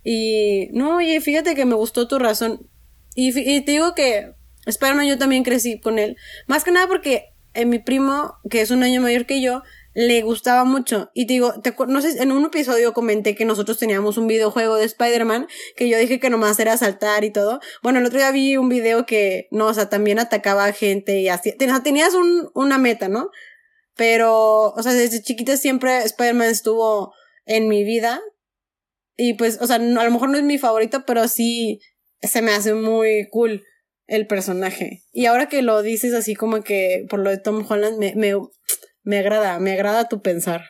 Y 0.03 0.67
no, 0.71 0.97
oye, 0.97 1.19
fíjate 1.21 1.55
que 1.55 1.65
me 1.65 1.75
gustó 1.75 2.07
tu 2.07 2.19
razón. 2.19 2.69
Y, 3.15 3.37
y 3.39 3.61
te 3.61 3.71
digo 3.71 3.95
que 3.95 4.33
Spider-Man 4.65 5.07
yo 5.07 5.17
también 5.17 5.43
crecí 5.43 5.79
con 5.79 5.99
él. 5.99 6.17
Más 6.47 6.63
que 6.63 6.71
nada 6.71 6.87
porque 6.87 7.33
en 7.53 7.69
mi 7.69 7.79
primo, 7.79 8.35
que 8.49 8.61
es 8.61 8.71
un 8.71 8.83
año 8.83 9.01
mayor 9.01 9.25
que 9.25 9.41
yo, 9.41 9.63
le 9.93 10.21
gustaba 10.23 10.63
mucho. 10.63 11.11
Y 11.13 11.27
te 11.27 11.33
digo, 11.33 11.61
te, 11.61 11.73
no 11.87 12.01
sé, 12.01 12.21
en 12.21 12.31
un 12.31 12.45
episodio 12.45 12.93
comenté 12.93 13.35
que 13.35 13.45
nosotros 13.45 13.77
teníamos 13.77 14.17
un 14.17 14.27
videojuego 14.27 14.75
de 14.75 14.85
Spider-Man, 14.85 15.47
que 15.75 15.87
yo 15.87 15.97
dije 15.97 16.19
que 16.19 16.29
nomás 16.29 16.59
era 16.59 16.77
saltar 16.77 17.23
y 17.23 17.31
todo. 17.31 17.59
Bueno, 17.81 17.99
el 17.99 18.05
otro 18.05 18.17
día 18.17 18.31
vi 18.31 18.57
un 18.57 18.69
video 18.69 19.05
que, 19.05 19.47
no, 19.51 19.67
o 19.67 19.73
sea, 19.73 19.89
también 19.89 20.19
atacaba 20.19 20.65
a 20.65 20.73
gente 20.73 21.19
y 21.19 21.29
así. 21.29 21.55
Tenías 21.55 22.13
un, 22.13 22.49
una 22.53 22.77
meta, 22.77 23.07
¿no? 23.07 23.29
Pero, 23.95 24.71
o 24.71 24.83
sea, 24.83 24.93
desde 24.93 25.21
chiquita 25.21 25.57
siempre 25.57 26.03
Spider-Man 26.03 26.49
estuvo 26.49 27.13
en 27.45 27.67
mi 27.67 27.83
vida. 27.83 28.19
Y 29.15 29.35
pues, 29.35 29.59
o 29.61 29.67
sea, 29.67 29.75
a 29.75 29.79
lo 29.79 30.11
mejor 30.11 30.29
no 30.29 30.37
es 30.37 30.43
mi 30.43 30.57
favorito, 30.57 31.03
pero 31.05 31.27
sí 31.27 31.79
se 32.21 32.41
me 32.41 32.51
hace 32.51 32.73
muy 32.73 33.27
cool 33.31 33.63
el 34.07 34.27
personaje. 34.27 35.03
Y 35.11 35.27
ahora 35.27 35.47
que 35.49 35.61
lo 35.61 35.81
dices 35.81 36.13
así 36.13 36.35
como 36.35 36.63
que 36.63 37.05
por 37.09 37.19
lo 37.19 37.29
de 37.29 37.37
Tom 37.37 37.65
Holland, 37.69 37.97
me, 37.99 38.15
me 38.15 38.33
me 39.03 39.19
agrada, 39.19 39.59
me 39.59 39.73
agrada 39.73 40.07
tu 40.07 40.21
pensar. 40.21 40.61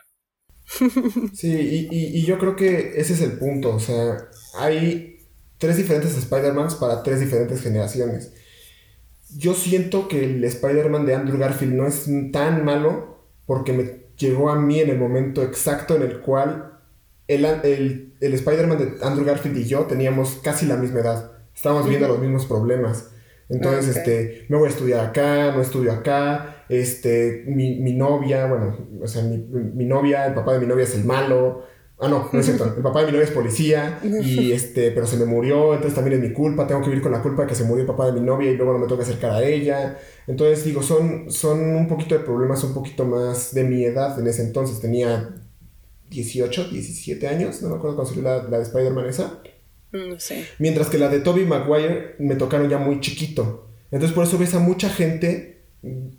Sí, 1.34 1.88
y, 1.90 2.24
yo 2.24 2.38
creo 2.38 2.56
que 2.56 2.94
ese 2.96 3.12
es 3.14 3.20
el 3.20 3.38
punto. 3.38 3.74
O 3.74 3.80
sea, 3.80 4.16
hay 4.58 5.18
tres 5.58 5.76
diferentes 5.76 6.16
Spider-Mans 6.16 6.76
para 6.76 7.02
tres 7.02 7.20
diferentes 7.20 7.60
generaciones. 7.60 8.32
Yo 9.36 9.54
siento 9.54 10.08
que 10.08 10.24
el 10.24 10.44
Spider-Man 10.44 11.06
de 11.06 11.14
Andrew 11.14 11.38
Garfield 11.38 11.74
no 11.74 11.86
es 11.86 12.06
tan 12.32 12.64
malo 12.64 13.13
porque 13.46 13.72
me 13.72 14.04
llegó 14.16 14.50
a 14.50 14.56
mí 14.56 14.80
en 14.80 14.90
el 14.90 14.98
momento 14.98 15.42
exacto 15.42 15.96
en 15.96 16.02
el 16.02 16.20
cual 16.20 16.78
el, 17.28 17.44
el, 17.44 18.14
el 18.20 18.34
Spider-Man 18.34 18.78
de 18.78 19.04
Andrew 19.04 19.24
Garfield 19.24 19.56
y 19.58 19.64
yo 19.64 19.82
teníamos 19.82 20.40
casi 20.42 20.66
la 20.66 20.76
misma 20.76 21.00
edad. 21.00 21.32
Estábamos 21.54 21.88
viendo 21.88 22.08
los 22.08 22.18
mismos 22.18 22.46
problemas. 22.46 23.10
Entonces, 23.48 23.96
este, 23.96 24.46
me 24.48 24.56
voy 24.56 24.68
a 24.68 24.70
estudiar 24.70 25.06
acá, 25.06 25.52
no 25.52 25.60
estudio 25.60 25.92
acá, 25.92 26.64
este, 26.68 27.44
mi, 27.46 27.78
mi 27.80 27.92
novia, 27.92 28.46
bueno, 28.46 28.76
o 29.02 29.06
sea, 29.06 29.22
mi, 29.22 29.36
mi, 29.36 29.84
novia, 29.84 30.26
el 30.26 30.34
papá 30.34 30.54
de 30.54 30.60
mi 30.60 30.66
novia 30.66 30.84
es 30.84 30.94
el 30.94 31.04
malo, 31.04 31.64
ah, 31.98 32.08
no, 32.08 32.28
no 32.32 32.40
es 32.40 32.46
cierto, 32.46 32.64
el 32.76 32.82
papá 32.82 33.00
de 33.00 33.06
mi 33.06 33.12
novia 33.12 33.24
es 33.24 33.30
policía, 33.32 34.00
y 34.02 34.52
este, 34.58 34.90
pero 34.90 35.06
se 35.06 35.16
me 35.16 35.24
murió, 35.24 35.74
entonces 35.74 35.94
también 35.94 36.22
es 36.22 36.28
mi 36.28 36.34
culpa, 36.34 36.66
tengo 36.66 36.80
que 36.82 36.88
vivir 36.88 37.02
con 37.02 37.12
la 37.12 37.22
culpa 37.22 37.42
de 37.42 37.48
que 37.48 37.54
se 37.54 37.64
murió 37.64 37.82
el 37.82 37.86
papá 37.86 38.06
de 38.06 38.12
mi 38.12 38.20
novia 38.20 38.50
y 38.50 38.56
luego 38.56 38.72
no 38.72 38.78
me 38.78 38.86
tengo 38.86 38.98
que 38.98 39.04
acercar 39.04 39.30
a 39.32 39.42
ella, 39.42 39.98
entonces 40.26 40.64
digo, 40.64 40.82
son, 40.82 41.30
son 41.30 41.60
un 41.60 41.88
poquito 41.88 42.16
de 42.16 42.24
problemas 42.24 42.62
un 42.64 42.74
poquito 42.74 43.04
más 43.04 43.54
de 43.54 43.64
mi 43.64 43.84
edad, 43.84 44.18
en 44.18 44.26
ese 44.26 44.42
entonces 44.42 44.80
tenía 44.80 45.34
18, 46.10 46.68
17 46.68 47.26
años, 47.28 47.62
no 47.62 47.70
me 47.70 47.76
acuerdo 47.76 47.96
cuando 47.96 48.14
salió 48.14 48.28
la, 48.28 48.42
la 48.48 48.58
de 48.58 48.62
Spider-Man 48.64 49.06
esa. 49.06 49.40
Mm, 49.92 50.10
No 50.10 50.20
sé. 50.20 50.44
Mientras 50.58 50.88
que 50.88 50.98
la 50.98 51.08
de 51.08 51.20
Tobey 51.20 51.44
Maguire 51.46 52.16
me 52.18 52.36
tocaron 52.36 52.68
ya 52.68 52.78
muy 52.78 53.00
chiquito. 53.00 53.68
Entonces 53.90 54.14
por 54.14 54.24
eso 54.24 54.38
ves 54.38 54.54
a 54.54 54.58
mucha 54.58 54.88
gente 54.88 55.53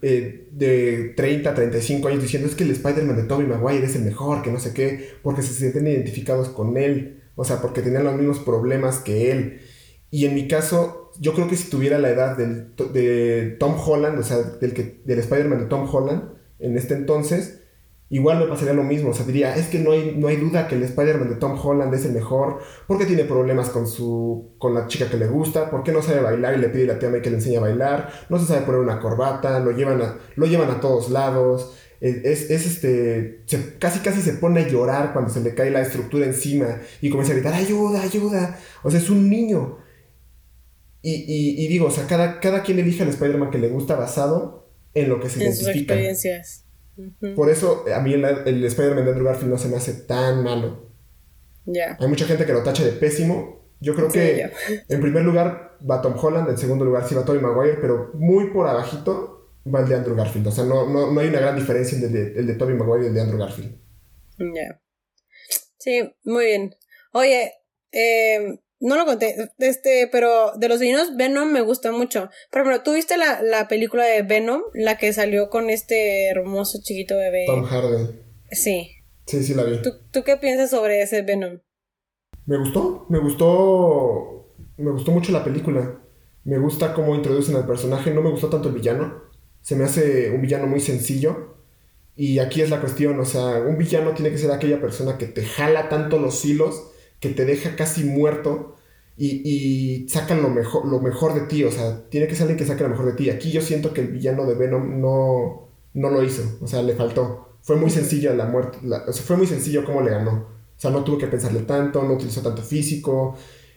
eh, 0.01 0.47
de 0.51 1.13
30, 1.15 1.53
35 1.53 2.07
años 2.07 2.21
diciendo 2.21 2.47
es 2.47 2.55
que 2.55 2.63
el 2.63 2.71
Spider-Man 2.71 3.15
de 3.15 3.23
Tobey 3.23 3.47
Maguire 3.47 3.85
es 3.85 3.95
el 3.95 4.03
mejor, 4.03 4.41
que 4.41 4.51
no 4.51 4.59
sé 4.59 4.73
qué, 4.73 5.09
porque 5.23 5.41
se 5.41 5.53
sienten 5.53 5.87
identificados 5.87 6.49
con 6.49 6.77
él. 6.77 7.23
O 7.35 7.43
sea, 7.43 7.61
porque 7.61 7.81
tenían 7.81 8.03
los 8.03 8.15
mismos 8.15 8.39
problemas 8.39 8.99
que 8.99 9.31
él. 9.31 9.61
Y 10.11 10.25
en 10.25 10.35
mi 10.35 10.47
caso, 10.47 11.11
yo 11.19 11.33
creo 11.33 11.47
que 11.49 11.57
si 11.57 11.69
tuviera 11.69 11.99
la 11.99 12.09
edad 12.09 12.37
del, 12.37 12.75
de 12.93 13.57
Tom 13.59 13.75
Holland, 13.77 14.19
o 14.19 14.23
sea, 14.23 14.37
del, 14.37 14.73
que, 14.73 15.01
del 15.03 15.19
Spider-Man 15.19 15.59
de 15.59 15.65
Tom 15.65 15.87
Holland, 15.91 16.35
en 16.59 16.77
este 16.77 16.93
entonces, 16.93 17.61
igual 18.15 18.39
me 18.39 18.45
pasaría 18.47 18.73
lo 18.73 18.83
mismo. 18.83 19.09
O 19.09 19.13
sea, 19.13 19.25
diría, 19.25 19.55
es 19.55 19.67
que 19.67 19.79
no 19.79 19.91
hay, 19.91 20.15
no 20.17 20.27
hay 20.27 20.37
duda 20.37 20.67
que 20.67 20.75
el 20.75 20.83
Spider-Man 20.83 21.29
de 21.29 21.35
Tom 21.35 21.57
Holland 21.61 21.93
es 21.93 22.05
el 22.05 22.13
mejor, 22.13 22.59
porque 22.87 23.05
tiene 23.05 23.23
problemas 23.25 23.69
con, 23.69 23.87
su, 23.87 24.53
con 24.57 24.73
la 24.73 24.87
chica 24.87 25.09
que 25.09 25.17
le 25.17 25.27
gusta, 25.27 25.69
porque 25.69 25.91
no 25.91 26.01
sabe 26.01 26.21
bailar 26.21 26.55
y 26.55 26.59
le 26.61 26.69
pide 26.69 26.83
a 26.89 26.93
la 26.93 26.99
tía 26.99 27.09
May 27.09 27.21
que 27.21 27.29
le 27.29 27.37
enseñe 27.37 27.57
a 27.57 27.61
bailar, 27.61 28.09
no 28.29 28.39
se 28.39 28.45
sabe 28.45 28.65
poner 28.65 28.81
una 28.81 28.99
corbata, 28.99 29.59
lo 29.59 29.71
llevan 29.71 30.01
a, 30.01 30.17
lo 30.35 30.45
llevan 30.45 30.69
a 30.69 30.79
todos 30.79 31.09
lados. 31.09 31.75
Es, 32.01 32.51
es 32.51 32.65
este. 32.67 33.41
se- 33.45 33.77
casi 33.79 33.99
casi 33.99 34.21
se 34.21 34.33
pone 34.33 34.59
a 34.61 34.67
llorar 34.67 35.13
cuando 35.13 35.31
se 35.31 35.39
le 35.41 35.55
cae 35.55 35.71
la 35.71 35.81
estructura 35.81 36.25
encima 36.25 36.79
y 37.01 37.09
comienza 37.09 37.31
a 37.33 37.35
gritar: 37.37 37.53
¡Ayuda, 37.53 38.01
ayuda! 38.01 38.59
O 38.83 38.91
sea, 38.91 38.99
es 38.99 39.09
un 39.09 39.29
niño. 39.29 39.77
Y, 41.01 41.13
y- 41.13 41.63
y 41.63 41.67
digo, 41.67 41.87
o 41.87 41.91
sea, 41.91 42.05
cada, 42.07 42.39
cada 42.39 42.63
quien 42.63 42.79
elige 42.79 43.03
al 43.03 43.09
Spider-Man 43.09 43.49
que 43.51 43.59
le 43.59 43.69
gusta 43.69 43.95
basado 43.95 44.69
en 44.93 45.09
lo 45.09 45.19
que 45.19 45.29
se 45.29 45.43
En 45.45 45.53
sus 45.53 45.63
identifica. 45.67 45.93
Por 47.35 47.49
eso 47.49 47.85
a 47.93 47.99
mí 47.99 48.13
el, 48.13 48.23
el 48.23 48.63
Spider-Man 48.63 49.03
de 49.05 49.11
Andrew 49.11 49.27
Garfield 49.27 49.51
no 49.51 49.57
se 49.57 49.67
me 49.67 49.75
hace 49.77 49.93
tan 49.93 50.43
malo. 50.43 50.91
Ya. 51.65 51.97
Hay 51.99 52.07
mucha 52.07 52.25
gente 52.25 52.45
que 52.45 52.53
lo 52.53 52.63
tacha 52.63 52.83
de 52.83 52.91
pésimo. 52.91 53.65
Yo 53.81 53.93
creo 53.95 54.09
Sí, 54.09 54.19
que 54.19 54.49
yo. 54.69 54.75
en 54.95 55.01
primer 55.01 55.23
lugar 55.23 55.77
va 55.89 56.01
Tom 56.01 56.15
Holland, 56.19 56.49
en 56.49 56.57
segundo 56.57 56.85
lugar 56.85 57.07
sí 57.07 57.15
va 57.15 57.25
Tobey 57.25 57.41
Maguire, 57.41 57.77
pero 57.81 58.11
muy 58.13 58.51
por 58.51 58.67
abajito 58.67 59.51
va 59.73 59.81
el 59.81 59.89
de 59.89 59.95
Andrew 59.95 60.15
Garfield. 60.15 60.47
O 60.47 60.51
sea, 60.51 60.63
no, 60.63 60.87
no, 60.87 61.11
no 61.11 61.19
hay 61.19 61.27
una 61.27 61.39
gran 61.39 61.55
diferencia 61.55 61.97
entre 61.97 62.07
el 62.07 62.33
de, 62.33 62.39
el 62.39 62.47
de 62.47 62.53
Tobey 62.55 62.75
Maguire 62.75 63.05
y 63.05 63.07
el 63.09 63.13
de 63.13 63.21
Andrew 63.21 63.39
Garfield. 63.39 63.75
Ya. 64.37 64.81
Sí, 65.77 66.15
muy 66.23 66.45
bien. 66.45 66.75
Oye, 67.11 67.51
eh, 67.91 68.59
no 68.79 68.97
lo 68.97 69.05
conté, 69.05 69.35
este, 69.59 70.09
pero 70.11 70.51
de 70.57 70.69
los 70.69 70.79
villanos, 70.79 71.15
Venom 71.15 71.51
me 71.51 71.61
gusta 71.61 71.91
mucho. 71.91 72.29
Por 72.51 72.61
ejemplo, 72.61 72.83
¿tú 72.83 72.93
viste 72.93 73.17
la, 73.17 73.41
la 73.41 73.67
película 73.67 74.03
de 74.05 74.21
Venom? 74.21 74.61
La 74.73 74.97
que 74.97 75.13
salió 75.13 75.49
con 75.49 75.69
este 75.69 76.27
hermoso 76.27 76.79
chiquito 76.81 77.17
bebé. 77.17 77.45
Tom 77.47 77.63
Hardy. 77.63 78.19
Sí. 78.51 78.91
Sí, 79.25 79.43
sí 79.43 79.53
la 79.53 79.63
vi. 79.63 79.81
¿Tú, 79.81 79.91
¿Tú 80.11 80.23
qué 80.23 80.37
piensas 80.37 80.69
sobre 80.69 81.01
ese 81.01 81.21
Venom? 81.21 81.59
Me 82.45 82.57
gustó, 82.57 83.05
me 83.09 83.19
gustó, 83.19 84.53
me 84.77 84.91
gustó 84.91 85.11
mucho 85.11 85.31
la 85.31 85.43
película. 85.43 86.01
Me 86.43 86.59
gusta 86.59 86.93
cómo 86.93 87.15
introducen 87.15 87.55
al 87.55 87.65
personaje. 87.65 88.11
No 88.11 88.21
me 88.21 88.29
gustó 88.29 88.49
tanto 88.49 88.69
el 88.69 88.75
villano. 88.75 89.23
Se 89.61 89.75
me 89.75 89.85
hace 89.85 90.29
un 90.29 90.41
villano 90.41 90.67
muy 90.67 90.79
sencillo. 90.79 91.55
Y 92.15 92.39
aquí 92.39 92.61
es 92.61 92.69
la 92.69 92.79
cuestión, 92.79 93.19
o 93.19 93.25
sea, 93.25 93.59
un 93.59 93.77
villano 93.77 94.13
tiene 94.13 94.31
que 94.31 94.37
ser 94.37 94.51
aquella 94.51 94.79
persona 94.79 95.17
que 95.17 95.27
te 95.27 95.43
jala 95.43 95.89
tanto 95.89 96.17
los 96.17 96.45
hilos, 96.45 96.91
que 97.29 97.33
te 97.35 97.45
deja 97.45 97.75
casi 97.75 98.03
muerto 98.03 98.75
y, 99.17 99.41
y 100.03 100.09
sacan 100.09 100.41
lo 100.41 100.49
mejor, 100.49 100.87
lo 100.87 100.99
mejor 100.99 101.33
de 101.33 101.41
ti. 101.41 101.63
O 101.63 101.71
sea, 101.71 102.07
tiene 102.09 102.27
que 102.27 102.33
ser 102.35 102.43
alguien 102.43 102.57
que 102.59 102.65
saque 102.65 102.83
lo 102.83 102.89
mejor 102.89 103.05
de 103.07 103.13
ti. 103.13 103.29
Aquí 103.29 103.51
yo 103.51 103.61
siento 103.61 103.93
que 103.93 104.01
el 104.01 104.07
villano 104.07 104.45
de 104.45 104.55
Venom 104.55 105.01
no, 105.01 105.69
no 105.93 106.09
lo 106.09 106.23
hizo, 106.23 106.43
o 106.61 106.67
sea, 106.67 106.81
le 106.81 106.95
faltó. 106.95 107.57
Fue 107.61 107.75
muy 107.77 107.89
sencilla 107.89 108.33
la 108.35 108.45
muerte, 108.45 108.77
o 109.07 109.11
sea, 109.13 109.23
fue 109.25 109.37
muy 109.37 109.47
sencillo 109.47 109.85
cómo 109.85 110.01
le 110.01 110.11
ganó. 110.11 110.31
O 110.77 110.79
sea, 110.79 110.91
no 110.91 111.03
tuvo 111.03 111.17
que 111.17 111.27
pensarle 111.27 111.61
tanto, 111.61 112.03
no 112.03 112.13
utilizó 112.13 112.41
tanto 112.41 112.61
físico. 112.61 113.35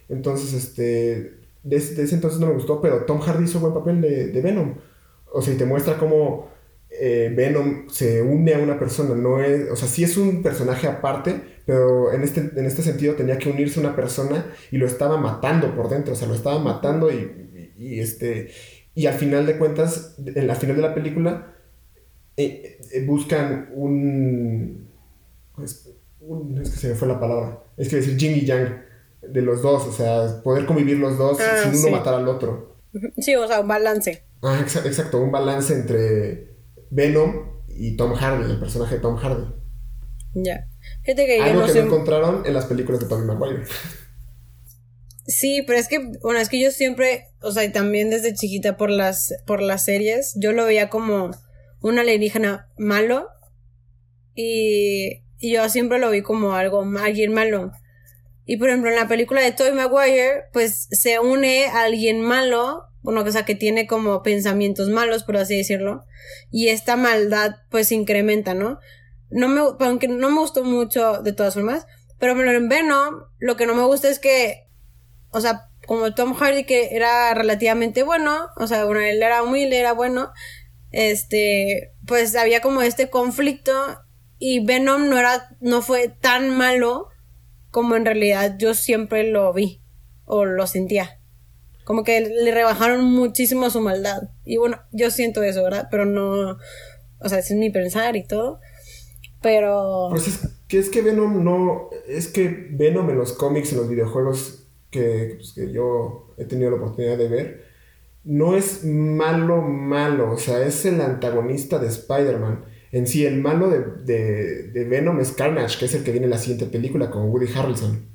Entonces, 0.08 0.52
este, 0.54 1.38
de, 1.62 1.76
ese- 1.76 2.14
entonces 2.14 2.40
no 2.40 2.46
me 2.48 2.54
gustó, 2.54 2.80
pero 2.80 3.04
Tom 3.04 3.20
Hardy 3.20 3.44
hizo 3.44 3.60
buen 3.60 3.74
papel 3.74 4.00
de, 4.00 4.28
de 4.28 4.40
Venom. 4.42 4.74
O 5.32 5.42
sea, 5.42 5.54
y 5.54 5.56
te 5.56 5.64
muestra 5.66 5.98
cómo 5.98 6.48
eh, 6.90 7.32
Venom 7.36 7.88
se 7.90 8.22
une 8.22 8.54
a 8.54 8.58
una 8.58 8.78
persona. 8.78 9.14
No 9.14 9.40
es, 9.42 9.70
o 9.70 9.76
sea, 9.76 9.88
sí 9.88 10.04
es 10.04 10.16
un 10.16 10.42
personaje 10.42 10.86
aparte, 10.86 11.57
pero 11.68 12.14
en 12.14 12.22
este, 12.22 12.40
en 12.40 12.64
este 12.64 12.80
sentido 12.80 13.12
tenía 13.14 13.36
que 13.36 13.50
unirse 13.50 13.78
a 13.78 13.82
una 13.82 13.94
persona 13.94 14.46
y 14.70 14.78
lo 14.78 14.86
estaba 14.86 15.18
matando 15.18 15.76
por 15.76 15.90
dentro. 15.90 16.14
O 16.14 16.16
sea, 16.16 16.26
lo 16.26 16.34
estaba 16.34 16.58
matando 16.58 17.12
y, 17.12 17.16
y- 17.76 17.84
y, 17.96 18.00
este, 18.00 18.48
y 18.94 19.04
al 19.04 19.12
final 19.12 19.44
de 19.44 19.58
cuentas, 19.58 20.14
en 20.24 20.46
la 20.46 20.54
final 20.54 20.76
de 20.76 20.82
la 20.82 20.94
película, 20.94 21.54
eh, 22.38 22.78
eh, 22.90 23.04
buscan 23.04 23.68
un, 23.74 24.88
pues, 25.54 25.90
un- 26.20 26.56
Es 26.56 26.70
que 26.70 26.76
se 26.78 26.88
me 26.88 26.94
fue 26.94 27.06
la 27.06 27.20
palabra. 27.20 27.62
Es 27.76 27.90
que 27.90 27.96
decir 27.96 28.16
yin 28.16 28.36
y 28.38 28.46
yang 28.46 28.80
de 29.20 29.42
los 29.42 29.60
dos. 29.60 29.86
O 29.86 29.92
sea, 29.92 30.40
poder 30.42 30.64
convivir 30.64 30.96
los 30.98 31.18
dos 31.18 31.38
Ah, 31.38 31.58
sin 31.64 31.72
uno 31.72 31.78
sí. 31.82 31.90
matar 31.90 32.14
al 32.14 32.28
otro. 32.28 32.76
Sí, 33.18 33.36
o 33.36 33.46
sea, 33.46 33.60
un 33.60 33.68
balance. 33.68 34.22
Ah, 34.40 34.58
exa- 34.64 34.86
exacto, 34.86 35.20
un 35.20 35.30
balance 35.30 35.74
entre 35.74 36.56
Venom 36.90 37.58
y 37.68 37.94
Tom 37.94 38.14
Hardy, 38.14 38.52
el 38.52 38.58
personaje 38.58 38.94
de 38.94 39.00
Tom 39.02 39.16
Hardy. 39.16 39.44
Ya. 40.44 40.68
Fíjate 41.02 41.26
que 41.26 41.38
yo 41.38 41.44
Algo 41.44 41.60
no 41.60 41.66
que 41.66 41.72
soy... 41.72 41.80
no 41.82 41.86
encontraron 41.86 42.46
en 42.46 42.54
las 42.54 42.66
películas 42.66 43.00
de 43.00 43.06
Tobey 43.06 43.26
Maguire. 43.26 43.64
Sí, 45.26 45.62
pero 45.66 45.78
es 45.78 45.88
que, 45.88 45.98
bueno, 46.22 46.40
es 46.40 46.48
que 46.48 46.58
yo 46.60 46.70
siempre, 46.70 47.26
o 47.42 47.52
sea, 47.52 47.62
y 47.64 47.70
también 47.70 48.08
desde 48.08 48.32
chiquita 48.32 48.76
por 48.78 48.90
las, 48.90 49.34
por 49.46 49.60
las 49.60 49.84
series, 49.84 50.34
yo 50.36 50.52
lo 50.52 50.64
veía 50.64 50.88
como 50.88 51.30
un 51.80 51.98
alienígena 51.98 52.68
malo 52.78 53.28
y, 54.34 55.22
y 55.38 55.52
yo 55.52 55.68
siempre 55.68 55.98
lo 55.98 56.10
vi 56.10 56.22
como 56.22 56.54
algo, 56.54 56.82
alguien 56.98 57.34
malo. 57.34 57.72
Y 58.46 58.56
por 58.56 58.70
ejemplo, 58.70 58.88
en 58.88 58.96
la 58.96 59.06
película 59.08 59.42
de 59.42 59.52
Tobey 59.52 59.74
Maguire, 59.74 60.44
pues 60.54 60.88
se 60.90 61.18
une 61.18 61.66
a 61.66 61.82
alguien 61.82 62.22
malo, 62.22 62.84
bueno, 63.02 63.20
o 63.20 63.30
sea, 63.30 63.44
que 63.44 63.54
tiene 63.54 63.86
como 63.86 64.22
pensamientos 64.22 64.88
malos, 64.88 65.24
por 65.24 65.36
así 65.36 65.58
decirlo, 65.58 66.04
y 66.50 66.68
esta 66.68 66.96
maldad 66.96 67.56
pues 67.70 67.92
incrementa, 67.92 68.54
¿no? 68.54 68.78
No 69.30 69.48
me, 69.48 69.60
aunque 69.84 70.08
no 70.08 70.30
me 70.30 70.40
gustó 70.40 70.64
mucho 70.64 71.22
de 71.22 71.32
todas 71.32 71.54
formas, 71.54 71.86
pero 72.18 72.32
en 72.40 72.68
Venom, 72.68 73.24
lo 73.38 73.56
que 73.56 73.66
no 73.66 73.74
me 73.74 73.84
gusta 73.84 74.08
es 74.08 74.18
que 74.18 74.68
o 75.30 75.40
sea, 75.40 75.68
como 75.86 76.14
Tom 76.14 76.34
Hardy 76.34 76.64
que 76.64 76.94
era 76.94 77.34
relativamente 77.34 78.02
bueno, 78.02 78.48
o 78.56 78.66
sea, 78.66 78.84
bueno, 78.84 79.00
él 79.00 79.22
era 79.22 79.42
humilde, 79.42 79.78
era 79.78 79.92
bueno, 79.92 80.32
este, 80.90 81.92
pues 82.06 82.34
había 82.36 82.60
como 82.60 82.82
este 82.82 83.10
conflicto 83.10 83.72
y 84.38 84.64
Venom 84.64 85.08
no 85.08 85.18
era, 85.18 85.56
no 85.60 85.82
fue 85.82 86.08
tan 86.08 86.50
malo 86.56 87.08
como 87.70 87.96
en 87.96 88.04
realidad 88.04 88.56
yo 88.58 88.74
siempre 88.74 89.24
lo 89.24 89.52
vi 89.52 89.82
o 90.24 90.44
lo 90.44 90.66
sentía. 90.66 91.20
Como 91.84 92.04
que 92.04 92.20
le 92.20 92.52
rebajaron 92.52 93.02
muchísimo 93.02 93.70
su 93.70 93.80
maldad. 93.80 94.24
Y 94.44 94.58
bueno, 94.58 94.82
yo 94.92 95.10
siento 95.10 95.42
eso, 95.42 95.62
¿verdad? 95.62 95.88
Pero 95.90 96.04
no, 96.04 96.58
o 97.18 97.28
sea, 97.28 97.38
ese 97.38 97.54
es 97.54 97.58
mi 97.58 97.70
pensar 97.70 98.14
y 98.14 98.26
todo. 98.26 98.60
Pero... 99.40 100.08
Pues 100.10 100.28
es 100.28 100.48
que, 100.68 100.78
es 100.78 100.88
que 100.88 101.02
Venom 101.02 101.44
no. 101.44 101.90
Es 102.06 102.28
que 102.28 102.68
Venom 102.72 103.08
en 103.10 103.18
los 103.18 103.32
cómics, 103.32 103.72
en 103.72 103.78
los 103.78 103.88
videojuegos 103.88 104.66
que, 104.90 105.34
pues, 105.36 105.52
que 105.52 105.72
yo 105.72 106.34
he 106.36 106.44
tenido 106.44 106.70
la 106.70 106.76
oportunidad 106.76 107.18
de 107.18 107.28
ver, 107.28 107.64
no 108.24 108.56
es 108.56 108.84
malo, 108.84 109.62
malo. 109.62 110.32
O 110.32 110.38
sea, 110.38 110.64
es 110.64 110.84
el 110.84 111.00
antagonista 111.00 111.78
de 111.78 111.88
Spider-Man. 111.88 112.64
En 112.90 113.06
sí, 113.06 113.24
el 113.26 113.40
malo 113.40 113.68
de, 113.68 113.80
de, 114.04 114.68
de 114.68 114.84
Venom 114.84 115.20
es 115.20 115.32
Carnage, 115.32 115.78
que 115.78 115.84
es 115.84 115.94
el 115.94 116.04
que 116.04 116.10
viene 116.10 116.26
en 116.26 116.30
la 116.30 116.38
siguiente 116.38 116.66
película 116.66 117.10
con 117.10 117.30
Woody 117.30 117.46
Harrelson. 117.54 118.06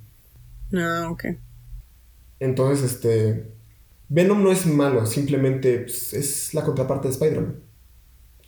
No, 0.72 1.12
ok. 1.12 1.26
Entonces, 2.40 2.92
este. 2.92 3.54
Venom 4.10 4.44
no 4.44 4.52
es 4.52 4.68
malo, 4.68 5.06
simplemente 5.06 5.80
pues, 5.80 6.14
es 6.14 6.54
la 6.54 6.64
contraparte 6.64 7.08
de 7.08 7.14
Spider-Man. 7.14 7.64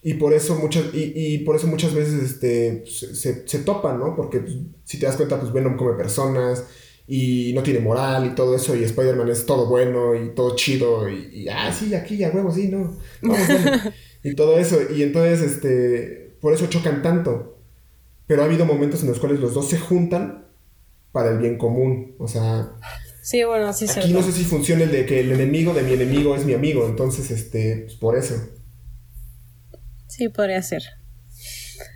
Y 0.07 0.13
por 0.13 0.33
eso 0.33 0.53
muchas, 0.53 0.93
y, 0.93 1.13
y 1.15 1.39
por 1.39 1.55
eso 1.55 1.65
muchas 1.65 1.91
veces 1.91 2.21
este, 2.21 2.83
se, 2.85 3.15
se, 3.15 3.47
se 3.47 3.59
topan, 3.63 3.97
¿no? 3.97 4.15
Porque 4.15 4.39
pues, 4.39 4.55
si 4.83 4.99
te 4.99 5.07
das 5.07 5.15
cuenta, 5.15 5.39
pues 5.39 5.51
Venom 5.51 5.75
come 5.75 5.97
personas 5.97 6.63
y 7.07 7.53
no 7.55 7.63
tiene 7.63 7.79
moral 7.79 8.27
y 8.27 8.35
todo 8.35 8.55
eso, 8.55 8.75
y 8.75 8.83
Spider-Man 8.83 9.29
es 9.29 9.47
todo 9.47 9.67
bueno 9.67 10.13
y 10.13 10.35
todo 10.35 10.55
chido, 10.55 11.09
y, 11.09 11.29
y, 11.33 11.49
ah, 11.49 11.73
sí, 11.73 11.95
aquí, 11.95 12.23
a 12.23 12.29
huevo, 12.29 12.51
sí, 12.51 12.67
no. 12.67 12.95
Vamos, 13.23 13.47
dale". 13.47 13.93
y 14.23 14.35
todo 14.35 14.59
eso, 14.59 14.77
y 14.95 15.01
entonces, 15.01 15.41
este, 15.41 16.37
por 16.39 16.53
eso 16.53 16.67
chocan 16.67 17.01
tanto. 17.01 17.57
Pero 18.27 18.43
ha 18.43 18.45
habido 18.45 18.65
momentos 18.67 19.01
en 19.01 19.09
los 19.09 19.17
cuales 19.17 19.39
los 19.39 19.55
dos 19.55 19.69
se 19.69 19.79
juntan 19.79 20.49
para 21.11 21.31
el 21.31 21.39
bien 21.39 21.57
común, 21.57 22.13
o 22.19 22.27
sea, 22.27 22.75
Sí, 23.23 23.43
bueno, 23.43 23.73
sí 23.73 23.87
Aquí 23.89 24.13
no 24.13 24.21
sé 24.21 24.31
si 24.31 24.43
funciona 24.43 24.83
el 24.83 24.91
de 24.91 25.07
que 25.07 25.21
el 25.21 25.31
enemigo 25.31 25.73
de 25.73 25.81
mi 25.81 25.93
enemigo 25.93 26.35
es 26.35 26.45
mi 26.45 26.53
amigo, 26.53 26.85
entonces, 26.85 27.31
este, 27.31 27.85
pues 27.85 27.95
por 27.95 28.15
eso. 28.15 28.35
Sí, 30.07 30.29
podría 30.29 30.61
ser. 30.61 30.83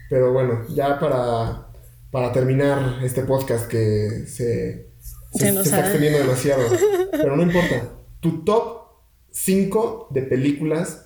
Pero 0.10 0.34
bueno, 0.34 0.66
ya 0.70 1.00
para, 1.00 1.68
para 2.12 2.32
terminar 2.32 3.04
este 3.04 3.24
podcast 3.24 3.68
que 3.68 4.26
se, 4.28 4.92
se, 5.32 5.40
Se 5.40 5.52
nos 5.52 5.64
se 5.64 5.70
está 5.70 5.82
extendiendo 5.82 6.20
demasiado, 6.20 6.64
pero 7.12 7.36
no 7.36 7.44
importa. 7.44 7.90
Tu 8.20 8.44
top 8.44 8.80
5 9.32 10.08
de 10.12 10.24
películas 10.24 11.06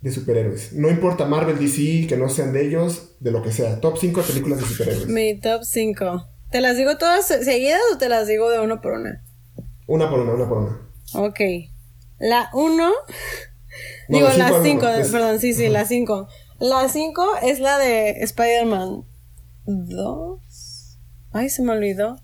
de 0.00 0.10
superhéroes. 0.10 0.72
No 0.72 0.88
importa 0.88 1.26
Marvel, 1.26 1.58
DC, 1.58 2.06
que 2.08 2.16
no 2.16 2.28
sean 2.28 2.52
de 2.52 2.66
ellos, 2.66 3.16
de 3.20 3.30
lo 3.30 3.42
que 3.42 3.52
sea. 3.52 3.80
Top 3.80 3.98
5 3.98 4.22
películas 4.22 4.60
de 4.60 4.66
superhéroes. 4.66 5.06
Mi 5.08 5.38
top 5.38 5.62
5. 5.64 6.28
¿Te 6.50 6.60
las 6.60 6.76
digo 6.76 6.96
todas 6.96 7.26
seguidas 7.26 7.80
o 7.92 7.98
te 7.98 8.08
las 8.08 8.26
digo 8.26 8.50
de 8.50 8.60
una 8.60 8.80
por 8.80 8.92
una? 8.92 9.22
Una 9.86 10.08
por 10.08 10.20
una, 10.20 10.32
una 10.32 10.48
por 10.48 10.58
una. 10.58 10.80
Ok. 11.14 11.40
La 12.18 12.50
1. 12.54 12.92
Digo, 14.08 14.28
la 14.36 14.62
5, 14.62 14.86
perdón, 15.12 15.40
sí, 15.40 15.52
sí, 15.54 15.68
la 15.68 15.84
5. 15.84 16.28
La 16.58 16.88
5 16.88 17.26
es 17.42 17.60
la 17.60 17.78
de 17.78 18.22
Spider-Man 18.22 19.04
2. 19.66 20.98
Ay, 21.32 21.50
se 21.50 21.62
me 21.62 21.72
olvidó. 21.72 22.18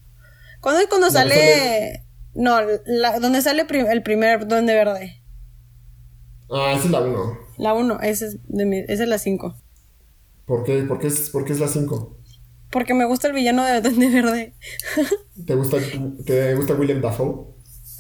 ¿Cuándo 0.60 0.80
es 0.80 0.86
cuando 0.88 1.10
sale... 1.10 2.06
No, 2.34 2.58
la, 2.86 3.18
donde 3.18 3.42
sale 3.42 3.66
el 3.68 4.02
primer 4.02 4.46
Duende 4.46 4.74
Verde. 4.74 5.22
Ah, 6.50 6.72
esa 6.72 6.86
es 6.86 6.90
la 6.90 7.00
1. 7.00 7.38
La 7.58 7.74
1, 7.74 8.00
esa 8.00 8.26
es, 8.26 8.38
de 8.44 8.84
esa 8.88 9.02
es 9.02 9.08
la 9.08 9.18
5. 9.18 9.54
¿Por 10.46 10.64
qué? 10.64 10.82
¿Por 10.82 10.98
qué 10.98 11.08
es, 11.08 11.30
por 11.30 11.44
qué 11.44 11.52
es 11.52 11.60
la 11.60 11.68
5? 11.68 12.18
Porque 12.70 12.94
me 12.94 13.04
gusta 13.04 13.28
el 13.28 13.34
villano 13.34 13.64
de 13.64 13.82
Duende 13.82 14.08
Verde. 14.08 14.54
¿Te 15.46 15.54
gusta, 15.54 15.76
¿Te 16.24 16.54
gusta 16.54 16.74
William 16.74 17.02
Dafoe? 17.02 17.51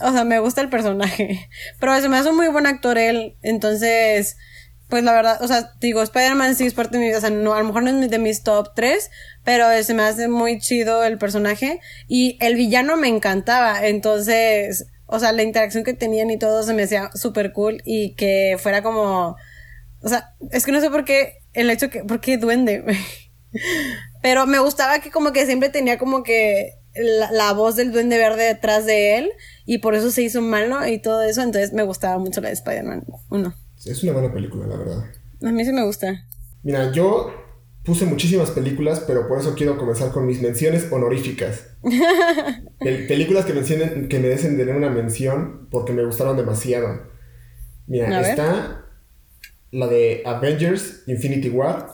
O 0.02 0.12
sea, 0.12 0.24
me 0.24 0.38
gusta 0.38 0.60
el 0.60 0.68
personaje. 0.68 1.48
Pero 1.80 2.00
se 2.00 2.08
me 2.08 2.16
hace 2.16 2.30
un 2.30 2.36
muy 2.36 2.48
buen 2.48 2.66
actor 2.66 2.98
él. 2.98 3.36
Entonces, 3.42 4.36
pues 4.88 5.04
la 5.04 5.12
verdad, 5.12 5.42
o 5.42 5.48
sea, 5.48 5.72
digo, 5.80 6.02
Spider-Man 6.02 6.54
sí 6.54 6.66
es 6.66 6.74
parte 6.74 6.96
de 6.96 7.00
mi 7.00 7.08
vida. 7.08 7.18
O 7.18 7.20
sea, 7.20 7.30
no, 7.30 7.54
a 7.54 7.58
lo 7.58 7.64
mejor 7.64 7.82
no 7.82 7.90
es 7.90 8.10
de 8.10 8.18
mis 8.18 8.42
top 8.42 8.74
3, 8.74 9.10
pero 9.44 9.66
se 9.82 9.94
me 9.94 10.02
hace 10.02 10.28
muy 10.28 10.58
chido 10.58 11.04
el 11.04 11.18
personaje. 11.18 11.80
Y 12.08 12.36
el 12.40 12.56
villano 12.56 12.96
me 12.96 13.08
encantaba. 13.08 13.86
Entonces, 13.86 14.86
o 15.06 15.18
sea, 15.18 15.32
la 15.32 15.42
interacción 15.42 15.84
que 15.84 15.94
tenían 15.94 16.30
y 16.30 16.38
todo 16.38 16.62
se 16.62 16.74
me 16.74 16.82
hacía 16.82 17.10
súper 17.14 17.52
cool. 17.52 17.80
Y 17.84 18.14
que 18.14 18.56
fuera 18.58 18.82
como. 18.82 19.36
O 20.02 20.08
sea, 20.08 20.34
es 20.50 20.66
que 20.66 20.72
no 20.72 20.80
sé 20.80 20.90
por 20.90 21.04
qué. 21.04 21.38
El 21.52 21.70
hecho 21.70 21.90
que. 21.90 22.04
¿Por 22.04 22.20
qué 22.20 22.36
duende? 22.36 22.84
pero 24.22 24.46
me 24.46 24.58
gustaba 24.58 25.00
que 25.00 25.10
como 25.10 25.32
que 25.32 25.46
siempre 25.46 25.68
tenía 25.68 25.98
como 25.98 26.22
que 26.22 26.81
la, 26.94 27.52
voz 27.52 27.76
del 27.76 27.92
duende 27.92 28.18
verde 28.18 28.44
detrás 28.44 28.86
de 28.86 29.18
él 29.18 29.30
y 29.64 29.78
por 29.78 29.94
eso 29.94 30.10
se 30.10 30.22
hizo 30.22 30.42
malo 30.42 30.86
y 30.86 30.98
todo 30.98 31.22
eso, 31.22 31.42
entonces 31.42 31.72
me 31.72 31.82
gustaba 31.82 32.18
mucho 32.18 32.40
la 32.40 32.48
de 32.48 32.54
Spider-Man 32.54 33.04
1. 33.30 33.54
Es 33.86 34.02
una 34.02 34.12
buena 34.12 34.32
película, 34.32 34.66
la 34.66 34.76
verdad. 34.76 35.04
A 35.42 35.50
mí 35.50 35.64
sí 35.64 35.72
me 35.72 35.84
gusta. 35.84 36.26
Mira, 36.62 36.92
yo 36.92 37.32
puse 37.82 38.06
muchísimas 38.06 38.50
películas, 38.50 39.02
pero 39.06 39.26
por 39.26 39.40
eso 39.40 39.54
quiero 39.54 39.76
comenzar 39.76 40.12
con 40.12 40.26
mis 40.26 40.40
menciones 40.40 40.86
honoríficas. 40.90 41.66
películas 42.78 43.44
que, 43.44 43.54
mencionen, 43.54 44.08
que 44.08 44.18
merecen 44.20 44.56
tener 44.56 44.76
una 44.76 44.90
mención 44.90 45.68
porque 45.70 45.92
me 45.92 46.04
gustaron 46.04 46.36
demasiado. 46.36 47.10
Mira, 47.86 48.20
está 48.20 48.86
la 49.72 49.86
de 49.88 50.22
Avengers 50.24 51.02
Infinity 51.06 51.48
War. 51.48 51.88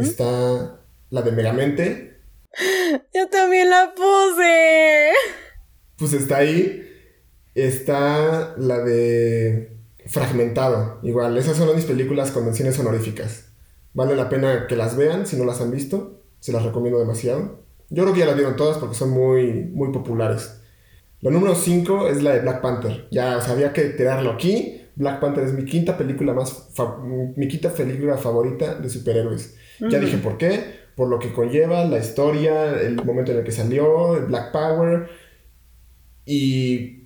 Está 0.00 0.80
la 1.10 1.22
de 1.22 1.32
Megamente. 1.32 2.07
Yo 3.14 3.28
también 3.28 3.70
la 3.70 3.94
puse. 3.94 5.12
Pues 5.96 6.12
está 6.12 6.38
ahí. 6.38 6.84
Está 7.54 8.54
la 8.56 8.78
de 8.80 9.76
Fragmentado. 10.06 11.00
Igual, 11.02 11.36
esas 11.36 11.56
son 11.56 11.74
mis 11.74 11.84
películas 11.84 12.30
con 12.30 12.44
menciones 12.44 12.78
honoríficas. 12.78 13.46
Vale 13.94 14.14
la 14.14 14.28
pena 14.28 14.66
que 14.66 14.76
las 14.76 14.96
vean 14.96 15.26
si 15.26 15.36
no 15.36 15.44
las 15.44 15.60
han 15.60 15.70
visto. 15.70 16.22
Se 16.40 16.52
las 16.52 16.62
recomiendo 16.62 16.98
demasiado. 16.98 17.64
Yo 17.90 18.04
creo 18.04 18.14
que 18.14 18.20
ya 18.20 18.26
las 18.26 18.36
vieron 18.36 18.56
todas 18.56 18.78
porque 18.78 18.94
son 18.94 19.10
muy, 19.10 19.52
muy 19.72 19.92
populares. 19.92 20.60
La 21.20 21.30
número 21.30 21.54
5 21.54 22.08
es 22.08 22.22
la 22.22 22.34
de 22.34 22.40
Black 22.40 22.60
Panther. 22.60 23.08
Ya, 23.10 23.38
había 23.38 23.72
que 23.72 23.82
tirarlo 23.86 24.30
aquí. 24.30 24.82
Black 24.94 25.20
Panther 25.20 25.44
es 25.44 25.52
mi 25.52 25.64
quinta 25.64 25.96
película 25.96 26.32
más. 26.32 26.68
mi 27.36 27.48
quinta 27.48 27.72
película 27.72 28.16
favorita 28.16 28.76
de 28.76 28.88
superhéroes. 28.88 29.56
Ya 29.80 29.98
dije 29.98 30.18
por 30.18 30.38
qué 30.38 30.77
por 30.98 31.08
lo 31.08 31.20
que 31.20 31.32
conlleva, 31.32 31.84
la 31.84 31.98
historia, 31.98 32.72
el 32.80 32.96
momento 33.04 33.30
en 33.30 33.38
el 33.38 33.44
que 33.44 33.52
salió, 33.52 34.16
el 34.16 34.24
Black 34.24 34.50
Power. 34.50 35.08
Y 36.26 37.04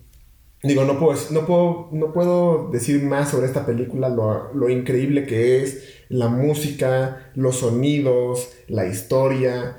digo, 0.63 0.87
no 0.87 0.99
puedo, 0.99 1.19
no 1.31 1.45
puedo, 1.45 1.89
no 1.93 2.11
puedo 2.15 2.71
decir 2.71 3.03
más 3.03 3.29
sobre 3.29 3.49
esta 3.49 3.67
película, 3.67 4.09
lo, 4.09 4.71
increíble 4.71 5.27
que 5.27 5.63
es, 5.63 6.05
la 6.09 6.29
música, 6.29 7.31
los 7.35 7.57
sonidos, 7.57 8.55
la 8.67 8.87
historia. 8.87 9.79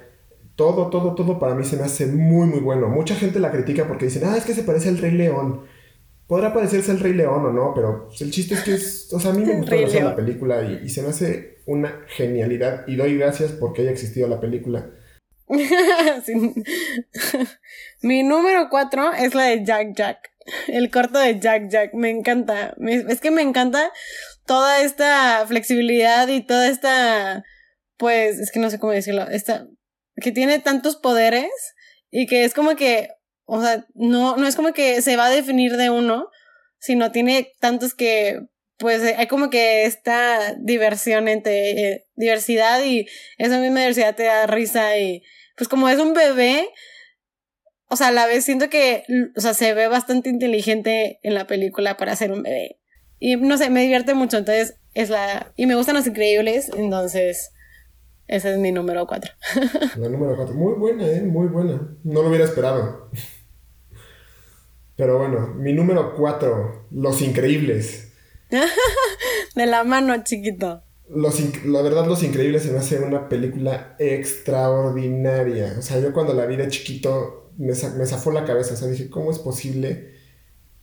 Todo, 0.55 0.91
todo, 0.91 1.15
todo 1.15 1.39
para 1.39 1.55
mí 1.55 1.63
se 1.63 1.77
me 1.77 1.81
hace 1.81 2.05
muy, 2.05 2.45
muy 2.45 2.59
bueno. 2.59 2.89
Mucha 2.89 3.15
gente 3.15 3.39
la 3.39 3.51
critica 3.51 3.87
porque 3.87 4.05
dicen, 4.05 4.25
ah, 4.27 4.37
es 4.37 4.45
que 4.45 4.53
se 4.53 4.61
parece 4.61 4.89
al 4.89 4.99
Rey 4.99 5.13
León 5.13 5.61
podrá 6.27 6.53
parecerse 6.53 6.91
el 6.91 6.99
Rey 6.99 7.13
León 7.13 7.45
o 7.45 7.51
no, 7.51 7.73
pero 7.75 8.09
el 8.19 8.31
chiste 8.31 8.53
es 8.53 8.61
que 8.61 8.73
es, 8.75 9.11
o 9.11 9.19
sea, 9.19 9.31
a 9.31 9.33
mí 9.33 9.43
me 9.43 9.55
gustó 9.55 9.75
la 9.75 10.15
película 10.15 10.63
y, 10.63 10.89
se 10.89 11.01
me 11.01 11.09
hace 11.09 11.52
una 11.65 12.05
genialidad 12.07 12.87
y 12.87 12.95
doy 12.95 13.17
gracias 13.17 13.51
porque 13.51 13.81
haya 13.81 13.91
existido 13.91 14.27
la 14.27 14.39
película. 14.39 14.89
Mi 18.01 18.23
número 18.23 18.69
cuatro 18.69 19.13
es 19.13 19.35
la 19.35 19.43
de 19.43 19.63
Jack 19.65 19.95
Jack. 19.95 20.31
El 20.67 20.89
corto 20.91 21.19
de 21.19 21.39
Jack 21.39 21.69
Jack. 21.69 21.93
Me 21.93 22.09
encanta. 22.09 22.75
Es 23.07 23.21
que 23.21 23.31
me 23.31 23.41
encanta 23.41 23.91
toda 24.45 24.81
esta 24.81 25.45
flexibilidad 25.47 26.27
y 26.27 26.41
toda 26.41 26.67
esta. 26.67 27.43
Pues, 27.97 28.39
es 28.39 28.51
que 28.51 28.59
no 28.59 28.69
sé 28.69 28.79
cómo 28.79 28.93
decirlo. 28.93 29.29
Esta. 29.29 29.67
Que 30.15 30.31
tiene 30.31 30.59
tantos 30.59 30.95
poderes 30.95 31.51
y 32.09 32.25
que 32.27 32.43
es 32.43 32.53
como 32.53 32.75
que 32.75 33.09
o 33.45 33.61
sea, 33.61 33.85
no, 33.93 34.37
no 34.37 34.47
es 34.47 34.55
como 34.55 34.73
que 34.73 35.01
se 35.01 35.17
va 35.17 35.25
a 35.25 35.31
definir 35.31 35.75
de 35.77 35.89
uno, 35.89 36.29
sino 36.79 37.11
tiene 37.11 37.51
tantos 37.59 37.93
que, 37.93 38.39
pues, 38.83 39.01
hay 39.01 39.27
como 39.27 39.49
que 39.49 39.85
esta 39.85 40.55
diversión 40.59 41.29
entre 41.29 41.71
eh, 41.71 42.05
diversidad 42.17 42.83
y 42.83 43.07
esa 43.37 43.57
misma 43.59 43.79
diversidad 43.79 44.13
te 44.13 44.23
da 44.23 44.45
risa 44.45 44.97
y, 44.97 45.23
pues, 45.55 45.69
como 45.69 45.87
es 45.87 45.99
un 45.99 46.13
bebé, 46.13 46.67
o 47.87 47.95
sea, 47.95 48.09
a 48.09 48.11
la 48.11 48.27
vez 48.27 48.43
siento 48.43 48.69
que, 48.69 49.05
o 49.37 49.39
sea, 49.39 49.53
se 49.53 49.73
ve 49.73 49.87
bastante 49.87 50.29
inteligente 50.29 51.21
en 51.23 51.33
la 51.33 51.47
película 51.47 51.95
para 51.95 52.17
ser 52.17 52.33
un 52.33 52.43
bebé. 52.43 52.81
Y 53.19 53.37
no 53.37 53.57
sé, 53.57 53.69
me 53.69 53.83
divierte 53.83 54.15
mucho, 54.15 54.37
entonces 54.37 54.75
es 54.93 55.09
la... 55.09 55.53
Y 55.55 55.65
me 55.65 55.75
gustan 55.75 55.95
los 55.95 56.05
increíbles, 56.05 56.69
entonces 56.75 57.53
ese 58.27 58.51
es 58.51 58.57
mi 58.57 58.73
número 58.73 59.07
4. 59.07 59.31
La 59.97 60.09
número 60.09 60.35
4. 60.35 60.53
Muy 60.55 60.73
buena, 60.73 61.07
¿eh? 61.07 61.21
Muy 61.21 61.47
buena. 61.47 61.95
No 62.03 62.21
lo 62.21 62.27
hubiera 62.27 62.43
esperado. 62.43 63.09
Pero 64.97 65.19
bueno, 65.19 65.53
mi 65.55 65.71
número 65.71 66.15
4. 66.17 66.89
Los 66.91 67.21
Increíbles. 67.21 68.12
De 69.55 69.65
la 69.65 69.83
mano, 69.83 70.23
chiquito. 70.23 70.83
Los, 71.09 71.65
la 71.65 71.81
verdad, 71.81 72.07
Los 72.07 72.23
Increíbles 72.23 72.63
se 72.63 72.71
me 72.71 72.79
hace 72.79 72.99
una 72.99 73.29
película 73.29 73.95
extraordinaria. 73.99 75.75
O 75.77 75.81
sea, 75.81 75.99
yo 75.99 76.13
cuando 76.13 76.33
la 76.33 76.45
vi 76.45 76.55
de 76.55 76.69
chiquito 76.69 77.51
me, 77.57 77.73
me 77.97 78.05
zafó 78.05 78.31
la 78.31 78.45
cabeza. 78.45 78.73
O 78.73 78.77
sea, 78.77 78.87
dije, 78.87 79.09
¿cómo 79.09 79.31
es 79.31 79.39
posible 79.39 80.13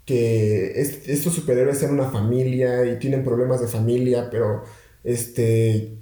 que 0.04 0.80
estos 0.80 1.34
superhéroes 1.34 1.78
sean 1.78 1.92
una 1.92 2.10
familia 2.10 2.84
y 2.86 2.98
tienen 2.98 3.24
problemas 3.24 3.60
de 3.60 3.68
familia? 3.68 4.28
Pero, 4.30 4.64
este, 5.02 5.98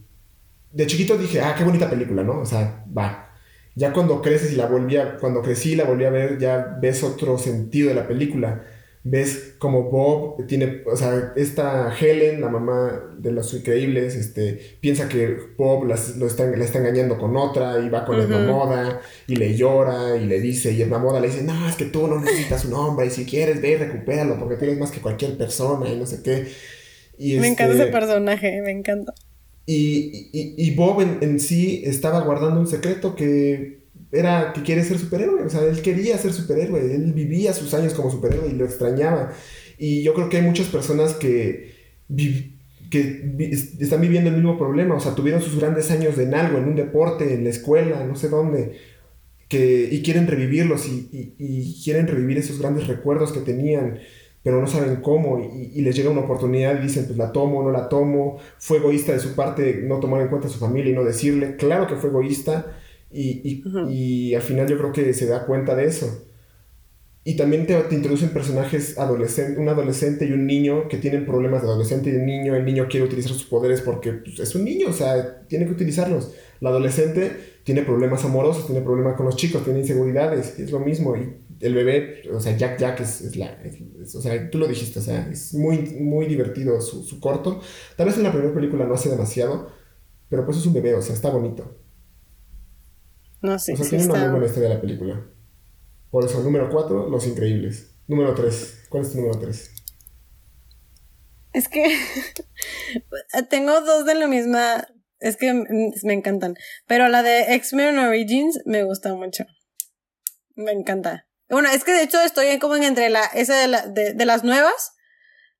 de 0.72 0.86
chiquito 0.86 1.16
dije, 1.16 1.40
ah, 1.40 1.54
qué 1.56 1.64
bonita 1.64 1.88
película, 1.88 2.22
¿no? 2.22 2.40
O 2.40 2.46
sea, 2.46 2.84
va. 2.96 3.36
Ya 3.74 3.92
cuando 3.92 4.20
creces 4.20 4.52
y 4.52 4.56
la 4.56 4.66
volví 4.66 4.96
a, 4.96 5.16
cuando 5.18 5.40
crecí 5.40 5.72
y 5.72 5.76
la 5.76 5.84
volví 5.84 6.04
a 6.04 6.10
ver, 6.10 6.38
ya 6.38 6.76
ves 6.80 7.02
otro 7.04 7.38
sentido 7.38 7.88
de 7.88 7.94
la 7.94 8.08
película. 8.08 8.64
Ves 9.10 9.54
como 9.58 9.84
Bob 9.84 10.46
tiene, 10.46 10.82
o 10.86 10.96
sea, 10.96 11.32
esta 11.36 11.94
Helen, 11.98 12.40
la 12.40 12.48
mamá 12.48 13.14
de 13.18 13.32
los 13.32 13.54
increíbles, 13.54 14.14
este, 14.16 14.76
piensa 14.80 15.08
que 15.08 15.36
Bob 15.56 15.86
las, 15.86 16.16
lo 16.16 16.26
está, 16.26 16.44
la 16.44 16.64
está 16.64 16.78
engañando 16.78 17.16
con 17.16 17.36
otra 17.36 17.80
y 17.80 17.88
va 17.88 18.04
con 18.04 18.18
la 18.18 18.38
moda 18.38 19.00
y 19.26 19.36
le 19.36 19.56
llora 19.56 20.16
y 20.16 20.26
le 20.26 20.40
dice, 20.40 20.72
y 20.72 20.84
la 20.84 20.98
moda 20.98 21.20
le 21.20 21.28
dice, 21.28 21.42
no, 21.42 21.68
es 21.68 21.76
que 21.76 21.86
tú 21.86 22.06
no 22.06 22.20
necesitas 22.20 22.66
un 22.66 22.74
hombre 22.74 23.06
y 23.06 23.10
si 23.10 23.24
quieres 23.24 23.62
ve 23.62 23.70
y 23.70 23.76
recupéralo 23.76 24.38
porque 24.38 24.56
tú 24.56 24.64
eres 24.64 24.78
más 24.78 24.90
que 24.90 25.00
cualquier 25.00 25.38
persona 25.38 25.88
y 25.88 25.96
no 25.96 26.04
sé 26.04 26.22
qué. 26.22 26.48
Y 27.16 27.38
me 27.38 27.48
encanta 27.48 27.74
ese 27.74 27.84
este 27.84 27.92
personaje, 27.92 28.60
me 28.62 28.70
encanta. 28.70 29.14
Y, 29.70 30.74
Bob 30.76 31.02
en, 31.20 31.38
sí 31.40 31.82
estaba 31.84 32.20
guardando 32.22 32.58
un 32.58 32.66
secreto 32.66 33.14
que 33.14 33.77
era 34.10 34.52
que 34.52 34.62
quiere 34.62 34.84
ser 34.84 34.98
superhéroe. 34.98 35.42
O 35.42 35.50
sea, 35.50 35.62
él 35.62 35.80
quería 35.82 36.18
ser 36.18 36.32
superhéroe. 36.32 36.94
Él 36.94 37.12
vivía 37.12 37.52
sus 37.52 37.72
años 37.74 37.94
como 37.94 38.10
superhéroe 38.10 38.48
y 38.48 38.54
lo 38.54 38.64
extrañaba. 38.64 39.32
Y 39.78 40.02
yo 40.02 40.14
creo 40.14 40.28
que 40.28 40.38
hay 40.38 40.42
muchas 40.42 40.66
personas 40.68 41.14
que, 41.14 41.74
que 42.90 43.74
están 43.80 44.00
viviendo 44.00 44.30
el 44.30 44.36
mismo 44.36 44.58
problema. 44.58 44.96
O 44.96 45.00
sea, 45.00 45.14
tuvieron 45.14 45.42
sus 45.42 45.58
grandes 45.58 45.90
años 45.90 46.18
en 46.18 46.34
algo, 46.34 46.58
en 46.58 46.64
un 46.64 46.74
deporte, 46.74 47.34
en 47.34 47.44
la 47.44 47.50
escuela, 47.50 48.04
no 48.04 48.16
sé 48.16 48.28
dónde. 48.28 48.78
Que, 49.48 49.88
y 49.90 50.02
quieren 50.02 50.26
revivirlos 50.26 50.86
y, 50.86 51.34
y 51.38 51.82
quieren 51.82 52.06
revivir 52.06 52.36
esos 52.36 52.58
grandes 52.58 52.86
recuerdos 52.86 53.32
que 53.32 53.40
tenían 53.40 53.98
pero 54.48 54.60
no 54.60 54.66
saben 54.66 54.96
cómo 55.02 55.40
y, 55.40 55.80
les 55.82 55.96
llega 55.96 56.10
una 56.10 56.22
oportunidad 56.22 56.78
y 56.78 56.82
dicen, 56.82 57.06
pues 57.06 57.18
la 57.18 57.32
tomo, 57.32 57.62
no 57.62 57.70
la 57.70 57.88
tomo, 57.88 58.38
fue 58.58 58.78
egoísta 58.78 59.12
de 59.12 59.20
su 59.20 59.34
parte 59.34 59.82
no 59.84 60.00
tomar 60.00 60.22
en 60.22 60.28
cuenta 60.28 60.48
a 60.48 60.50
su 60.50 60.58
familia 60.58 60.92
y 60.92 60.94
no 60.94 61.04
decirle, 61.04 61.56
claro 61.56 61.86
que 61.86 61.96
fue 61.96 62.10
egoísta 62.10 62.78
y, 63.10 63.62
y, 63.88 64.34
al 64.34 64.42
final 64.42 64.68
yo 64.68 64.76
creo 64.76 64.92
que 64.92 65.14
se 65.14 65.26
da 65.26 65.46
cuenta 65.46 65.74
de 65.74 65.86
eso. 65.86 66.24
Y 67.24 67.36
también 67.36 67.66
te, 67.66 67.74
te 67.74 67.94
introducen 67.94 68.30
personajes 68.30 68.98
adolescentes, 68.98 69.58
un 69.58 69.68
adolescente 69.68 70.26
y 70.26 70.32
un 70.32 70.46
niño 70.46 70.88
que 70.88 70.96
tienen 70.96 71.26
problemas 71.26 71.62
de 71.62 71.68
adolescente 71.68 72.10
y 72.10 72.12
de 72.12 72.22
niño. 72.24 72.54
El 72.54 72.64
niño 72.64 72.86
quiere 72.88 73.06
utilizar 73.06 73.32
sus 73.32 73.44
poderes 73.44 73.80
porque 73.82 74.12
pues, 74.12 74.38
es 74.40 74.54
un 74.54 74.64
niño, 74.64 74.88
o 74.88 74.92
sea, 74.92 75.46
tiene 75.46 75.66
que 75.66 75.72
utilizarlos. 75.72 76.32
La 76.60 76.70
adolescente 76.70 77.30
tiene 77.64 77.82
problemas 77.82 78.24
amorosos, 78.24 78.66
tiene 78.66 78.80
problemas 78.80 79.14
con 79.14 79.26
los 79.26 79.36
chicos, 79.36 79.64
tiene 79.64 79.80
inseguridades, 79.80 80.58
es 80.58 80.70
lo 80.70 80.80
mismo. 80.80 81.16
Y 81.16 81.34
el 81.60 81.74
bebé, 81.74 82.22
o 82.32 82.40
sea, 82.40 82.56
Jack 82.56 82.78
Jack 82.78 83.00
es, 83.00 83.36
la... 83.36 83.58
o 84.14 84.20
sea, 84.22 84.50
tú 84.50 84.58
lo 84.58 84.66
dijiste, 84.66 84.98
o 84.98 85.02
sea, 85.02 85.28
es 85.30 85.52
muy, 85.54 85.78
muy 86.00 86.26
divertido 86.26 86.80
su, 86.80 87.02
su 87.02 87.20
corto. 87.20 87.60
Tal 87.96 88.06
vez 88.06 88.16
en 88.16 88.22
la 88.22 88.32
primera 88.32 88.54
película 88.54 88.86
no 88.86 88.94
hace 88.94 89.10
demasiado, 89.10 89.70
pero 90.28 90.44
pues 90.44 90.58
es 90.58 90.66
un 90.66 90.74
bebé, 90.74 90.94
o 90.94 91.02
sea, 91.02 91.14
está 91.14 91.30
bonito. 91.30 91.74
No 93.40 93.58
sé. 93.58 93.74
O 93.74 93.76
sea, 93.76 93.88
tiene 93.88 94.04
una 94.04 94.18
muy 94.20 94.30
buena 94.30 94.46
historia 94.46 94.68
la 94.68 94.80
película. 94.80 95.26
Por 96.10 96.24
eso, 96.24 96.42
número 96.42 96.70
4, 96.70 97.08
Los 97.08 97.26
Increíbles. 97.26 97.94
Número 98.06 98.34
3. 98.34 98.86
¿Cuál 98.88 99.02
es 99.02 99.12
tu 99.12 99.18
número 99.18 99.38
3? 99.38 99.70
Es 101.52 101.68
que 101.68 101.84
tengo 103.50 103.80
dos 103.80 104.06
de 104.06 104.14
la 104.14 104.26
misma. 104.26 104.86
Es 105.20 105.36
que 105.36 105.52
me 105.52 106.14
encantan. 106.14 106.54
Pero 106.86 107.08
la 107.08 107.22
de 107.22 107.54
X-Men 107.54 107.98
Origins 107.98 108.60
me 108.64 108.84
gusta 108.84 109.14
mucho. 109.14 109.44
Me 110.54 110.72
encanta. 110.72 111.26
Bueno, 111.50 111.68
es 111.70 111.84
que 111.84 111.92
de 111.92 112.02
hecho 112.02 112.20
estoy 112.20 112.58
como 112.58 112.76
entre 112.76 113.10
la. 113.10 113.24
Esa 113.34 113.56
de, 113.56 113.68
la, 113.68 113.86
de, 113.86 114.14
de 114.14 114.24
las 114.24 114.44
nuevas. 114.44 114.92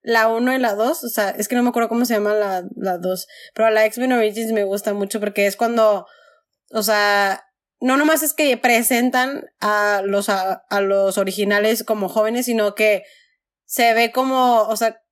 La 0.00 0.28
1 0.28 0.54
y 0.54 0.58
la 0.58 0.74
2. 0.74 1.04
O 1.04 1.08
sea, 1.08 1.30
es 1.30 1.48
que 1.48 1.56
no 1.56 1.62
me 1.62 1.70
acuerdo 1.70 1.88
cómo 1.88 2.04
se 2.04 2.14
llama 2.14 2.34
la 2.34 2.62
2. 2.62 2.70
La 2.76 2.98
dos, 2.98 3.26
pero 3.54 3.70
la 3.70 3.84
X-Men 3.86 4.12
Origins 4.12 4.52
me 4.52 4.64
gusta 4.64 4.94
mucho 4.94 5.20
porque 5.20 5.46
es 5.46 5.56
cuando. 5.56 6.06
O 6.70 6.82
sea, 6.82 7.44
no 7.80 7.96
nomás 7.96 8.22
es 8.22 8.32
que 8.32 8.56
presentan 8.56 9.50
a 9.60 10.02
los, 10.04 10.28
a, 10.28 10.80
los 10.80 11.18
originales 11.18 11.84
como 11.84 12.08
jóvenes, 12.08 12.46
sino 12.46 12.74
que 12.74 13.04
se 13.64 13.94
ve 13.94 14.10
como, 14.12 14.62
o 14.62 14.76
sea, 14.76 15.02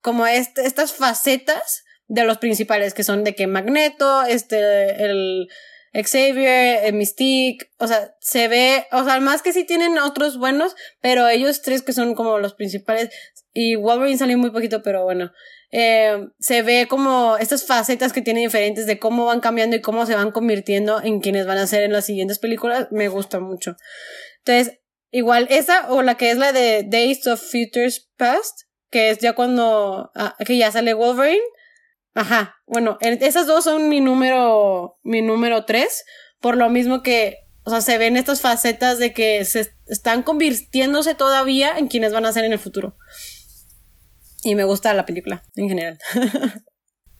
como 0.00 0.26
estas 0.26 0.92
facetas 0.92 1.84
de 2.06 2.24
los 2.24 2.38
principales, 2.38 2.94
que 2.94 3.04
son 3.04 3.24
de 3.24 3.34
que 3.34 3.46
Magneto, 3.46 4.22
este, 4.24 5.04
el 5.04 5.48
Xavier, 5.92 6.84
el 6.84 6.94
Mystique, 6.94 7.70
o 7.78 7.86
sea, 7.86 8.14
se 8.20 8.48
ve, 8.48 8.86
o 8.92 9.04
sea, 9.04 9.20
más 9.20 9.42
que 9.42 9.52
sí 9.52 9.64
tienen 9.64 9.98
otros 9.98 10.38
buenos, 10.38 10.76
pero 11.00 11.28
ellos 11.28 11.62
tres 11.62 11.82
que 11.82 11.92
son 11.92 12.14
como 12.14 12.38
los 12.38 12.54
principales, 12.54 13.10
y 13.52 13.74
Wolverine 13.76 14.18
salió 14.18 14.38
muy 14.38 14.50
poquito, 14.50 14.82
pero 14.82 15.04
bueno, 15.04 15.32
eh, 15.70 16.28
se 16.38 16.62
ve 16.62 16.86
como 16.88 17.36
estas 17.36 17.66
facetas 17.66 18.12
que 18.12 18.22
tiene 18.22 18.40
diferentes 18.40 18.86
de 18.86 18.98
cómo 18.98 19.26
van 19.26 19.40
cambiando 19.40 19.76
y 19.76 19.82
cómo 19.82 20.06
se 20.06 20.14
van 20.14 20.30
convirtiendo 20.30 21.02
en 21.02 21.20
quienes 21.20 21.46
van 21.46 21.58
a 21.58 21.66
ser 21.66 21.82
en 21.82 21.92
las 21.92 22.06
siguientes 22.06 22.38
películas, 22.38 22.88
me 22.90 23.08
gusta 23.08 23.38
mucho. 23.40 23.76
Entonces, 24.38 24.78
igual 25.10 25.46
esa 25.50 25.90
o 25.92 26.02
la 26.02 26.16
que 26.16 26.30
es 26.30 26.38
la 26.38 26.52
de 26.52 26.84
Days 26.84 27.26
of 27.26 27.40
Futures 27.40 28.08
Past, 28.16 28.62
que 28.90 29.10
es 29.10 29.18
ya 29.18 29.34
cuando, 29.34 30.10
ah, 30.14 30.34
que 30.44 30.56
ya 30.56 30.72
sale 30.72 30.94
Wolverine. 30.94 31.42
Ajá, 32.14 32.56
bueno, 32.66 32.98
esas 33.00 33.46
dos 33.46 33.64
son 33.64 33.88
mi 33.88 34.00
número, 34.00 34.98
mi 35.02 35.22
número 35.22 35.64
tres, 35.66 36.04
por 36.40 36.56
lo 36.56 36.68
mismo 36.68 37.02
que, 37.02 37.36
o 37.64 37.70
sea, 37.70 37.80
se 37.80 37.98
ven 37.98 38.16
estas 38.16 38.40
facetas 38.40 38.98
de 38.98 39.12
que 39.12 39.44
se 39.44 39.70
están 39.86 40.22
convirtiéndose 40.22 41.14
todavía 41.14 41.78
en 41.78 41.86
quienes 41.86 42.12
van 42.12 42.26
a 42.26 42.32
ser 42.32 42.44
en 42.44 42.52
el 42.52 42.58
futuro. 42.58 42.96
Y 44.42 44.54
me 44.54 44.64
gusta 44.64 44.94
la 44.94 45.04
película, 45.04 45.42
en 45.56 45.68
general. 45.68 45.98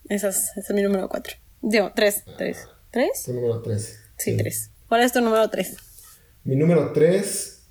ese, 0.09 0.29
es, 0.29 0.51
mi 0.73 0.81
número 0.81 1.09
4. 1.09 1.33
Digo, 1.61 1.91
3. 1.93 2.23
¿3? 2.37 2.57
¿3? 2.91 3.25
Tu 3.25 3.33
número 3.33 3.61
3. 3.61 3.99
Sí, 4.17 4.37
3. 4.37 4.71
¿Cuál 4.87 5.01
es 5.01 5.11
tu 5.11 5.21
número 5.21 5.49
3? 5.49 5.75
Mi 6.45 6.55
número 6.55 6.93
3, 6.93 7.67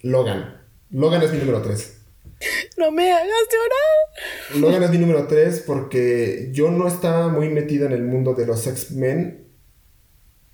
Logan. 0.00 0.62
Logan 0.90 1.22
es 1.22 1.32
mi 1.32 1.38
número 1.38 1.62
3. 1.62 1.94
No 2.76 2.92
me 2.92 3.10
hagas 3.10 3.26
llorar. 3.26 4.60
Logan 4.60 4.84
es 4.84 4.90
mi 4.90 4.98
número 4.98 5.26
3 5.26 5.64
porque 5.66 6.50
yo 6.52 6.70
no 6.70 6.86
estaba 6.86 7.26
muy 7.26 7.48
metido 7.48 7.86
en 7.86 7.92
el 7.92 8.04
mundo 8.04 8.34
de 8.34 8.46
los 8.46 8.64
X-Men 8.68 9.48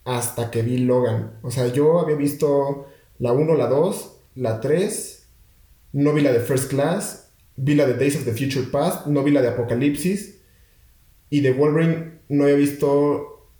hasta 0.05 0.51
que 0.51 0.63
vi 0.63 0.79
Logan. 0.79 1.39
O 1.43 1.51
sea, 1.51 1.67
yo 1.67 2.01
había 2.01 2.17
visto 2.17 2.87
la 3.19 3.33
1, 3.33 3.55
la 3.57 3.67
2, 3.67 4.21
la 4.37 4.61
3, 4.63 5.29
no 5.93 6.15
vi 6.15 6.23
la 6.23 6.33
de 6.33 6.41
First 6.41 6.71
Class 6.71 7.24
vi 7.57 7.75
la 7.75 7.87
de 7.87 7.95
Days 7.95 8.17
of 8.17 8.25
the 8.25 8.33
Future 8.33 8.67
Past, 8.71 9.07
no 9.07 9.23
vi 9.23 9.31
la 9.31 9.43
de 9.43 9.49
Apocalipsis. 9.49 10.41
Y 11.31 11.41
de 11.41 11.53
Wolverine 11.53 12.21
no 12.29 12.47
he 12.47 12.55
visto 12.55 13.51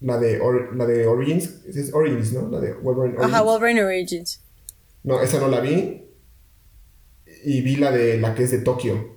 la 0.00 0.18
de, 0.18 0.40
la 0.74 0.86
de 0.86 1.06
Origins. 1.06 1.64
Es 1.66 1.92
Origins, 1.92 2.32
¿no? 2.32 2.48
La 2.48 2.60
de 2.60 2.72
Wolverine 2.74 3.18
Origins. 3.18 3.34
Ajá, 3.34 3.42
Wolverine 3.42 3.82
Origins. 3.82 4.42
No, 5.04 5.20
esa 5.20 5.38
no 5.38 5.48
la 5.48 5.60
vi. 5.60 6.04
Y 7.44 7.60
vi 7.62 7.76
la 7.76 7.92
de 7.92 8.18
la 8.20 8.34
que 8.34 8.44
es 8.44 8.50
de 8.50 8.58
Tokio. 8.58 9.16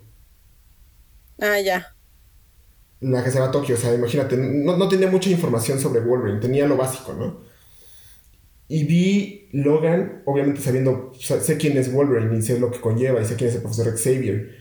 Ah, 1.39 1.59
ya. 1.59 1.95
La 2.99 3.23
que 3.23 3.31
se 3.31 3.39
va 3.39 3.47
a 3.47 3.51
Tokio, 3.51 3.75
o 3.75 3.77
sea, 3.77 3.93
imagínate, 3.95 4.37
no, 4.37 4.77
no 4.77 4.87
tenía 4.87 5.09
mucha 5.09 5.31
información 5.31 5.79
sobre 5.79 6.01
Wolverine, 6.01 6.39
tenía 6.39 6.67
lo 6.67 6.77
básico, 6.77 7.13
¿no? 7.13 7.41
Y 8.67 8.83
vi 8.83 9.40
Logan, 9.53 10.23
obviamente 10.25 10.61
sabiendo, 10.61 11.11
sé 11.19 11.57
quién 11.57 11.77
es 11.77 11.93
Wolverine 11.93 12.37
y 12.37 12.41
sé 12.41 12.59
lo 12.59 12.71
que 12.71 12.79
conlleva 12.79 13.21
y 13.21 13.25
sé 13.25 13.35
quién 13.35 13.49
es 13.49 13.55
el 13.55 13.61
profesor 13.61 13.97
Xavier. 13.97 14.51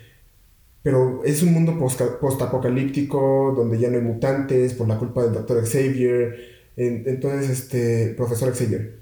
Pero 0.82 1.22
es 1.24 1.43
un 1.43 1.53
mundo 1.53 1.78
post-apocalíptico 1.78 3.53
donde 3.57 3.78
ya 3.78 3.91
no 3.91 3.99
hay 3.99 4.03
mutantes 4.03 4.74
por 4.74 4.88
la 4.88 4.99
culpa 4.99 5.22
del 5.22 5.34
doctor 5.34 5.64
Xavier. 5.66 6.36
entonces, 6.76 7.51
este, 7.51 8.14
profesor 8.16 8.55
Xavier. 8.55 9.01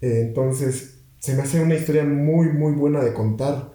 entonces, 0.00 1.04
se 1.18 1.34
me 1.34 1.42
hace 1.42 1.60
una 1.60 1.76
historia 1.76 2.04
muy, 2.04 2.48
muy 2.48 2.72
buena 2.72 3.02
de 3.04 3.12
contar. 3.14 3.72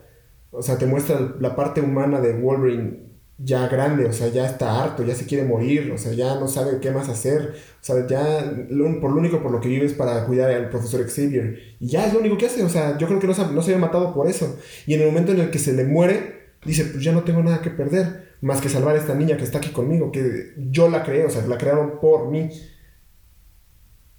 O 0.52 0.62
sea, 0.62 0.78
te 0.78 0.86
muestra 0.86 1.36
la 1.40 1.56
parte 1.56 1.82
humana 1.82 2.20
de 2.20 2.34
Wolverine 2.34 3.07
ya 3.40 3.68
grande, 3.68 4.06
o 4.06 4.14
sea, 4.14 4.30
ya 4.30 4.46
está 4.48 4.84
harto, 4.84 5.04
ya 5.04 5.14
se 5.14 5.26
quiere 5.26 5.44
morir, 5.44 5.92
o 5.92 5.98
sea, 5.98 6.14
ya 6.14 6.36
no 6.36 6.48
sabe 6.48 6.80
qué 6.80 6.92
más 6.92 7.08
hacer, 7.08 7.56
o 7.82 7.84
sea, 7.84 8.08
ya 8.08 8.52
por 9.00 9.12
lo 9.12 9.18
único 9.18 9.44
por 9.44 9.52
lo 9.52 9.62
que 9.62 9.70
vive 9.70 9.86
es 9.86 9.94
para 9.94 10.26
cuidar 10.26 10.50
al 10.50 10.70
profesor 10.70 11.06
Xavier, 11.08 11.76
y 11.80 11.88
ya 11.88 12.08
es 12.08 12.14
lo 12.14 12.20
único 12.20 12.38
que 12.38 12.48
hace, 12.48 12.64
o 12.64 12.70
sea, 12.70 12.98
yo 12.98 13.08
creo 13.08 13.20
que 13.20 13.28
no 13.28 13.34
se, 13.34 13.46
no 13.46 13.62
se 13.62 13.74
había 13.74 13.86
matado 13.86 14.14
por 14.14 14.28
eso, 14.28 14.58
y 14.88 14.96
en 14.96 15.02
el 15.02 15.08
momento 15.08 15.34
en 15.34 15.40
el 15.40 15.52
que 15.52 15.60
se 15.60 15.74
le 15.74 15.84
muere, 15.84 16.56
dice, 16.66 16.86
pues 16.86 17.04
ya 17.04 17.12
no 17.12 17.24
tengo 17.24 17.44
nada 17.44 17.62
que 17.62 17.70
perder, 17.70 18.28
más 18.42 18.62
que 18.62 18.70
salvar 18.70 18.96
a 18.96 19.00
esta 19.00 19.16
niña 19.16 19.38
que 19.38 19.44
está 19.44 19.58
aquí 19.60 19.70
conmigo, 19.70 20.12
que 20.12 20.54
yo 20.58 20.90
la 20.90 21.04
creé, 21.04 21.26
o 21.26 21.30
sea, 21.30 21.46
la 21.48 21.58
crearon 21.58 22.00
por 22.00 22.30
mí. 22.30 22.50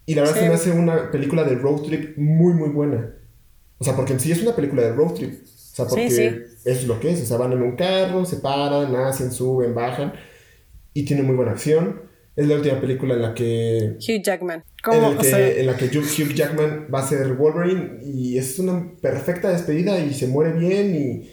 Y 0.07 0.15
la 0.15 0.23
verdad 0.23 0.37
se 0.37 0.49
me 0.49 0.55
hace 0.55 0.71
una 0.73 1.11
película 1.11 1.45
de 1.45 1.55
road 1.55 1.83
trip 1.83 2.17
muy, 2.17 2.55
muy 2.55 2.71
buena. 2.71 3.15
O 3.79 3.85
sea, 3.85 3.95
porque 3.95 4.15
en 4.15 4.21
sí 4.21 4.33
es 4.33 4.43
una 4.43 4.57
película 4.57 4.83
de 4.83 4.93
road 4.93 5.15
trip. 5.15 5.35
O 5.45 5.77
sea, 5.77 5.87
porque 5.87 6.47
es 6.69 6.87
lo 6.87 7.01
que 7.01 7.11
es. 7.13 7.23
O 7.23 7.27
sea, 7.27 7.37
van 7.39 7.53
en 7.53 7.63
un 7.63 7.77
carro, 7.77 8.25
se 8.25 8.37
paran, 8.37 8.93
nacen, 8.93 9.33
suben, 9.33 9.75
bajan. 9.75 10.13
Y 10.95 11.05
tiene 11.05 11.23
muy 11.23 11.37
buena 11.37 11.53
acción. 11.53 12.03
Es 12.37 12.47
la 12.47 12.55
última 12.57 12.81
película 12.81 13.15
en 13.15 13.23
la 13.23 13.35
que. 13.35 13.97
Hugh 13.97 14.23
Jackman. 14.23 14.65
En, 14.93 15.05
en 15.05 15.67
la 15.67 15.77
que 15.77 15.87
Hugh 15.87 16.35
Jackman 16.35 16.89
va 16.93 17.01
a 17.01 17.07
ser 17.07 17.35
Wolverine. 17.35 18.01
Y 18.05 18.39
es 18.39 18.59
una 18.59 18.93
perfecta 19.01 19.51
despedida 19.51 19.99
y 19.99 20.15
se 20.15 20.29
muere 20.29 20.53
bien. 20.53 20.95
Y, 20.95 21.31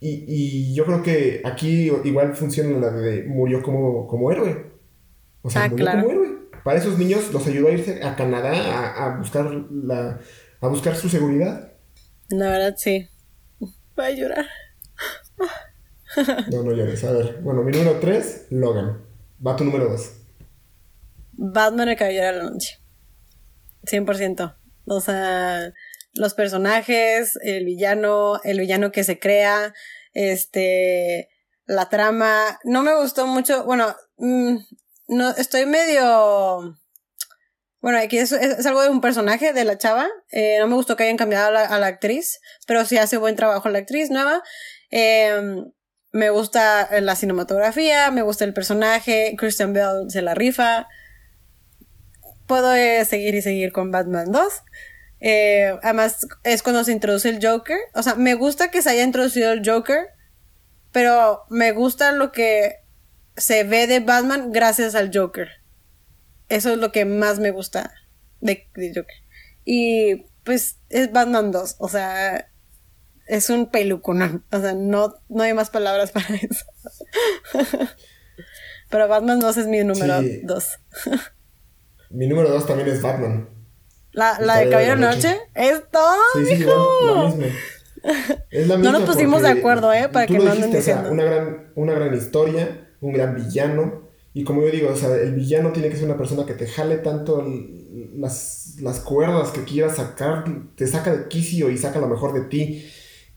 y, 0.00 0.24
y 0.26 0.74
yo 0.74 0.84
creo 0.84 1.02
que 1.02 1.40
aquí 1.44 1.90
igual 2.04 2.34
funciona 2.34 2.78
la 2.78 2.90
de 2.90 3.22
murió 3.24 3.62
como, 3.62 4.06
como 4.06 4.30
héroe. 4.30 4.66
O 5.42 5.50
sea, 5.50 5.64
ah, 5.64 5.68
murió 5.68 5.86
como 5.86 6.10
héroe. 6.10 6.28
Para 6.62 6.78
esos 6.78 6.98
niños 6.98 7.32
los 7.32 7.46
ayudó 7.46 7.68
a 7.68 7.72
irse 7.72 8.02
a 8.02 8.16
Canadá 8.16 8.52
a, 8.52 9.06
a 9.06 9.18
buscar 9.18 9.50
la, 9.70 10.20
a 10.60 10.68
buscar 10.68 10.96
su 10.96 11.08
seguridad. 11.08 11.72
La 12.28 12.50
verdad, 12.50 12.74
sí. 12.76 13.06
Voy 13.96 14.06
a 14.06 14.10
llorar. 14.10 14.46
No, 16.50 16.62
no 16.62 16.72
llores. 16.72 17.02
A 17.04 17.12
ver, 17.12 17.40
bueno, 17.42 17.62
mi 17.62 17.72
número 17.72 17.98
3, 17.98 18.46
Logan. 18.50 19.04
Va 19.44 19.56
tu 19.56 19.64
número 19.64 19.88
2. 19.88 20.12
Batman 21.32 21.88
el 21.88 21.96
Caballero 21.96 22.26
de 22.26 22.32
la 22.44 22.50
Noche. 22.50 22.78
100%. 23.84 24.56
O 24.86 25.00
sea, 25.00 25.72
los 26.14 26.34
personajes, 26.34 27.36
el 27.42 27.64
villano, 27.64 28.40
el 28.44 28.60
villano 28.60 28.92
que 28.92 29.02
se 29.02 29.18
crea, 29.18 29.74
este, 30.12 31.30
la 31.66 31.88
trama. 31.88 32.60
No 32.62 32.82
me 32.82 32.96
gustó 32.96 33.26
mucho, 33.26 33.64
bueno, 33.64 33.96
mm, 34.18 34.56
no, 35.08 35.30
estoy 35.30 35.66
medio 35.66 36.76
bueno, 37.84 37.98
aquí 37.98 38.16
es, 38.16 38.32
algo 38.32 38.80
de 38.80 38.88
un 38.88 39.02
personaje 39.02 39.52
de 39.52 39.62
la 39.62 39.76
chava. 39.76 40.08
Eh, 40.30 40.56
no 40.58 40.68
me 40.68 40.74
gustó 40.74 40.96
que 40.96 41.02
hayan 41.02 41.18
cambiado 41.18 41.48
a 41.48 41.78
la, 41.78 41.86
actriz, 41.86 42.40
pero 42.66 42.82
sí 42.86 42.96
hace 42.96 43.18
buen 43.18 43.36
trabajo 43.36 43.68
la 43.68 43.80
actriz 43.80 44.08
nueva. 44.08 44.42
Em, 44.90 45.72
me 46.12 46.30
gusta 46.30 46.88
la 47.00 47.16
cinematografía, 47.16 48.10
me 48.10 48.22
gusta 48.22 48.44
el 48.44 48.54
personaje. 48.54 49.34
Christian 49.36 49.72
Bell 49.72 50.10
se 50.10 50.22
la 50.22 50.34
rifa. 50.34 50.86
Puedo 52.46 52.74
eh, 52.74 53.04
seguir 53.04 53.34
y 53.34 53.42
seguir 53.42 53.72
con 53.72 53.90
Batman 53.90 54.30
2. 54.30 54.62
Eh, 55.20 55.76
además, 55.82 56.26
es 56.44 56.62
cuando 56.62 56.84
se 56.84 56.92
introduce 56.92 57.28
el 57.28 57.44
Joker. 57.44 57.78
O 57.94 58.02
sea, 58.02 58.14
me 58.14 58.34
gusta 58.34 58.70
que 58.70 58.82
se 58.82 58.90
haya 58.90 59.02
introducido 59.02 59.52
el 59.52 59.68
Joker, 59.68 60.08
pero 60.92 61.44
me 61.48 61.72
gusta 61.72 62.12
lo 62.12 62.30
que 62.30 62.84
se 63.36 63.64
ve 63.64 63.86
de 63.86 64.00
Batman 64.00 64.52
gracias 64.52 64.94
al 64.94 65.10
Joker. 65.12 65.48
Eso 66.48 66.72
es 66.72 66.78
lo 66.78 66.92
que 66.92 67.04
más 67.04 67.38
me 67.38 67.50
gusta 67.50 67.92
de, 68.40 68.68
Joker. 68.94 69.16
Y 69.64 70.26
pues 70.44 70.78
es 70.90 71.10
Batman 71.10 71.50
2, 71.50 71.76
o 71.78 71.88
sea, 71.88 72.52
es 73.26 73.50
un 73.50 73.70
peluconón, 73.70 74.44
o 74.52 74.60
sea, 74.60 74.74
no, 74.74 75.14
no 75.28 75.42
hay 75.42 75.54
más 75.54 75.70
palabras 75.70 76.12
para 76.12 76.34
eso. 76.34 76.64
Pero 78.90 79.08
Batman 79.08 79.40
2 79.40 79.56
es 79.56 79.66
mi 79.66 79.82
número 79.82 80.20
2. 80.42 80.64
mi 82.10 82.26
número 82.26 82.50
2 82.50 82.66
también 82.66 82.88
es 82.88 83.02
Batman. 83.02 83.48
¿La, 84.12 84.38
la 84.40 84.58
de 84.58 84.70
Caballero 84.70 84.94
de 84.94 85.00
la 85.00 85.14
Noche? 85.14 85.36
¿Es 85.54 85.82
todo? 85.90 86.16
Sí, 86.34 86.46
sí, 86.46 86.64
la 86.64 87.24
misma. 87.24 87.46
Es 88.50 88.68
la 88.68 88.76
misma 88.76 88.92
no 88.92 88.98
nos 89.00 89.10
pusimos 89.10 89.42
de 89.42 89.48
acuerdo, 89.48 89.92
¿eh? 89.92 90.08
Para 90.08 90.26
que 90.26 90.38
no 90.38 90.50
anden 90.50 90.70
diciendo. 90.70 91.10
una, 91.10 91.24
gran, 91.24 91.72
una 91.74 91.94
gran 91.94 92.14
historia, 92.14 92.92
un 93.00 93.12
gran 93.12 93.34
villano. 93.34 94.04
Y 94.32 94.44
como 94.44 94.62
yo 94.62 94.70
digo, 94.70 94.90
o 94.90 94.96
sea, 94.96 95.14
el 95.16 95.34
villano 95.34 95.72
tiene 95.72 95.88
que 95.88 95.96
ser 95.96 96.04
una 96.04 96.16
persona 96.16 96.46
que 96.46 96.54
te 96.54 96.66
jale 96.66 96.98
tanto 96.98 97.44
las, 98.14 98.76
las 98.80 99.00
cuerdas 99.00 99.50
que 99.50 99.64
quieras 99.64 99.96
sacar, 99.96 100.44
te 100.76 100.86
saca 100.86 101.12
de 101.14 101.28
quicio 101.28 101.70
y 101.70 101.78
saca 101.78 101.98
lo 101.98 102.08
mejor 102.08 102.34
de 102.34 102.42
ti. 102.42 102.88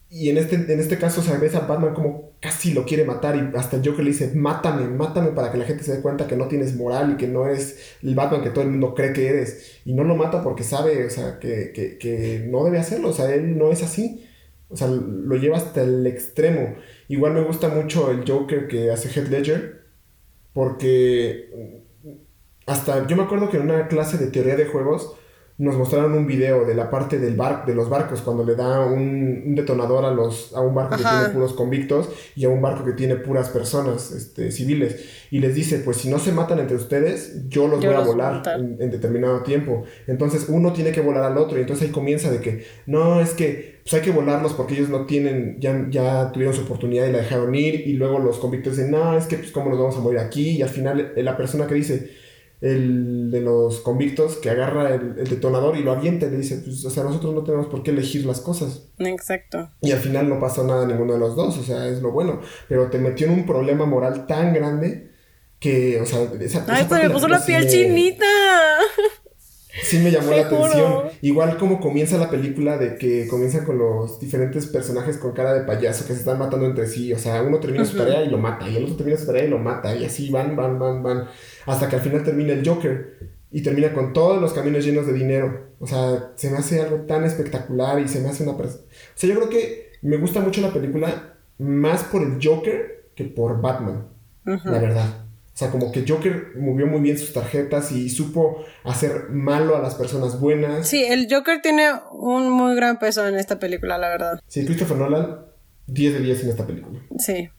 Y 0.10 0.30
en 0.30 0.38
este, 0.38 0.56
en 0.56 0.80
este 0.80 0.98
caso, 0.98 1.22
se 1.22 1.38
ves 1.38 1.56
a 1.56 1.62
Batman 1.62 1.94
como 1.94 2.32
casi 2.40 2.74
lo 2.74 2.86
quiere 2.86 3.04
matar 3.04 3.36
y 3.36 3.58
hasta 3.58 3.78
el 3.78 3.88
Joker 3.88 4.06
le 4.06 4.12
dice, 4.12 4.32
mátame, 4.36 4.88
mátame 4.88 5.32
para 5.32 5.52
que 5.52 5.58
la 5.58 5.66
gente 5.66 5.84
se 5.84 5.96
dé 5.98 6.02
cuenta 6.02 6.28
que 6.28 6.38
no 6.38 6.48
tienes 6.48 6.76
moral 6.76 7.14
y 7.14 7.18
que 7.18 7.28
no 7.28 7.46
eres 7.46 7.98
el 8.04 8.16
Batman 8.16 8.42
que 8.42 8.52
todo 8.52 8.64
el 8.64 8.70
mundo 8.72 8.94
cree 8.96 9.14
que 9.14 9.28
eres. 9.28 9.82
Y 9.86 9.94
no 9.94 10.04
lo 10.04 10.16
mata 10.16 10.44
porque 10.44 10.64
sabe, 10.64 11.06
o 11.06 11.10
sea, 11.10 11.40
que, 11.40 11.72
que, 11.74 11.98
que 11.98 12.46
no 12.48 12.64
debe 12.64 12.80
hacerlo, 12.80 13.10
o 13.10 13.14
sea, 13.14 13.34
él 13.34 13.58
no 13.58 13.72
es 13.72 13.84
así. 13.84 14.24
O 14.70 14.76
sea, 14.76 14.88
lo 14.88 15.36
lleva 15.38 15.58
hasta 15.58 15.82
el 15.84 16.06
extremo. 16.08 16.76
Igual 17.08 17.34
me 17.34 17.42
gusta 17.42 17.70
mucho 17.70 18.12
el 18.12 18.30
Joker 18.30 18.68
que 18.68 18.92
hace 18.92 19.10
Heath 19.10 19.30
Ledger 19.30 19.88
porque 20.54 21.84
hasta 22.66 23.06
yo 23.08 23.16
me 23.16 23.24
acuerdo 23.24 23.50
que 23.50 23.58
en 23.58 23.64
una 23.64 23.88
clase 23.88 24.18
de 24.18 24.32
teoría 24.32 24.56
de 24.56 24.66
juegos 24.66 25.16
nos 25.60 25.76
mostraron 25.76 26.14
un 26.14 26.28
video 26.28 26.66
de 26.66 26.76
la 26.76 26.92
parte 26.92 27.18
del 27.18 27.36
bar, 27.36 27.66
de 27.66 27.74
los 27.74 27.90
barcos, 27.90 28.22
cuando 28.22 28.44
le 28.44 28.56
da 28.56 28.86
un, 28.86 29.56
detonador 29.56 30.06
a, 30.06 30.12
los, 30.12 30.56
a 30.56 30.62
un 30.62 30.76
barco 30.76 30.98
que 30.98 31.04
tiene 31.04 31.30
puros 31.30 31.54
convictos 31.54 32.10
y 32.36 32.46
a 32.46 32.50
un 32.50 32.62
barco 32.62 32.86
que 32.86 32.92
tiene 32.92 33.16
puras 33.16 33.50
personas 33.50 34.12
este, 34.12 34.52
civiles. 34.52 35.04
Y 35.32 35.40
les 35.40 35.56
dice, 35.56 35.80
pues 35.80 35.98
si 35.98 36.10
no 36.10 36.20
se 36.20 36.32
matan 36.32 36.60
entre 36.60 36.76
ustedes, 36.76 37.50
yo 37.50 37.68
los 37.68 37.84
voy 37.84 37.94
a 37.94 38.02
volar 38.02 38.44
en, 38.56 38.92
determinado 38.92 39.42
tiempo. 39.42 39.84
Entonces 40.06 40.46
uno 40.48 40.74
tiene 40.74 40.92
que 40.92 41.02
volar 41.02 41.24
al 41.24 41.38
otro 41.40 41.58
y 41.58 41.62
entonces 41.62 41.88
ahí 41.88 41.92
comienza 41.92 42.30
de 42.30 42.40
que, 42.40 42.64
no, 42.86 43.20
es 43.20 43.32
que 43.32 43.78
pues 43.82 43.96
hay 43.96 44.02
que 44.02 44.12
volarlos 44.12 44.54
porque 44.54 44.76
ellos 44.76 44.90
no 44.90 45.06
tienen, 45.08 45.58
ya, 45.60 45.88
ya 45.90 46.32
tuvieron 46.32 46.54
su 46.54 46.64
oportunidad 46.64 47.08
y 47.08 47.12
la 47.12 47.20
dejaron 47.20 47.56
ir. 47.56 47.88
Y 47.88 47.94
luego 47.94 48.20
los 48.20 48.38
convictos 48.38 48.78
dicen, 48.78 48.92
no, 48.92 49.18
es 49.18 49.26
que 49.26 49.38
pues 49.38 49.52
cómo 49.52 49.72
nos 49.72 49.80
vamos 49.80 49.98
a 49.98 50.02
morir 50.02 50.20
aquí. 50.20 50.50
Y 50.52 50.62
al 50.62 50.70
final 50.70 51.14
la 51.16 51.36
persona 51.36 51.66
que 51.66 51.74
dice, 51.74 52.27
el 52.60 53.30
de 53.30 53.42
los 53.42 53.82
convictos 53.82 54.38
que 54.38 54.50
agarra 54.50 54.96
el, 54.96 55.28
detonador 55.28 55.78
y 55.78 55.84
lo 55.84 55.92
avienta 55.92 56.26
y 56.26 56.32
le 56.32 56.38
dice, 56.38 56.58
pues, 56.58 56.84
o 56.86 56.90
sea, 56.90 57.04
nosotros 57.04 57.34
no 57.34 57.44
tenemos 57.44 57.68
por 57.68 57.84
qué 57.84 57.92
elegir 57.92 58.26
las 58.26 58.42
cosas. 58.42 58.90
Exacto. 58.98 59.70
Y 59.82 59.92
al 59.92 60.00
final 60.00 60.28
no 60.28 60.40
pasó 60.40 60.64
nada 60.64 60.84
a 60.84 60.88
ninguno 60.88 61.14
de 61.14 61.20
los 61.20 61.36
dos, 61.36 61.58
o 61.58 61.64
sea, 61.64 61.88
es 61.88 62.02
lo 62.02 62.12
bueno. 62.12 62.42
Pero 62.68 62.90
te 62.90 62.98
metió 62.98 63.28
en 63.28 63.34
un 63.34 63.46
problema 63.46 63.86
moral 63.86 64.26
tan 64.26 64.54
grande 64.54 65.12
que, 65.60 66.02
o 66.02 66.06
sea, 66.06 66.24
esa, 66.40 66.66
Ay, 66.68 66.86
pero 66.90 67.08
me 67.08 67.10
puso 67.12 67.28
la 67.28 67.44
piel 67.44 67.68
chinita. 67.68 68.26
Sí 69.88 70.00
me 70.00 70.12
llamó 70.12 70.32
la 70.32 70.42
atención. 70.42 71.04
Igual 71.22 71.58
como 71.58 71.80
comienza 71.80 72.18
la 72.18 72.30
película 72.30 72.78
de 72.78 72.96
que 72.96 73.28
comienza 73.28 73.64
con 73.64 73.78
los 73.78 74.20
diferentes 74.20 74.68
personajes 74.68 75.18
con 75.18 75.32
cara 75.32 75.54
de 75.54 75.62
payaso 75.62 76.06
que 76.06 76.14
se 76.14 76.20
están 76.20 76.40
matando 76.40 76.66
entre 76.66 76.88
sí. 76.88 77.14
O 77.14 77.20
sea, 77.20 77.42
uno 77.42 77.60
termina 77.60 77.86
su 77.86 77.98
tarea 77.98 78.24
y 78.24 78.30
lo 78.30 78.38
mata, 78.38 78.70
y 78.70 78.76
el 78.76 78.84
otro 78.84 78.98
termina 78.98 79.18
su 79.18 79.26
tarea 79.26 79.46
y 79.46 79.50
lo 79.50 79.60
mata, 79.60 79.96
y 79.96 80.06
así 80.06 80.30
van, 80.30 80.56
van, 80.56 80.78
van, 80.78 81.04
van 81.04 81.28
hasta 81.66 81.90
que 81.90 81.96
al 81.96 82.02
final 82.02 82.24
termina 82.24 82.54
el 82.54 82.68
Joker 82.68 83.38
y 83.52 83.62
termina 83.62 83.94
con 83.94 84.14
todos 84.14 84.42
los 84.42 84.54
caminos 84.54 84.86
llenos 84.86 85.08
de 85.08 85.14
dinero. 85.14 85.68
O 85.80 85.88
sea, 85.88 86.32
se 86.36 86.50
me 86.50 86.58
hace 86.58 86.82
algo 86.82 86.98
tan 87.02 87.24
espectacular 87.24 88.00
y 88.00 88.08
se 88.08 88.20
me 88.20 88.30
hace 88.30 88.44
una... 88.44 88.54
O 88.54 88.64
sea, 89.16 89.30
yo 89.30 89.36
creo 89.36 89.50
que 89.50 89.92
me 90.02 90.18
gusta 90.18 90.40
mucho 90.40 90.62
la 90.62 90.74
película 90.74 91.36
más 91.58 92.04
por 92.04 92.22
el 92.22 92.40
Joker 92.42 93.10
que 93.16 93.26
por 93.26 93.62
Batman, 93.62 94.08
la 94.44 94.80
verdad. 94.80 95.27
O 95.58 95.60
sea, 95.60 95.72
como 95.72 95.92
que 95.92 96.06
Joker 96.08 96.52
movió 96.56 96.86
muy 96.86 97.02
bien 97.02 97.18
sus 97.18 97.34
tarjetas 97.34 97.92
y 97.92 98.12
supo 98.12 98.64
hacer 98.84 99.30
malo 99.32 99.76
a 99.76 99.82
las 99.82 99.96
personas 99.96 100.40
buenas. 100.40 100.88
Sí, 100.88 101.04
el 101.04 101.28
Joker 101.28 101.64
tiene 101.64 101.94
un 102.12 102.48
muy 102.52 102.76
gran 102.76 103.00
peso 103.00 103.28
en 103.28 103.34
esta 103.34 103.58
película, 103.58 103.98
la 103.98 104.08
verdad. 104.10 104.40
Sí, 104.46 104.64
Christopher 104.68 104.98
Nolan, 104.98 105.48
10 105.88 106.14
de 106.14 106.20
10 106.20 106.44
en 106.44 106.50
esta 106.50 106.68
película. 106.68 107.00
Sí. 107.18 107.50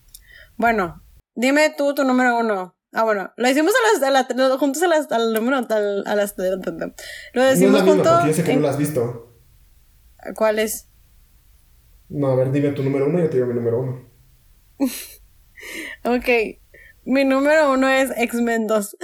Bueno, 0.57 1.03
dime 1.35 1.75
tú 1.77 1.93
tu 1.93 2.05
número 2.05 2.39
uno. 2.39 2.77
Ah, 2.93 3.03
bueno, 3.03 3.33
lo 3.37 3.51
hicimos 3.51 3.73
a 4.01 4.11
las, 4.13 4.31
a 4.31 4.59
juntos 4.59 4.81
a 4.81 4.87
las, 4.87 5.11
al 5.11 5.33
número, 5.33 5.57
a 5.57 6.15
las, 6.15 6.37
lo 7.33 7.43
decimos 7.43 7.85
no 7.85 7.93
juntos. 7.95 8.27
Yo 8.27 8.33
sé 8.33 8.45
que 8.45 8.55
no 8.55 8.61
lo 8.61 8.69
has 8.69 8.79
visto. 8.79 9.35
¿Cuál 10.37 10.61
es? 10.61 10.89
No, 12.09 12.29
a 12.29 12.37
ver, 12.37 12.53
dime 12.53 12.71
tu 12.71 12.85
número 12.85 13.07
uno 13.07 13.19
y 13.19 13.23
yo 13.23 13.29
te 13.29 13.39
digo 13.39 13.49
mi 13.49 13.55
número 13.55 13.81
uno. 13.81 14.09
ok, 16.05 16.29
mi 17.09 17.25
número 17.25 17.73
uno 17.73 17.89
es 17.89 18.11
X-Men 18.15 18.67
2. 18.67 18.97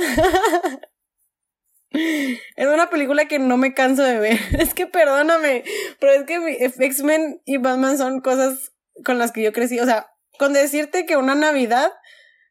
es 1.90 2.66
una 2.66 2.90
película 2.90 3.26
que 3.26 3.38
no 3.38 3.56
me 3.56 3.72
canso 3.72 4.02
de 4.02 4.18
ver. 4.18 4.38
Es 4.58 4.74
que 4.74 4.86
perdóname, 4.86 5.64
pero 6.00 6.12
es 6.12 6.24
que 6.24 6.70
X-Men 6.78 7.40
y 7.46 7.56
Batman 7.56 7.96
son 7.96 8.20
cosas 8.20 8.74
con 9.06 9.18
las 9.18 9.32
que 9.32 9.42
yo 9.42 9.54
crecí. 9.54 9.80
O 9.80 9.86
sea, 9.86 10.10
con 10.38 10.52
decirte 10.52 11.06
que 11.06 11.16
una 11.16 11.34
Navidad 11.34 11.92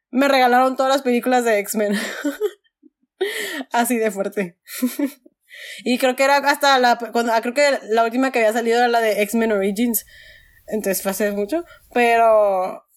me 0.09 0.27
regalaron 0.27 0.75
todas 0.75 0.91
las 0.91 1.03
películas 1.03 1.45
de 1.45 1.59
X-Men. 1.59 1.93
Así 3.71 3.99
de 3.99 4.09
fuerte. 4.09 4.57
y 5.83 5.99
creo 5.99 6.15
que 6.15 6.23
era 6.23 6.37
hasta 6.37 6.79
la. 6.79 6.97
Ah, 7.31 7.41
creo 7.41 7.53
que 7.53 7.79
la 7.89 8.03
última 8.03 8.31
que 8.31 8.39
había 8.39 8.53
salido 8.53 8.79
era 8.79 8.87
la 8.87 9.01
de 9.01 9.21
X-Men 9.21 9.51
Origins. 9.51 10.03
Entonces 10.65 11.03
fue 11.03 11.11
hace 11.11 11.31
mucho. 11.31 11.63
Pero. 11.93 12.87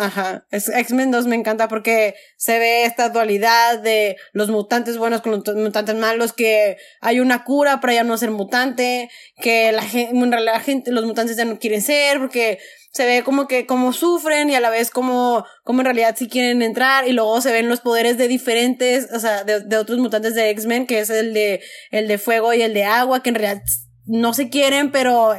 Ajá. 0.00 0.46
X-Men 0.50 1.10
2 1.10 1.26
me 1.26 1.36
encanta 1.36 1.68
porque 1.68 2.14
se 2.38 2.58
ve 2.58 2.84
esta 2.84 3.10
dualidad 3.10 3.80
de 3.80 4.16
los 4.32 4.48
mutantes 4.48 4.96
buenos 4.96 5.20
con 5.20 5.30
los 5.32 5.44
mutantes 5.54 5.94
malos, 5.94 6.32
que 6.32 6.78
hay 7.02 7.20
una 7.20 7.44
cura 7.44 7.80
para 7.80 7.92
ya 7.92 8.02
no 8.02 8.16
ser 8.16 8.30
mutante, 8.30 9.10
que 9.42 9.72
la 9.72 9.82
gente, 9.82 10.14
la 10.40 10.60
gente, 10.60 10.90
los 10.90 11.04
mutantes 11.04 11.36
ya 11.36 11.44
no 11.44 11.58
quieren 11.58 11.82
ser, 11.82 12.18
porque 12.18 12.58
se 12.94 13.04
ve 13.04 13.22
como 13.22 13.46
que 13.46 13.66
como 13.66 13.92
sufren 13.92 14.48
y 14.48 14.54
a 14.54 14.60
la 14.60 14.70
vez 14.70 14.90
como, 14.90 15.44
como 15.64 15.82
en 15.82 15.84
realidad 15.84 16.16
sí 16.16 16.28
quieren 16.28 16.62
entrar 16.62 17.06
y 17.06 17.12
luego 17.12 17.42
se 17.42 17.52
ven 17.52 17.68
los 17.68 17.80
poderes 17.80 18.16
de 18.16 18.26
diferentes, 18.26 19.12
o 19.12 19.20
sea, 19.20 19.44
de, 19.44 19.60
de 19.60 19.76
otros 19.76 19.98
mutantes 19.98 20.34
de 20.34 20.48
X-Men, 20.48 20.86
que 20.86 21.00
es 21.00 21.10
el 21.10 21.34
de, 21.34 21.60
el 21.90 22.08
de 22.08 22.16
fuego 22.16 22.54
y 22.54 22.62
el 22.62 22.72
de 22.72 22.84
agua, 22.84 23.22
que 23.22 23.28
en 23.28 23.34
realidad 23.34 23.62
no 24.06 24.32
se 24.32 24.48
quieren, 24.48 24.92
pero 24.92 25.34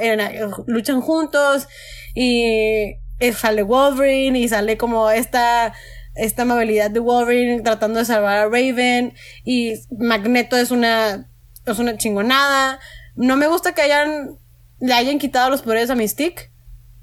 luchan 0.67 1.01
juntos 1.01 1.67
y 2.13 3.00
sale 3.33 3.63
Wolverine 3.63 4.39
y 4.39 4.47
sale 4.47 4.77
como 4.77 5.09
esta, 5.09 5.73
esta 6.15 6.41
amabilidad 6.41 6.91
de 6.91 6.99
Wolverine 6.99 7.61
tratando 7.61 7.99
de 7.99 8.05
salvar 8.05 8.37
a 8.37 8.45
Raven 8.45 9.13
y 9.43 9.73
Magneto 9.97 10.57
es 10.57 10.71
una, 10.71 11.29
es 11.65 11.79
una 11.79 11.97
chingonada. 11.97 12.79
No 13.15 13.35
me 13.35 13.47
gusta 13.47 13.73
que 13.73 13.81
hayan, 13.81 14.37
le 14.79 14.93
hayan 14.93 15.19
quitado 15.19 15.49
los 15.49 15.61
poderes 15.61 15.89
a 15.89 15.95
Mystique 15.95 16.51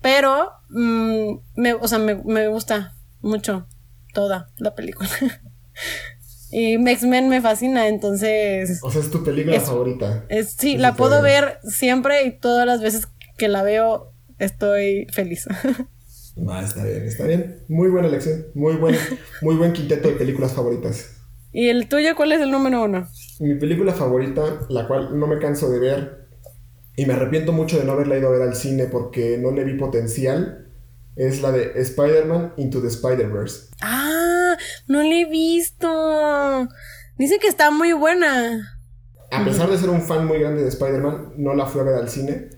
pero, 0.01 0.53
mm, 0.71 1.39
me, 1.57 1.75
o 1.75 1.89
sea, 1.89 1.99
me, 1.99 2.15
me 2.15 2.49
gusta 2.49 2.95
mucho 3.21 3.67
toda 4.15 4.51
la 4.59 4.75
película. 4.75 5.09
y 6.51 6.75
X-Men 6.75 7.29
me 7.29 7.41
fascina, 7.41 7.89
entonces... 7.89 8.81
O 8.83 8.91
sea, 8.91 9.01
es 9.01 9.11
tu 9.11 9.25
película 9.25 9.61
favorita. 9.61 10.25
Es, 10.29 10.53
sí, 10.53 10.77
la 10.77 10.95
puedo 10.95 11.21
ver 11.21 11.59
siempre 11.65 12.25
y 12.25 12.39
todas 12.39 12.67
las 12.67 12.81
veces 12.81 13.09
que 13.37 13.49
la 13.49 13.63
veo 13.63 14.13
estoy 14.39 15.07
feliz. 15.13 15.47
Va, 16.47 16.63
está 16.63 16.85
bien, 16.85 17.03
está 17.03 17.25
bien. 17.25 17.65
Muy 17.69 17.89
buena 17.89 18.09
elección. 18.09 18.47
Muy 18.55 18.77
buen, 18.77 18.97
muy 19.43 19.57
buen 19.57 19.73
quinteto 19.73 20.09
de 20.09 20.15
películas 20.15 20.53
favoritas. 20.53 21.17
¿Y 21.53 21.69
el 21.69 21.89
tuyo 21.89 22.15
cuál 22.15 22.33
es 22.33 22.41
el 22.41 22.51
número 22.51 22.85
uno? 22.85 23.09
Mi 23.41 23.55
película 23.55 23.95
favorita, 23.95 24.67
la 24.69 24.87
cual 24.87 25.19
no 25.19 25.27
me 25.27 25.39
canso 25.39 25.71
de 25.71 25.79
ver 25.79 26.29
y 26.99 27.07
me 27.07 27.15
arrepiento 27.15 27.53
mucho 27.53 27.79
de 27.79 27.85
no 27.85 27.93
haberla 27.93 28.19
ido 28.19 28.29
a 28.29 28.33
ver 28.33 28.43
al 28.43 28.57
cine 28.57 28.87
porque 28.87 29.39
no 29.39 29.53
le 29.53 29.65
vi 29.65 29.75
potencial, 29.75 30.67
es 31.15 31.43
la 31.43 31.53
de 31.53 31.73
Spider-Man 31.81 32.55
Into 32.57 32.83
the 32.83 32.89
Spider-Verse. 32.89 33.69
Ah, 33.81 34.57
no 34.89 35.03
la 35.03 35.15
he 35.15 35.25
visto. 35.25 36.69
Dice 37.17 37.39
que 37.39 37.47
está 37.47 37.71
muy 37.71 37.93
buena. 37.93 38.81
A 39.31 39.45
pesar 39.45 39.71
de 39.71 39.79
ser 39.79 39.91
un 39.91 40.03
fan 40.03 40.27
muy 40.27 40.39
grande 40.41 40.63
de 40.63 40.69
Spider-Man, 40.69 41.35
no 41.37 41.55
la 41.55 41.67
fui 41.67 41.81
a 41.81 41.85
ver 41.85 41.95
al 41.95 42.09
cine. 42.09 42.51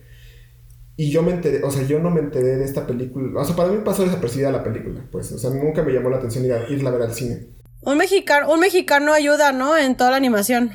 Y 1.00 1.10
yo 1.10 1.22
me 1.22 1.32
enteré, 1.32 1.62
o 1.62 1.70
sea, 1.70 1.82
yo 1.84 1.98
no 1.98 2.10
me 2.10 2.20
enteré 2.20 2.58
de 2.58 2.64
esta 2.66 2.86
película. 2.86 3.40
O 3.40 3.44
sea, 3.46 3.56
para 3.56 3.70
mí 3.70 3.78
pasó 3.82 4.04
desapercibida 4.04 4.52
la 4.52 4.62
película, 4.62 5.02
pues. 5.10 5.32
O 5.32 5.38
sea, 5.38 5.48
nunca 5.48 5.82
me 5.82 5.94
llamó 5.94 6.10
la 6.10 6.18
atención 6.18 6.44
ir 6.44 6.52
a, 6.52 6.68
irla 6.68 6.90
a 6.90 6.92
ver 6.92 7.00
al 7.00 7.14
cine. 7.14 7.46
Un 7.80 7.96
mexicano, 7.96 8.52
un 8.52 8.60
mexicano 8.60 9.14
ayuda, 9.14 9.52
¿no? 9.52 9.78
En 9.78 9.96
toda 9.96 10.10
la 10.10 10.18
animación. 10.18 10.72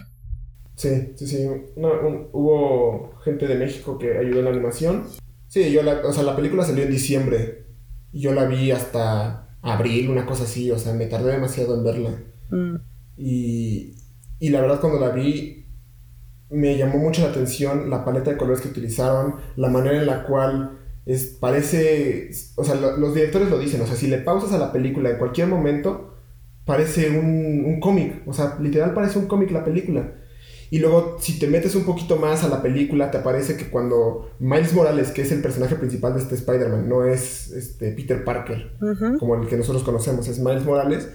Sí, 0.75 1.13
sí, 1.15 1.27
sí. 1.27 1.47
hubo 1.75 3.19
gente 3.23 3.45
de 3.45 3.53
México 3.53 3.99
que 3.99 4.17
ayudó 4.17 4.39
en 4.39 4.45
la 4.45 4.49
animación. 4.49 5.03
Sí, 5.47 5.71
yo 5.71 5.83
la, 5.83 6.01
o 6.03 6.11
sea, 6.11 6.23
la 6.23 6.35
película 6.35 6.63
salió 6.63 6.85
en 6.85 6.89
diciembre. 6.89 7.67
Y 8.11 8.21
yo 8.21 8.33
la 8.33 8.45
vi 8.45 8.71
hasta 8.71 9.55
abril, 9.61 10.09
una 10.09 10.25
cosa 10.25 10.45
así. 10.45 10.71
O 10.71 10.79
sea, 10.79 10.93
me 10.93 11.05
tardé 11.05 11.33
demasiado 11.33 11.75
en 11.75 11.83
verla. 11.83 12.23
Mm. 12.49 12.77
Y, 13.15 13.93
y 14.39 14.49
la 14.49 14.61
verdad 14.61 14.81
cuando 14.81 14.99
la 14.99 15.09
vi, 15.11 15.64
me 16.55 16.77
llamó 16.77 16.97
mucho 16.97 17.21
la 17.21 17.29
atención 17.29 17.89
la 17.89 18.05
paleta 18.05 18.31
de 18.31 18.37
colores 18.37 18.61
que 18.61 18.69
utilizaron, 18.69 19.35
la 19.55 19.69
manera 19.69 19.97
en 19.97 20.05
la 20.05 20.23
cual 20.23 20.79
es, 21.05 21.25
parece, 21.25 22.31
o 22.55 22.63
sea, 22.63 22.75
los 22.75 23.13
directores 23.13 23.49
lo 23.49 23.59
dicen, 23.59 23.81
o 23.81 23.85
sea, 23.85 23.95
si 23.95 24.07
le 24.07 24.17
pausas 24.17 24.53
a 24.53 24.57
la 24.57 24.71
película 24.71 25.09
en 25.09 25.17
cualquier 25.17 25.47
momento, 25.47 26.15
parece 26.65 27.09
un, 27.09 27.63
un 27.65 27.79
cómic, 27.79 28.23
o 28.25 28.33
sea, 28.33 28.57
literal 28.59 28.93
parece 28.93 29.19
un 29.19 29.27
cómic 29.27 29.51
la 29.51 29.63
película. 29.63 30.13
Y 30.71 30.79
luego, 30.79 31.17
si 31.19 31.37
te 31.37 31.47
metes 31.47 31.75
un 31.75 31.83
poquito 31.83 32.17
más 32.17 32.43
a 32.43 32.49
la 32.49 32.61
película, 32.61 33.11
te 33.11 33.19
aparece 33.19 33.55
que 33.55 33.69
cuando 33.69 34.31
Miles 34.39 34.73
Morales, 34.73 35.11
que 35.11 35.21
es 35.21 35.31
el 35.31 35.41
personaje 35.41 35.75
principal 35.75 36.15
de 36.15 36.21
este 36.21 36.35
Spider-Man, 36.35 36.89
no 36.89 37.05
es 37.05 37.51
este 37.51 37.91
Peter 37.91 38.23
Parker, 38.23 38.75
como 39.19 39.35
el 39.35 39.47
que 39.47 39.57
nosotros 39.57 39.83
conocemos, 39.83 40.27
es 40.27 40.39
Miles 40.39 40.65
Morales, 40.65 41.07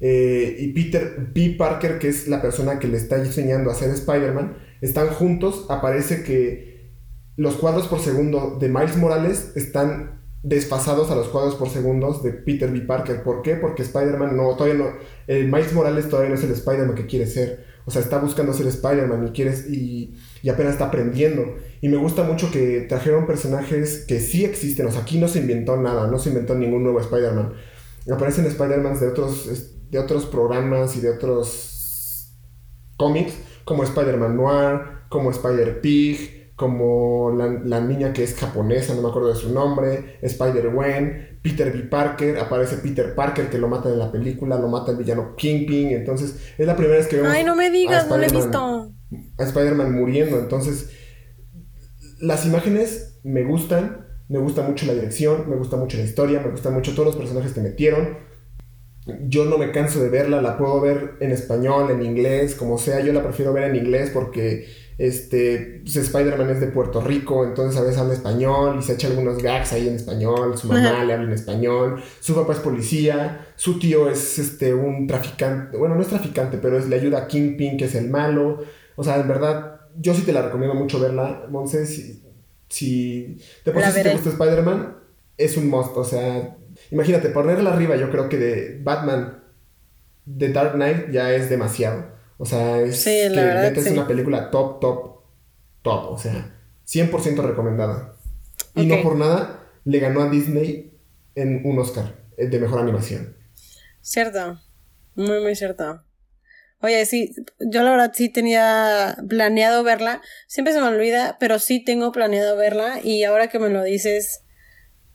eh, 0.00 0.56
y 0.58 0.68
Peter 0.72 1.30
B. 1.32 1.54
Parker, 1.56 1.98
que 1.98 2.08
es 2.08 2.26
la 2.28 2.42
persona 2.42 2.78
que 2.78 2.88
le 2.88 2.96
está 2.96 3.16
enseñando 3.16 3.70
a 3.70 3.74
ser 3.74 3.90
Spider-Man, 3.90 4.56
están 4.80 5.08
juntos, 5.08 5.66
aparece 5.68 6.22
que 6.22 6.92
los 7.36 7.56
cuadros 7.56 7.86
por 7.86 8.00
segundo 8.00 8.56
de 8.60 8.68
Miles 8.68 8.96
Morales 8.96 9.52
están 9.56 10.22
desfasados 10.42 11.10
a 11.10 11.16
los 11.16 11.28
cuadros 11.28 11.56
por 11.56 11.68
segundos 11.68 12.22
de 12.22 12.32
Peter 12.32 12.70
B. 12.70 12.80
Parker. 12.82 13.22
¿Por 13.22 13.42
qué? 13.42 13.56
Porque 13.56 13.82
Spider-Man 13.82 14.36
no, 14.36 14.54
todavía 14.56 14.78
no, 14.78 14.90
el 15.26 15.46
Miles 15.46 15.72
Morales 15.72 16.08
todavía 16.08 16.30
no 16.30 16.36
es 16.36 16.44
el 16.44 16.52
Spider-Man 16.52 16.94
que 16.94 17.06
quiere 17.06 17.26
ser. 17.26 17.66
O 17.84 17.90
sea, 17.90 18.02
está 18.02 18.18
buscando 18.18 18.52
ser 18.52 18.66
Spider-Man 18.66 19.32
y, 19.32 19.42
y, 19.42 20.14
y, 20.42 20.48
apenas 20.48 20.72
está 20.72 20.86
aprendiendo. 20.86 21.56
Y 21.80 21.88
me 21.88 21.96
gusta 21.96 22.24
mucho 22.24 22.50
que 22.50 22.80
trajeron 22.88 23.26
personajes 23.26 24.04
que 24.08 24.18
sí 24.18 24.44
existen. 24.44 24.86
O 24.86 24.90
sea, 24.90 25.02
aquí 25.02 25.18
no 25.18 25.28
se 25.28 25.38
inventó 25.38 25.76
nada, 25.76 26.08
no 26.08 26.18
se 26.18 26.30
inventó 26.30 26.56
ningún 26.56 26.82
nuevo 26.82 27.00
Spider-Man. 27.00 27.52
Aparecen 28.12 28.46
Spider-Man 28.46 28.98
de 28.98 29.08
otros, 29.08 29.90
de 29.90 29.98
otros 29.98 30.26
programas 30.26 30.96
y 30.96 31.00
de 31.00 31.10
otros 31.10 32.32
cómics, 32.96 33.34
como 33.66 33.82
Spider-Man 33.82 34.36
Noir, 34.36 34.80
como 35.08 35.32
Spider-Pig, 35.32 36.54
como 36.54 37.32
la, 37.36 37.80
niña 37.80 38.12
que 38.12 38.22
es 38.22 38.36
japonesa, 38.36 38.94
no 38.94 39.02
me 39.02 39.08
acuerdo 39.08 39.28
de 39.28 39.34
su 39.34 39.52
nombre, 39.52 40.18
Spider-Gwen, 40.22 41.40
Peter 41.42 41.72
B. 41.72 41.80
Parker, 41.80 42.38
aparece 42.38 42.76
Peter 42.76 43.12
Parker 43.14 43.50
que 43.50 43.58
lo 43.58 43.66
mata 43.66 43.88
en 43.88 43.98
la 43.98 44.12
película, 44.12 44.56
lo 44.56 44.68
mata 44.68 44.92
el 44.92 44.98
villano 44.98 45.34
Kingpin, 45.36 45.90
entonces 45.90 46.54
es 46.56 46.66
la 46.66 46.76
primera 46.76 46.96
vez 46.96 47.08
que 47.08 47.16
vemos... 47.16 47.32
Ay, 47.32 47.42
no 47.42 47.56
me 47.56 47.70
digas, 47.70 48.08
no 48.08 48.16
lo 48.16 48.22
he 48.22 48.28
visto. 48.28 48.92
A 49.36 49.42
Spider-Man 49.42 49.92
muriendo, 49.92 50.38
entonces 50.38 50.92
las 52.20 52.46
imágenes 52.46 53.18
me 53.24 53.42
gustan, 53.42 54.06
me 54.28 54.38
gusta 54.38 54.62
mucho 54.62 54.86
la 54.86 54.94
dirección, 54.94 55.50
me 55.50 55.56
gusta 55.56 55.76
mucho 55.76 55.96
la 55.96 56.04
historia, 56.04 56.40
me 56.40 56.50
gustan 56.50 56.72
mucho 56.72 56.92
todos 56.92 57.06
los 57.06 57.16
personajes 57.16 57.52
que 57.52 57.60
metieron. 57.60 58.25
Yo 59.28 59.44
no 59.44 59.58
me 59.58 59.70
canso 59.70 60.02
de 60.02 60.08
verla, 60.08 60.42
la 60.42 60.58
puedo 60.58 60.80
ver 60.80 61.14
en 61.20 61.30
español, 61.30 61.90
en 61.90 62.02
inglés, 62.02 62.54
como 62.54 62.76
sea, 62.76 63.00
yo 63.00 63.12
la 63.12 63.22
prefiero 63.22 63.52
ver 63.52 63.64
en 63.64 63.76
inglés 63.76 64.10
porque 64.12 64.66
este, 64.98 65.82
pues 65.82 65.96
Spider-Man 65.96 66.50
es 66.50 66.60
de 66.60 66.68
Puerto 66.68 67.00
Rico, 67.00 67.44
entonces 67.44 67.78
a 67.78 67.82
veces 67.82 67.98
habla 67.98 68.14
español 68.14 68.76
y 68.78 68.82
se 68.82 68.94
echa 68.94 69.08
algunos 69.08 69.42
gags 69.42 69.72
ahí 69.72 69.88
en 69.88 69.96
español, 69.96 70.56
su 70.56 70.68
mamá 70.68 71.04
le 71.04 71.12
habla 71.12 71.26
en 71.26 71.32
español, 71.32 72.02
su 72.20 72.34
papá 72.34 72.54
es 72.54 72.60
policía, 72.60 73.46
su 73.56 73.78
tío 73.78 74.08
es 74.08 74.38
este, 74.38 74.72
un 74.72 75.06
traficante, 75.06 75.76
bueno, 75.76 75.94
no 75.94 76.00
es 76.00 76.08
traficante, 76.08 76.56
pero 76.56 76.78
es, 76.78 76.88
le 76.88 76.96
ayuda 76.96 77.18
a 77.18 77.26
Kingpin, 77.26 77.76
que 77.76 77.84
es 77.84 77.94
el 77.94 78.08
malo, 78.08 78.62
o 78.96 79.04
sea, 79.04 79.20
en 79.20 79.28
verdad, 79.28 79.82
yo 79.98 80.14
sí 80.14 80.22
te 80.22 80.32
la 80.32 80.42
recomiendo 80.42 80.74
mucho 80.74 80.98
verla, 80.98 81.46
Monse, 81.50 81.84
si, 81.84 82.22
si 82.68 83.38
de 83.64 83.72
por 83.72 83.82
sí 83.82 83.92
si 83.92 84.02
te 84.02 84.12
gusta 84.12 84.30
Spider-Man, 84.30 84.96
es 85.36 85.58
un 85.58 85.68
must, 85.68 85.94
o 85.94 86.04
sea, 86.04 86.56
Imagínate, 86.90 87.30
ponerla 87.30 87.72
arriba, 87.72 87.96
yo 87.96 88.10
creo 88.10 88.28
que 88.28 88.36
de 88.38 88.80
Batman, 88.82 89.42
de 90.24 90.52
Dark 90.52 90.74
Knight, 90.74 91.10
ya 91.10 91.32
es 91.32 91.50
demasiado. 91.50 92.16
O 92.38 92.44
sea, 92.44 92.80
es 92.80 93.04
que 93.04 93.30
metes 93.30 93.90
una 93.90 94.06
película 94.06 94.50
top, 94.50 94.80
top, 94.80 95.20
top. 95.82 96.12
O 96.12 96.18
sea, 96.18 96.54
100% 96.86 97.42
recomendada. 97.42 98.16
Y 98.74 98.86
no 98.86 99.02
por 99.02 99.16
nada 99.16 99.64
le 99.84 99.98
ganó 100.00 100.22
a 100.22 100.28
Disney 100.28 100.92
en 101.34 101.62
un 101.64 101.78
Oscar 101.78 102.14
eh, 102.36 102.48
de 102.48 102.58
mejor 102.58 102.80
animación. 102.80 103.36
Cierto. 104.00 104.60
Muy, 105.14 105.40
muy 105.40 105.54
cierto. 105.56 106.02
Oye, 106.82 107.06
sí, 107.06 107.34
yo 107.58 107.82
la 107.82 107.90
verdad 107.90 108.12
sí 108.14 108.28
tenía 108.28 109.16
planeado 109.28 109.82
verla. 109.82 110.20
Siempre 110.46 110.74
se 110.74 110.80
me 110.80 110.88
olvida, 110.88 111.38
pero 111.40 111.58
sí 111.58 111.82
tengo 111.82 112.12
planeado 112.12 112.56
verla. 112.56 113.00
Y 113.02 113.24
ahora 113.24 113.48
que 113.48 113.58
me 113.58 113.70
lo 113.70 113.82
dices, 113.82 114.42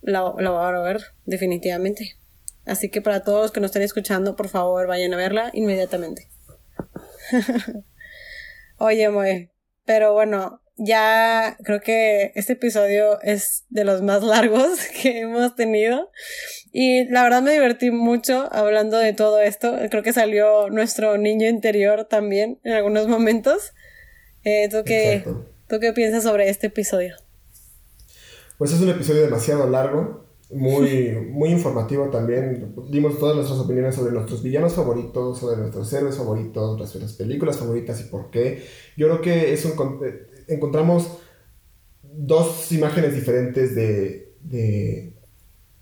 la, 0.02 0.22
voy 0.22 0.46
a 0.46 0.80
ver, 0.82 1.02
definitivamente. 1.26 2.18
Así 2.66 2.90
que 2.90 3.02
para 3.02 3.24
todos 3.24 3.42
los 3.42 3.52
que 3.52 3.60
nos 3.60 3.70
estén 3.70 3.82
escuchando, 3.84 4.36
por 4.36 4.50
favor, 4.50 4.88
vayan 4.88 5.14
a 5.14 5.18
verla 5.18 5.50
inmediatamente. 5.54 6.28
Oye, 8.78 9.10
Moe, 9.10 9.52
pero 9.86 10.14
bueno, 10.14 10.62
ya 10.78 11.58
creo 11.64 11.82
que 11.82 12.32
este 12.36 12.54
episodio 12.54 13.22
es 13.22 13.66
de 13.70 13.84
los 13.84 14.02
más 14.02 14.24
largos 14.24 14.80
que 15.02 15.20
hemos 15.20 15.56
tenido. 15.56 16.12
Y 16.72 17.06
la 17.10 17.24
verdad 17.24 17.42
me 17.42 17.52
divertí 17.52 17.92
mucho 17.92 18.48
hablando 18.52 18.98
de 18.98 19.14
todo 19.14 19.42
esto. 19.42 19.78
Creo 19.90 20.04
que 20.04 20.14
salió 20.14 20.70
nuestro 20.70 21.18
niño 21.18 21.48
interior 21.48 22.06
también 22.06 22.60
en 22.64 22.74
algunos 22.74 23.08
momentos. 23.08 23.74
Eh, 24.44 24.70
¿tú, 24.70 24.84
qué, 24.86 25.24
¿Tú 25.68 25.80
qué 25.80 25.94
piensas 25.94 26.24
sobre 26.24 26.50
este 26.50 26.68
episodio? 26.68 27.16
Pues 28.62 28.74
es 28.74 28.82
un 28.82 28.90
episodio 28.90 29.24
demasiado 29.24 29.68
largo, 29.68 30.24
muy, 30.52 31.18
muy 31.32 31.50
informativo 31.50 32.12
también. 32.12 32.76
Dimos 32.92 33.18
todas 33.18 33.36
nuestras 33.36 33.58
opiniones 33.58 33.96
sobre 33.96 34.12
nuestros 34.14 34.44
villanos 34.44 34.76
favoritos, 34.76 35.40
sobre 35.40 35.58
nuestros 35.58 35.92
héroes 35.92 36.16
favoritos, 36.16 36.78
nuestras 36.78 37.14
películas 37.14 37.58
favoritas 37.58 38.00
y 38.02 38.04
por 38.04 38.30
qué. 38.30 38.64
Yo 38.96 39.08
creo 39.08 39.22
que 39.22 39.52
es 39.52 39.66
un, 39.66 40.00
encontramos 40.48 41.12
dos 42.04 42.72
imágenes 42.72 43.16
diferentes 43.16 43.74
de, 43.74 44.36
de, 44.42 45.16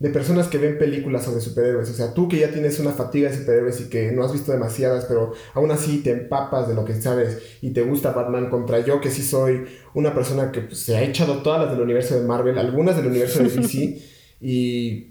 de 0.00 0.08
personas 0.08 0.48
que 0.48 0.56
ven 0.56 0.78
películas 0.78 1.24
sobre 1.26 1.42
superhéroes. 1.42 1.90
O 1.90 1.92
sea, 1.92 2.14
tú 2.14 2.26
que 2.26 2.38
ya 2.38 2.50
tienes 2.50 2.80
una 2.80 2.90
fatiga 2.90 3.30
de 3.30 3.36
superhéroes 3.36 3.82
y 3.82 3.90
que 3.90 4.12
no 4.12 4.24
has 4.24 4.32
visto 4.32 4.50
demasiadas, 4.50 5.04
pero 5.04 5.34
aún 5.52 5.70
así 5.70 5.98
te 5.98 6.10
empapas 6.10 6.66
de 6.66 6.74
lo 6.74 6.86
que 6.86 6.94
sabes 6.94 7.38
y 7.60 7.70
te 7.70 7.82
gusta 7.82 8.12
Batman 8.12 8.48
contra 8.48 8.80
yo 8.80 9.00
que 9.02 9.10
sí 9.10 9.22
soy 9.22 9.66
una 9.92 10.14
persona 10.14 10.50
que 10.52 10.62
pues, 10.62 10.78
se 10.78 10.96
ha 10.96 11.02
echado 11.02 11.42
todas 11.42 11.60
las 11.60 11.72
del 11.72 11.82
universo 11.82 12.18
de 12.18 12.26
Marvel, 12.26 12.58
algunas 12.58 12.96
del 12.96 13.06
universo 13.06 13.42
de 13.42 13.50
DC 13.50 13.98
y... 14.40 15.06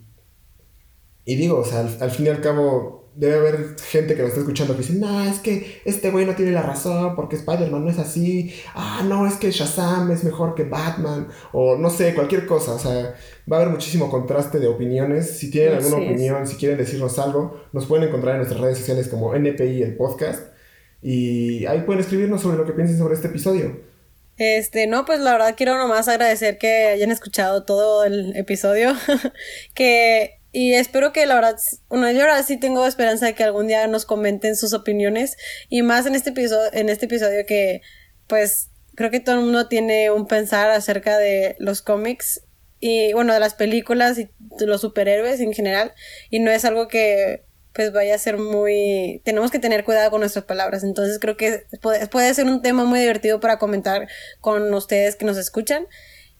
Y 1.26 1.36
digo, 1.36 1.60
o 1.60 1.66
sea, 1.66 1.88
al 2.00 2.10
fin 2.10 2.26
y 2.26 2.30
al 2.30 2.42
cabo 2.42 2.99
debe 3.16 3.36
haber 3.36 3.76
gente 3.80 4.16
que 4.16 4.22
nos 4.22 4.30
está 4.30 4.42
escuchando 4.42 4.74
que 4.76 4.82
dice, 4.82 4.94
no, 4.94 5.24
es 5.26 5.40
que 5.40 5.82
este 5.86 6.12
güey 6.12 6.26
no 6.26 6.36
tiene 6.36 6.52
la 6.52 6.62
razón 6.62 7.16
porque 7.16 7.36
Spider-Man 7.36 7.84
no 7.84 7.92
es 7.92 8.00
así. 8.00 8.54
Ah, 8.74 9.04
no, 9.06 9.28
es 9.28 9.36
que 9.36 9.52
Shazam 9.52 10.12
es 10.12 10.24
mejor 10.24 10.56
que 10.56 10.64
Batman. 10.64 11.28
O 11.52 11.78
no 11.78 11.90
sé, 11.90 12.14
cualquier 12.14 12.46
cosa. 12.46 12.74
O 12.74 12.80
sea, 12.80 13.16
va 13.52 13.58
a 13.58 13.62
haber 13.62 13.72
muchísimo 13.72 14.10
contraste 14.10 14.60
de 14.60 14.68
opiniones. 14.68 15.38
Si 15.38 15.52
tienen 15.52 15.76
alguna 15.76 15.98
opinión, 15.98 16.48
si 16.48 16.56
quieren 16.56 16.78
decirnos 16.78 17.20
algo, 17.20 17.62
nos 17.74 17.86
pueden 17.86 18.08
encontrar 18.08 18.36
en 18.36 18.40
nuestras 18.40 18.62
redes 18.62 18.78
sociales 18.78 19.08
como 19.08 19.36
NPI, 19.36 19.84
el 19.84 19.96
podcast. 19.96 20.54
Y 21.02 21.66
ahí 21.66 21.82
pueden 21.82 22.02
escribirnos 22.02 22.42
sobre 22.42 22.58
lo 22.58 22.66
que 22.66 22.74
piensen 22.74 22.98
sobre 22.98 23.16
este 23.16 23.28
episodio. 23.28 23.90
Este, 24.38 24.88
no, 24.88 25.04
pues 25.04 25.20
la 25.20 25.34
verdad 25.34 25.56
quiero 25.58 25.78
nomás 25.78 26.08
agradecer 26.08 26.58
que 26.58 26.88
hayan 26.88 27.12
escuchado 27.12 27.66
todo 27.66 28.06
el 28.06 28.36
episodio. 28.38 28.94
que 29.74 30.39
y 30.52 30.74
espero 30.74 31.14
que 31.14 31.26
la 31.26 31.36
verdad, 31.36 31.58
bueno, 31.90 32.10
yo 32.12 32.22
ahora 32.22 32.42
sí 32.44 32.58
tengo 32.58 32.86
esperanza 32.86 33.28
de 33.28 33.36
que 33.36 33.44
algún 33.44 33.68
día 33.68 33.86
nos 33.88 34.06
comenten 34.06 34.56
sus 34.56 34.74
opiniones 34.74 35.38
y 35.70 35.82
más 35.82 36.06
en 36.06 36.16
este 36.16 36.32
episodio, 36.32 36.70
en 36.74 36.90
este 36.90 37.06
episodio 37.06 37.46
que 37.46 37.82
pues 38.28 38.70
creo 38.96 39.12
que 39.12 39.20
todo 39.20 39.36
el 39.36 39.42
mundo 39.42 39.68
tiene 39.68 40.12
un 40.12 40.28
pensar 40.28 40.72
acerca 40.72 41.18
de 41.18 41.56
los 41.60 41.82
cómics 41.82 42.42
y 42.80 43.14
bueno, 43.14 43.34
de 43.34 43.40
las 43.40 43.54
películas 43.54 44.18
y 44.18 44.30
de 44.40 44.66
los 44.66 44.82
superhéroes 44.82 45.40
en 45.40 45.54
general 45.54 45.94
y 46.30 46.40
no 46.40 46.50
es 46.52 46.66
algo 46.66 46.88
que 46.88 47.46
pues 47.74 47.94
vaya 47.94 48.16
a 48.16 48.18
ser 48.18 48.38
muy... 48.38 49.22
Tenemos 49.24 49.52
que 49.52 49.60
tener 49.60 49.86
cuidado 49.86 50.10
con 50.10 50.22
nuestras 50.22 50.46
palabras, 50.46 50.84
entonces 50.84 51.20
creo 51.20 51.38
que 51.38 51.66
puede, 51.82 52.08
puede 52.08 52.34
ser 52.34 52.46
un 52.46 52.62
tema 52.62 52.84
muy 52.84 53.00
divertido 53.00 53.40
para 53.40 53.60
comentar 53.60 54.08
con 54.42 54.74
ustedes 54.74 55.16
que 55.16 55.26
nos 55.26 55.38
escuchan. 55.38 55.86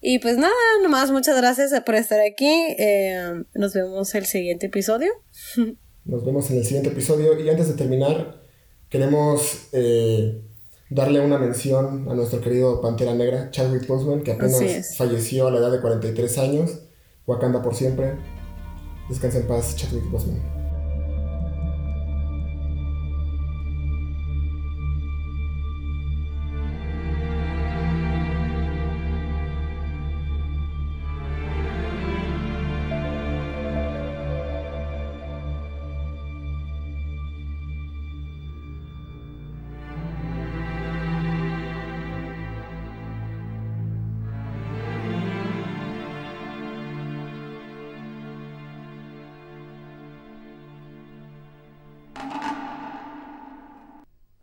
Y 0.00 0.18
pues 0.18 0.38
nada, 0.38 0.54
nomás 0.82 1.10
muchas 1.10 1.36
gracias 1.36 1.78
por 1.84 1.94
estar 1.94 2.20
aquí. 2.20 2.48
Eh, 2.78 3.44
nos 3.54 3.74
vemos 3.74 4.14
el 4.14 4.26
siguiente 4.26 4.66
episodio. 4.66 5.12
Nos 6.02 6.24
vemos 6.24 6.50
en 6.50 6.56
el 6.56 6.64
siguiente 6.64 6.88
episodio. 6.88 7.38
Y 7.38 7.48
antes 7.50 7.68
de 7.68 7.74
terminar, 7.74 8.40
queremos 8.88 9.68
eh, 9.72 10.42
darle 10.88 11.20
una 11.20 11.38
mención 11.38 12.08
a 12.08 12.14
nuestro 12.14 12.40
querido 12.40 12.80
Pantera 12.80 13.14
Negra, 13.14 13.50
Chadwick 13.50 13.86
Boseman, 13.86 14.22
que 14.22 14.32
apenas 14.32 14.96
falleció 14.96 15.48
a 15.48 15.50
la 15.50 15.58
edad 15.58 15.70
de 15.70 15.80
43 15.80 16.38
años. 16.38 16.80
Wakanda 17.26 17.62
por 17.62 17.74
siempre. 17.74 18.14
Descansa 19.10 19.38
en 19.38 19.46
paz, 19.46 19.76
Chadwick 19.76 20.10
Boseman. 20.10 20.59